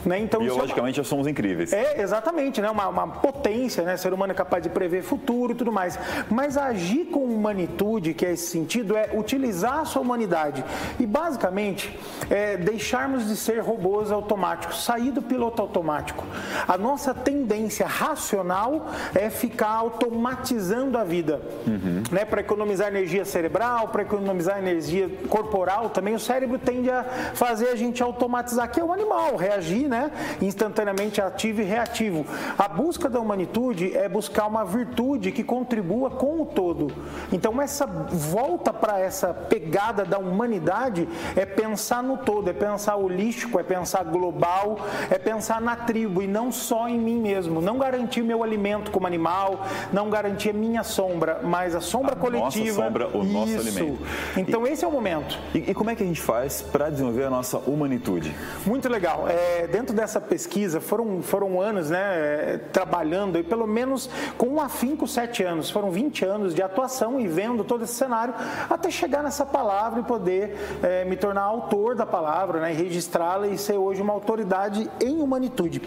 Né? 0.05 0.19
Então, 0.19 0.41
Biologicamente, 0.41 0.99
é 0.99 1.01
uma... 1.01 1.07
somos 1.07 1.27
incríveis. 1.27 1.73
É, 1.73 2.01
exatamente, 2.01 2.61
né? 2.61 2.69
uma, 2.69 2.87
uma 2.87 3.07
potência, 3.07 3.83
né? 3.83 3.97
ser 3.97 4.13
humano 4.13 4.31
é 4.31 4.35
capaz 4.35 4.63
de 4.63 4.69
prever 4.69 5.01
futuro 5.01 5.53
e 5.53 5.55
tudo 5.55 5.71
mais. 5.71 5.99
Mas 6.29 6.57
agir 6.57 7.05
com 7.05 7.25
humanitude, 7.25 8.13
que 8.13 8.25
é 8.25 8.31
esse 8.31 8.47
sentido, 8.47 8.95
é 8.95 9.09
utilizar 9.13 9.79
a 9.79 9.85
sua 9.85 10.01
humanidade 10.01 10.63
e, 10.99 11.05
basicamente, 11.05 11.97
é 12.29 12.55
deixarmos 12.57 13.27
de 13.27 13.35
ser 13.35 13.59
robôs 13.59 14.11
automáticos, 14.11 14.83
sair 14.83 15.11
do 15.11 15.21
piloto 15.21 15.61
automático. 15.61 16.25
A 16.67 16.77
nossa 16.77 17.13
tendência 17.13 17.85
racional 17.85 18.87
é 19.15 19.29
ficar 19.29 19.71
automatizando 19.71 20.97
a 20.97 21.03
vida, 21.03 21.41
uhum. 21.65 22.03
né? 22.11 22.25
para 22.25 22.41
economizar 22.41 22.87
energia 22.87 23.25
cerebral, 23.25 23.89
para 23.89 24.01
economizar 24.01 24.57
energia 24.57 25.09
corporal 25.29 25.89
também. 25.89 26.15
O 26.15 26.19
cérebro 26.19 26.57
tende 26.59 26.89
a 26.89 27.03
fazer 27.33 27.69
a 27.69 27.75
gente 27.75 28.01
automatizar, 28.03 28.69
que 28.71 28.79
é 28.79 28.83
o 28.83 28.93
animal, 28.93 29.35
reagir 29.35 29.87
né, 29.87 30.11
instantaneamente 30.41 31.21
ativo 31.21 31.61
e 31.61 31.63
reativo. 31.63 32.25
A 32.57 32.67
busca 32.67 33.09
da 33.09 33.19
humanitude 33.19 33.95
é 33.95 34.07
buscar 34.07 34.47
uma 34.47 34.63
virtude 34.63 35.31
que 35.31 35.43
contribua 35.43 36.09
com 36.09 36.41
o 36.41 36.45
todo. 36.45 36.87
Então, 37.31 37.61
essa 37.61 37.85
volta 37.85 38.73
para 38.73 38.99
essa 38.99 39.33
pegada 39.33 40.05
da 40.05 40.17
humanidade 40.17 41.07
é 41.35 41.45
pensar 41.45 42.03
no 42.03 42.17
todo, 42.17 42.49
é 42.49 42.53
pensar 42.53 42.95
holístico, 42.95 43.59
é 43.59 43.63
pensar 43.63 44.03
global, 44.03 44.79
é 45.09 45.17
pensar 45.17 45.61
na 45.61 45.75
tribo 45.75 46.21
e 46.21 46.27
não 46.27 46.48
só 46.51 46.87
em 46.87 46.99
mim 46.99 47.19
mesmo. 47.19 47.61
Não 47.61 47.77
garantir 47.77 48.21
meu 48.21 48.43
alimento 48.43 48.91
como 48.91 49.07
animal, 49.07 49.65
não 49.91 50.09
garantir 50.09 50.51
a 50.51 50.53
minha 50.53 50.83
sombra, 50.83 51.39
mas 51.43 51.75
a 51.75 51.81
sombra 51.81 52.13
a 52.13 52.15
coletiva. 52.15 52.65
Nossa 52.65 52.83
sombra, 52.83 53.07
o 53.07 53.23
Isso. 53.23 53.33
nosso 53.33 53.59
alimento. 53.59 53.99
Então, 54.37 54.67
e, 54.67 54.71
esse 54.71 54.85
é 54.85 54.87
o 54.87 54.91
momento. 54.91 55.37
E, 55.53 55.71
e, 55.71 55.73
como 55.73 55.89
é 55.89 55.95
que 55.95 56.03
a 56.03 56.05
gente 56.05 56.21
faz 56.21 56.61
para 56.61 56.89
desenvolver 56.89 57.25
a 57.25 57.29
nossa 57.29 57.57
humanitude? 57.57 58.33
Muito 58.65 58.89
legal. 58.89 59.27
É, 59.27 59.67
dentro 59.67 59.95
dessa 59.95 60.19
pesquisa, 60.19 60.79
foram, 60.79 61.21
foram 61.21 61.61
anos 61.61 61.89
né, 61.89 62.59
trabalhando, 62.71 63.37
e 63.37 63.43
pelo 63.43 63.67
menos 63.67 64.09
com 64.37 64.47
um 64.47 64.61
afinco, 64.61 65.07
sete 65.07 65.43
anos, 65.43 65.69
foram 65.69 65.91
20 65.91 66.25
anos 66.25 66.53
de 66.53 66.61
atuação 66.61 67.19
e 67.19 67.27
vendo 67.27 67.63
todo 67.63 67.83
esse 67.83 67.93
cenário, 67.93 68.33
até 68.69 68.89
chegar 68.89 69.23
nessa 69.23 69.45
palavra 69.45 69.99
e 69.99 70.03
poder 70.03 70.55
é, 70.81 71.05
me 71.05 71.15
tornar 71.15 71.43
autor 71.43 71.95
da 71.95 72.05
palavra, 72.05 72.59
né, 72.59 72.71
registrá-la 72.71 73.47
e 73.47 73.57
ser 73.57 73.77
hoje 73.77 74.01
uma 74.01 74.13
autoridade 74.13 74.89
em 75.01 75.21
humanitude. 75.21 75.81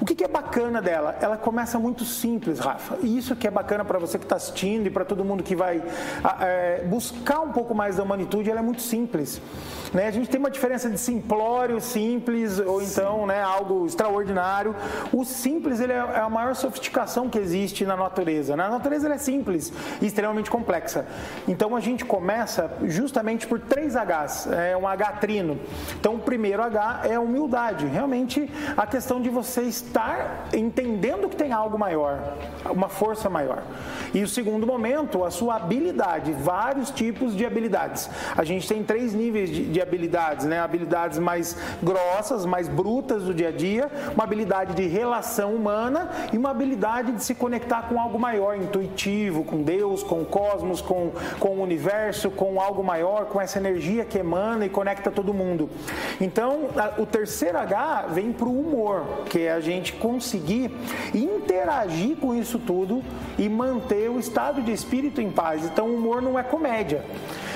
O 0.00 0.04
que, 0.04 0.14
que 0.14 0.24
é 0.24 0.28
bacana 0.28 0.80
dela? 0.80 1.16
Ela 1.20 1.36
começa 1.36 1.78
muito 1.78 2.04
simples, 2.04 2.58
Rafa, 2.58 2.98
e 3.02 3.16
isso 3.16 3.36
que 3.36 3.46
é 3.46 3.50
bacana 3.50 3.84
para 3.84 3.98
você 3.98 4.18
que 4.18 4.24
está 4.24 4.36
assistindo 4.36 4.86
e 4.86 4.90
para 4.90 5.04
todo 5.04 5.24
mundo 5.24 5.42
que 5.42 5.54
vai 5.54 5.82
é, 6.40 6.84
buscar 6.86 7.40
um 7.40 7.52
pouco 7.52 7.74
mais 7.74 7.96
da 7.96 8.02
humanitude, 8.02 8.50
ela 8.50 8.60
é 8.60 8.62
muito 8.62 8.82
simples. 8.82 9.40
Né? 9.92 10.06
A 10.06 10.10
gente 10.10 10.28
tem 10.28 10.40
uma 10.40 10.50
diferença 10.50 10.88
de 10.88 10.98
simplório, 10.98 11.80
simples, 11.80 12.58
ou 12.58 12.82
então 12.82 13.26
né, 13.26 13.42
algo 13.42 13.86
extraordinário. 13.86 14.74
O 15.12 15.24
simples 15.24 15.80
ele 15.80 15.92
é, 15.92 15.96
é 15.96 16.20
a 16.20 16.30
maior 16.30 16.54
sofisticação 16.54 17.28
que 17.28 17.38
existe 17.38 17.84
na 17.84 17.96
natureza. 17.96 18.56
Na 18.56 18.68
natureza 18.68 19.06
ele 19.06 19.14
é 19.14 19.18
simples 19.18 19.72
e 20.00 20.06
extremamente 20.06 20.50
complexa. 20.50 21.06
Então 21.46 21.76
a 21.76 21.80
gente 21.80 22.04
começa 22.04 22.70
justamente 22.84 23.46
por 23.46 23.60
três 23.60 23.94
Hs, 23.94 24.48
é 24.50 24.76
um 24.76 24.86
H 24.86 25.12
trino. 25.12 25.58
Então 26.00 26.14
o 26.14 26.18
primeiro 26.18 26.62
H 26.62 27.02
é 27.04 27.18
humildade, 27.18 27.86
realmente 27.86 28.50
a 28.76 28.86
questão 28.86 29.20
de 29.20 29.28
você 29.28 29.62
estar 29.72 30.48
entendendo 30.52 31.28
que 31.28 31.36
tem 31.36 31.52
algo 31.52 31.78
maior, 31.78 32.36
uma 32.70 32.88
força 32.88 33.30
maior. 33.30 33.62
E 34.12 34.22
o 34.22 34.28
segundo 34.28 34.66
momento, 34.66 35.24
a 35.24 35.30
sua 35.30 35.56
habilidade, 35.56 36.32
vários 36.32 36.90
tipos 36.90 37.34
de 37.34 37.46
habilidades. 37.46 38.10
A 38.36 38.44
gente 38.44 38.68
tem 38.68 38.84
três 38.84 39.14
níveis 39.14 39.48
de, 39.48 39.64
de 39.64 39.80
habilidades, 39.80 40.44
né? 40.44 40.60
Habilidades 40.60 41.18
mais 41.18 41.56
grossas, 41.82 42.44
mais 42.44 42.68
brutas 42.68 43.24
do 43.24 43.32
dia 43.32 43.48
a 43.48 43.52
dia, 43.52 43.90
uma 44.14 44.24
habilidade 44.24 44.74
de 44.74 44.86
relação 44.86 45.54
humana 45.54 46.10
e 46.32 46.36
uma 46.36 46.50
habilidade 46.50 47.12
de 47.12 47.24
se 47.24 47.34
conectar 47.34 47.82
com 47.88 47.98
algo 47.98 48.18
maior, 48.18 48.56
intuitivo, 48.56 49.44
com 49.44 49.62
Deus, 49.62 50.02
com 50.02 50.20
o 50.20 50.24
cosmos, 50.26 50.82
com, 50.82 51.10
com 51.40 51.56
o 51.56 51.62
universo, 51.62 52.30
com 52.30 52.60
algo 52.60 52.84
maior, 52.84 53.26
com 53.26 53.40
essa 53.40 53.58
energia 53.58 54.04
que 54.04 54.18
emana 54.18 54.66
e 54.66 54.68
conecta 54.68 55.10
todo 55.10 55.32
mundo. 55.32 55.70
Então, 56.20 56.68
a, 56.76 57.00
o 57.00 57.06
terceiro 57.06 57.58
H 57.58 58.06
vem 58.10 58.32
para 58.32 58.46
o 58.46 58.60
humor, 58.60 59.24
que 59.26 59.40
é 59.46 59.51
a 59.52 59.60
gente 59.60 59.92
conseguir 59.92 60.70
interagir 61.14 62.16
com 62.16 62.34
isso 62.34 62.58
tudo 62.58 63.02
e 63.38 63.48
manter 63.48 64.10
o 64.10 64.18
estado 64.18 64.62
de 64.62 64.72
espírito 64.72 65.20
em 65.20 65.30
paz. 65.30 65.64
Então, 65.64 65.88
o 65.88 65.96
humor 65.96 66.20
não 66.20 66.38
é 66.38 66.42
comédia 66.42 67.04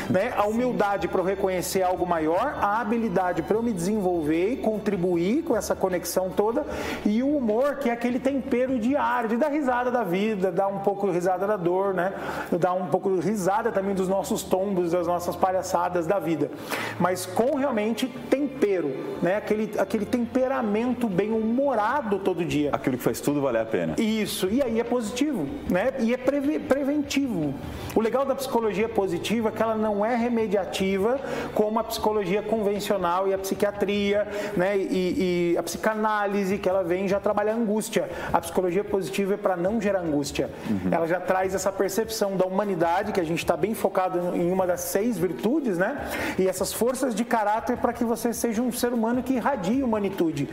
né? 0.08 0.32
A 0.36 0.46
humildade 0.46 1.08
para 1.08 1.20
eu 1.20 1.24
reconhecer 1.24 1.82
algo 1.82 2.06
maior, 2.06 2.56
a 2.60 2.80
habilidade 2.80 3.42
para 3.42 3.56
eu 3.56 3.62
me 3.62 3.72
desenvolver 3.72 4.52
e 4.52 4.56
contribuir 4.56 5.42
com 5.42 5.56
essa 5.56 5.74
conexão 5.74 6.30
toda 6.30 6.64
e 7.04 7.22
o 7.22 7.36
humor, 7.36 7.76
que 7.76 7.90
é 7.90 7.92
aquele 7.92 8.18
tempero 8.18 8.78
diário, 8.78 9.28
de 9.28 9.36
dar 9.36 9.48
risada 9.48 9.90
da 9.90 10.02
vida, 10.02 10.50
dar 10.50 10.68
um 10.68 10.80
pouco 10.80 11.10
risada 11.10 11.46
da 11.46 11.56
dor, 11.56 11.94
né? 11.94 12.12
Dar 12.52 12.74
um 12.74 12.86
pouco 12.86 13.16
risada 13.16 13.72
também 13.72 13.94
dos 13.94 14.08
nossos 14.08 14.42
tombos, 14.42 14.92
das 14.92 15.06
nossas 15.06 15.36
palhaçadas 15.36 16.06
da 16.06 16.18
vida. 16.18 16.50
Mas 16.98 17.26
com 17.26 17.56
realmente 17.56 18.06
tempero, 18.06 18.94
né? 19.22 19.36
Aquele, 19.36 19.72
aquele 19.78 20.06
temperamento 20.06 21.08
bem 21.08 21.32
humorado 21.32 22.18
todo 22.18 22.44
dia. 22.44 22.70
Aquilo 22.72 22.96
que 22.96 23.02
faz 23.02 23.20
tudo 23.20 23.40
valer 23.40 23.62
a 23.62 23.66
pena. 23.66 23.94
Isso, 23.98 24.48
e 24.48 24.62
aí 24.62 24.80
é 24.80 24.84
positivo, 24.84 25.46
né? 25.70 25.92
E 26.00 26.12
é 26.12 26.16
preventivo. 26.16 27.54
O 27.94 28.00
legal 28.00 28.24
da 28.24 28.34
psicologia 28.34 28.88
positiva 28.88 29.48
é 29.48 29.52
que 29.52 29.62
ela 29.62 29.74
não 29.74 29.95
não 29.96 30.04
é 30.04 30.14
remediativa 30.14 31.18
como 31.54 31.78
a 31.78 31.84
psicologia 31.84 32.42
convencional 32.42 33.26
e 33.26 33.32
a 33.32 33.38
psiquiatria, 33.38 34.28
né? 34.54 34.76
E, 34.76 35.52
e 35.54 35.58
a 35.58 35.62
psicanálise, 35.62 36.58
que 36.58 36.68
ela 36.68 36.84
vem 36.84 37.08
já 37.08 37.18
trabalhar 37.18 37.54
angústia. 37.54 38.10
A 38.32 38.40
psicologia 38.40 38.84
positiva 38.84 39.34
é 39.34 39.36
para 39.36 39.56
não 39.56 39.80
gerar 39.80 40.00
angústia. 40.00 40.50
Uhum. 40.68 40.92
Ela 40.92 41.06
já 41.06 41.18
traz 41.18 41.54
essa 41.54 41.72
percepção 41.72 42.36
da 42.36 42.44
humanidade, 42.44 43.12
que 43.12 43.20
a 43.20 43.24
gente 43.24 43.38
está 43.38 43.56
bem 43.56 43.74
focado 43.74 44.36
em 44.36 44.52
uma 44.52 44.66
das 44.66 44.82
seis 44.82 45.16
virtudes, 45.16 45.78
né? 45.78 45.96
E 46.38 46.46
essas 46.46 46.72
forças 46.72 47.14
de 47.14 47.24
caráter 47.24 47.78
para 47.78 47.92
que 47.92 48.04
você 48.04 48.32
seja 48.32 48.60
um 48.60 48.70
ser 48.70 48.92
humano 48.92 49.22
que 49.22 49.34
irradie 49.34 49.82
humanitude. 49.82 50.48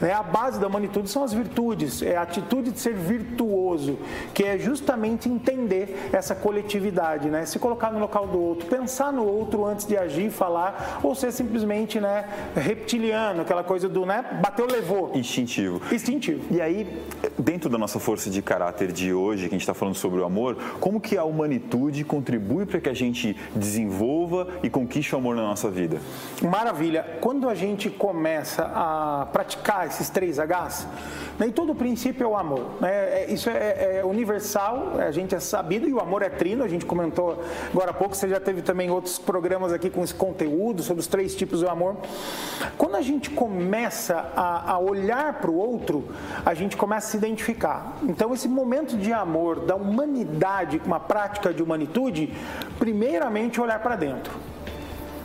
Né? 0.00 0.12
A 0.12 0.22
base 0.22 0.58
da 0.58 0.66
humanitude 0.66 1.08
são 1.08 1.22
as 1.22 1.32
virtudes, 1.32 2.02
é 2.02 2.16
a 2.16 2.22
atitude 2.22 2.72
de 2.72 2.80
ser 2.80 2.94
virtuoso, 2.94 3.98
que 4.34 4.42
é 4.42 4.58
justamente 4.58 5.28
entender 5.28 6.10
essa 6.12 6.34
coletividade, 6.34 7.28
né? 7.28 7.46
Se 7.46 7.58
colocar 7.58 7.92
no 7.92 8.00
local 8.00 8.26
do 8.26 8.40
outro, 8.40 8.66
pensar 8.66 8.87
pensar 8.88 9.12
no 9.12 9.26
outro 9.26 9.66
antes 9.66 9.84
de 9.84 9.98
agir, 9.98 10.30
falar, 10.30 10.98
ou 11.02 11.14
ser 11.14 11.30
simplesmente 11.30 12.00
né, 12.00 12.24
reptiliano, 12.56 13.42
aquela 13.42 13.62
coisa 13.62 13.86
do 13.86 14.06
né, 14.06 14.24
bateu, 14.40 14.66
levou. 14.66 15.12
Instintivo. 15.14 15.78
Instintivo. 15.92 16.42
E 16.50 16.58
aí, 16.58 17.04
dentro 17.38 17.68
da 17.68 17.76
nossa 17.76 18.00
força 18.00 18.30
de 18.30 18.40
caráter 18.40 18.90
de 18.90 19.12
hoje, 19.12 19.42
que 19.42 19.48
a 19.48 19.50
gente 19.50 19.60
está 19.60 19.74
falando 19.74 19.94
sobre 19.94 20.20
o 20.20 20.24
amor, 20.24 20.56
como 20.80 21.02
que 21.02 21.18
a 21.18 21.24
humanitude 21.24 22.02
contribui 22.02 22.64
para 22.64 22.80
que 22.80 22.88
a 22.88 22.94
gente 22.94 23.36
desenvolva 23.54 24.48
e 24.62 24.70
conquiste 24.70 25.14
o 25.14 25.18
amor 25.18 25.36
na 25.36 25.42
nossa 25.42 25.70
vida? 25.70 26.00
Maravilha. 26.40 27.18
Quando 27.20 27.46
a 27.46 27.54
gente 27.54 27.90
começa 27.90 28.72
a 28.74 29.28
praticar 29.30 29.86
esses 29.86 30.08
três 30.08 30.38
Hs, 30.38 30.86
nem 31.38 31.52
todo 31.52 31.74
princípio 31.74 32.24
é 32.24 32.26
o 32.26 32.36
amor. 32.36 32.66
Né? 32.80 32.90
É, 32.90 33.26
isso 33.32 33.48
é, 33.48 33.98
é, 33.98 34.04
universal, 34.04 34.94
a 34.98 35.10
gente 35.12 35.34
é 35.34 35.40
sabido 35.40 35.88
e 35.88 35.92
o 35.92 36.00
amor 36.00 36.22
é 36.22 36.28
trino. 36.28 36.64
A 36.64 36.68
gente 36.68 36.84
comentou 36.84 37.42
agora 37.72 37.90
há 37.90 37.94
pouco, 37.94 38.16
você 38.16 38.28
já 38.28 38.40
teve 38.40 38.60
também 38.60 38.90
outros 38.90 39.18
programas 39.18 39.72
aqui 39.72 39.88
com 39.88 40.02
esse 40.02 40.14
conteúdo 40.14 40.82
sobre 40.82 41.00
os 41.00 41.06
três 41.06 41.36
tipos 41.36 41.60
do 41.60 41.68
amor. 41.68 41.96
Quando 42.76 42.96
a 42.96 43.02
gente 43.02 43.30
começa 43.30 44.32
a, 44.34 44.72
a 44.72 44.78
olhar 44.78 45.34
para 45.34 45.50
o 45.50 45.56
outro, 45.56 46.08
a 46.44 46.54
gente 46.54 46.76
começa 46.76 47.08
a 47.08 47.10
se 47.10 47.16
identificar. 47.16 47.96
Então, 48.02 48.34
esse 48.34 48.48
momento 48.48 48.96
de 48.96 49.12
amor 49.12 49.60
da 49.60 49.76
humanidade, 49.76 50.80
uma 50.84 50.98
prática 50.98 51.54
de 51.54 51.62
humanitude, 51.62 52.32
primeiramente 52.78 53.60
olhar 53.60 53.78
para 53.80 53.94
dentro. 53.96 54.32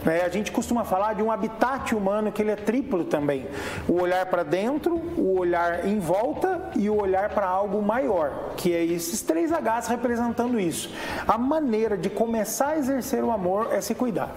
É, 0.05 0.25
a 0.25 0.29
gente 0.29 0.51
costuma 0.51 0.83
falar 0.83 1.13
de 1.13 1.23
um 1.23 1.31
habitat 1.31 1.95
humano 1.95 2.31
que 2.31 2.41
ele 2.41 2.51
é 2.51 2.55
triplo 2.55 3.05
também. 3.05 3.47
O 3.87 4.01
olhar 4.01 4.25
para 4.25 4.43
dentro, 4.43 4.95
o 5.17 5.39
olhar 5.39 5.85
em 5.87 5.99
volta 5.99 6.71
e 6.75 6.89
o 6.89 7.01
olhar 7.01 7.29
para 7.29 7.47
algo 7.47 7.81
maior, 7.81 8.53
que 8.57 8.73
é 8.73 8.83
esses 8.83 9.21
três 9.21 9.51
Hs 9.51 9.87
representando 9.87 10.59
isso. 10.59 10.93
A 11.27 11.37
maneira 11.37 11.97
de 11.97 12.09
começar 12.09 12.69
a 12.69 12.77
exercer 12.77 13.23
o 13.23 13.31
amor 13.31 13.69
é 13.71 13.81
se 13.81 13.95
cuidar 13.95 14.35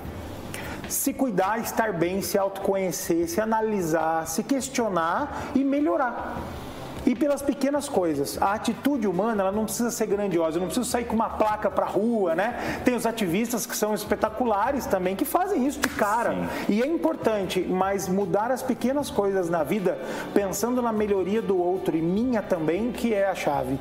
se 0.89 1.12
cuidar, 1.12 1.59
estar 1.59 1.93
bem, 1.93 2.23
se 2.23 2.39
autoconhecer, 2.39 3.29
se 3.29 3.41
analisar, 3.41 4.25
se 4.29 4.45
questionar 4.45 5.51
e 5.53 5.64
melhorar 5.64 6.37
e 7.07 7.15
pelas 7.15 7.41
pequenas 7.41 7.89
coisas. 7.89 8.37
A 8.43 8.53
atitude 8.55 9.07
humana 9.07 9.43
ela 9.43 9.53
não 9.53 9.65
precisa 9.65 9.91
ser 9.91 10.07
grandiosa, 10.07 10.57
eu 10.57 10.61
não 10.61 10.67
preciso 10.67 10.91
sair 10.91 11.05
com 11.05 11.15
uma 11.15 11.31
placa 11.31 11.71
para 11.71 11.87
rua, 11.87 12.35
né? 12.35 12.81
Tem 12.85 12.95
os 12.95 13.07
ativistas 13.07 13.65
que 13.65 13.77
são 13.77 13.95
espetaculares 13.95 14.85
também 14.85 15.15
que 15.15 15.25
fazem 15.25 15.67
isso 15.67 15.79
de 15.79 15.89
cara. 15.91 16.33
Sim. 16.33 16.49
E 16.69 16.83
é 16.83 16.87
importante, 16.87 17.61
mas 17.61 18.09
mudar 18.09 18.51
as 18.51 18.63
pequenas 18.63 19.09
coisas 19.09 19.49
na 19.49 19.63
vida, 19.63 19.99
pensando 20.35 20.83
na 20.83 20.93
melhoria 20.93 21.41
do 21.41 21.57
outro 21.57 21.97
e 21.97 22.03
minha 22.03 22.43
também, 22.43 22.91
que 22.91 23.15
é 23.15 23.29
a 23.29 23.35
chave. 23.35 23.79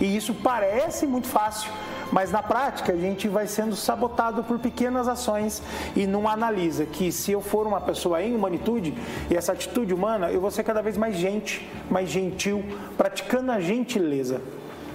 E 0.00 0.16
isso 0.16 0.34
parece 0.34 1.06
muito 1.06 1.26
fácil, 1.26 1.70
mas 2.10 2.32
na 2.32 2.42
prática 2.42 2.92
a 2.92 2.96
gente 2.96 3.28
vai 3.28 3.46
sendo 3.46 3.76
sabotado 3.76 4.42
por 4.44 4.58
pequenas 4.58 5.08
ações 5.08 5.62
e 5.94 6.06
não 6.06 6.28
analisa 6.28 6.86
que 6.86 7.12
se 7.12 7.32
eu 7.32 7.40
for 7.40 7.66
uma 7.66 7.80
pessoa 7.80 8.22
em 8.22 8.34
humanitude 8.34 8.94
e 9.30 9.36
essa 9.36 9.52
atitude 9.52 9.94
humana, 9.94 10.30
eu 10.30 10.40
vou 10.40 10.50
ser 10.50 10.64
cada 10.64 10.82
vez 10.82 10.96
mais 10.96 11.16
gente, 11.16 11.68
mais 11.90 12.08
gentil, 12.08 12.64
praticando 12.96 13.52
a 13.52 13.60
gentileza. 13.60 14.40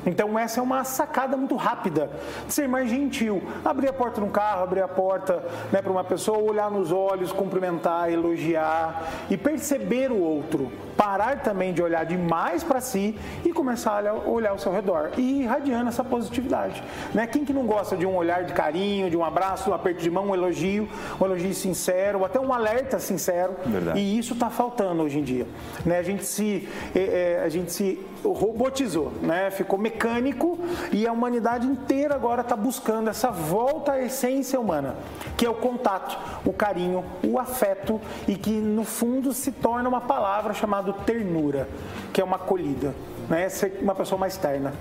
Então 0.07 0.39
essa 0.39 0.59
é 0.59 0.63
uma 0.63 0.83
sacada 0.83 1.37
muito 1.37 1.55
rápida 1.55 2.09
de 2.47 2.53
ser 2.53 2.67
mais 2.67 2.89
gentil. 2.89 3.43
Abrir 3.63 3.89
a 3.89 3.93
porta 3.93 4.21
no 4.21 4.29
carro, 4.29 4.63
abrir 4.63 4.81
a 4.81 4.87
porta 4.87 5.43
né, 5.71 5.81
para 5.81 5.91
uma 5.91 6.03
pessoa, 6.03 6.39
olhar 6.39 6.71
nos 6.71 6.91
olhos, 6.91 7.31
cumprimentar, 7.31 8.11
elogiar 8.11 9.03
e 9.29 9.37
perceber 9.37 10.11
o 10.11 10.19
outro 10.19 10.71
parar 10.97 11.41
também 11.41 11.71
de 11.71 11.81
olhar 11.81 12.03
demais 12.03 12.63
para 12.63 12.81
si 12.81 13.15
e 13.45 13.53
começar 13.53 14.05
a 14.05 14.13
olhar 14.13 14.49
ao 14.49 14.57
seu 14.57 14.71
redor 14.71 15.11
e 15.15 15.43
irradiando 15.43 15.89
essa 15.89 16.03
positividade. 16.03 16.83
Né? 17.13 17.27
Quem 17.27 17.45
que 17.45 17.53
não 17.53 17.67
gosta 17.67 17.95
de 17.95 18.05
um 18.05 18.15
olhar 18.15 18.43
de 18.43 18.53
carinho, 18.53 19.09
de 19.09 19.15
um 19.15 19.23
abraço, 19.23 19.69
um 19.69 19.73
aperto 19.73 20.01
de 20.01 20.09
mão, 20.09 20.29
um 20.29 20.33
elogio, 20.33 20.89
um 21.21 21.25
elogio 21.25 21.53
sincero, 21.53 22.25
até 22.25 22.39
um 22.39 22.51
alerta 22.51 22.97
sincero. 22.97 23.55
Verdade. 23.65 23.99
E 23.99 24.17
isso 24.17 24.33
está 24.33 24.49
faltando 24.49 25.03
hoje 25.03 25.19
em 25.19 25.23
dia. 25.23 25.45
Né? 25.85 25.99
A 25.99 26.03
gente 26.03 26.25
se, 26.25 26.67
é, 26.95 27.43
a 27.45 27.49
gente 27.49 27.71
se 27.71 28.03
robotizou, 28.23 29.11
né? 29.21 29.51
ficou 29.51 29.77
mecânico 29.77 30.59
e 30.91 31.07
a 31.07 31.11
humanidade 31.11 31.67
inteira 31.67 32.15
agora 32.15 32.41
está 32.41 32.55
buscando 32.55 33.09
essa 33.09 33.31
volta 33.31 33.93
à 33.93 34.01
essência 34.01 34.59
humana, 34.59 34.95
que 35.37 35.45
é 35.45 35.49
o 35.49 35.55
contato, 35.55 36.17
o 36.45 36.53
carinho, 36.53 37.03
o 37.23 37.39
afeto 37.39 37.99
e 38.27 38.35
que 38.35 38.51
no 38.51 38.83
fundo 38.83 39.33
se 39.33 39.51
torna 39.51 39.87
uma 39.87 40.01
palavra 40.01 40.53
chamada 40.53 40.91
ternura, 40.93 41.67
que 42.13 42.21
é 42.21 42.23
uma 42.23 42.37
acolhida, 42.37 42.93
né? 43.29 43.47
Ser 43.49 43.79
uma 43.81 43.95
pessoa 43.95 44.19
mais 44.19 44.37
terna. 44.37 44.73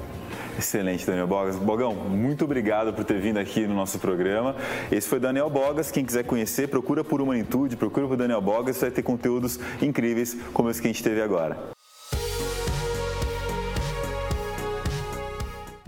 Excelente, 0.58 1.06
Daniel 1.06 1.26
Bogas. 1.26 1.56
Bogão, 1.56 1.94
muito 1.94 2.44
obrigado 2.44 2.92
por 2.94 3.04
ter 3.04 3.20
vindo 3.20 3.38
aqui 3.38 3.66
no 3.66 3.74
nosso 3.74 3.98
programa. 3.98 4.56
Esse 4.90 5.06
foi 5.06 5.20
Daniel 5.20 5.50
Bogas. 5.50 5.90
Quem 5.90 6.04
quiser 6.04 6.24
conhecer, 6.24 6.68
procura 6.68 7.04
por 7.04 7.20
Humanitude, 7.20 7.76
procura 7.76 8.08
por 8.08 8.16
Daniel 8.16 8.40
Bogas. 8.40 8.80
Vai 8.80 8.90
ter 8.90 9.02
conteúdos 9.02 9.60
incríveis 9.82 10.34
como 10.54 10.70
esse 10.70 10.80
que 10.80 10.88
a 10.88 10.90
gente 10.90 11.02
teve 11.02 11.20
agora. 11.20 11.75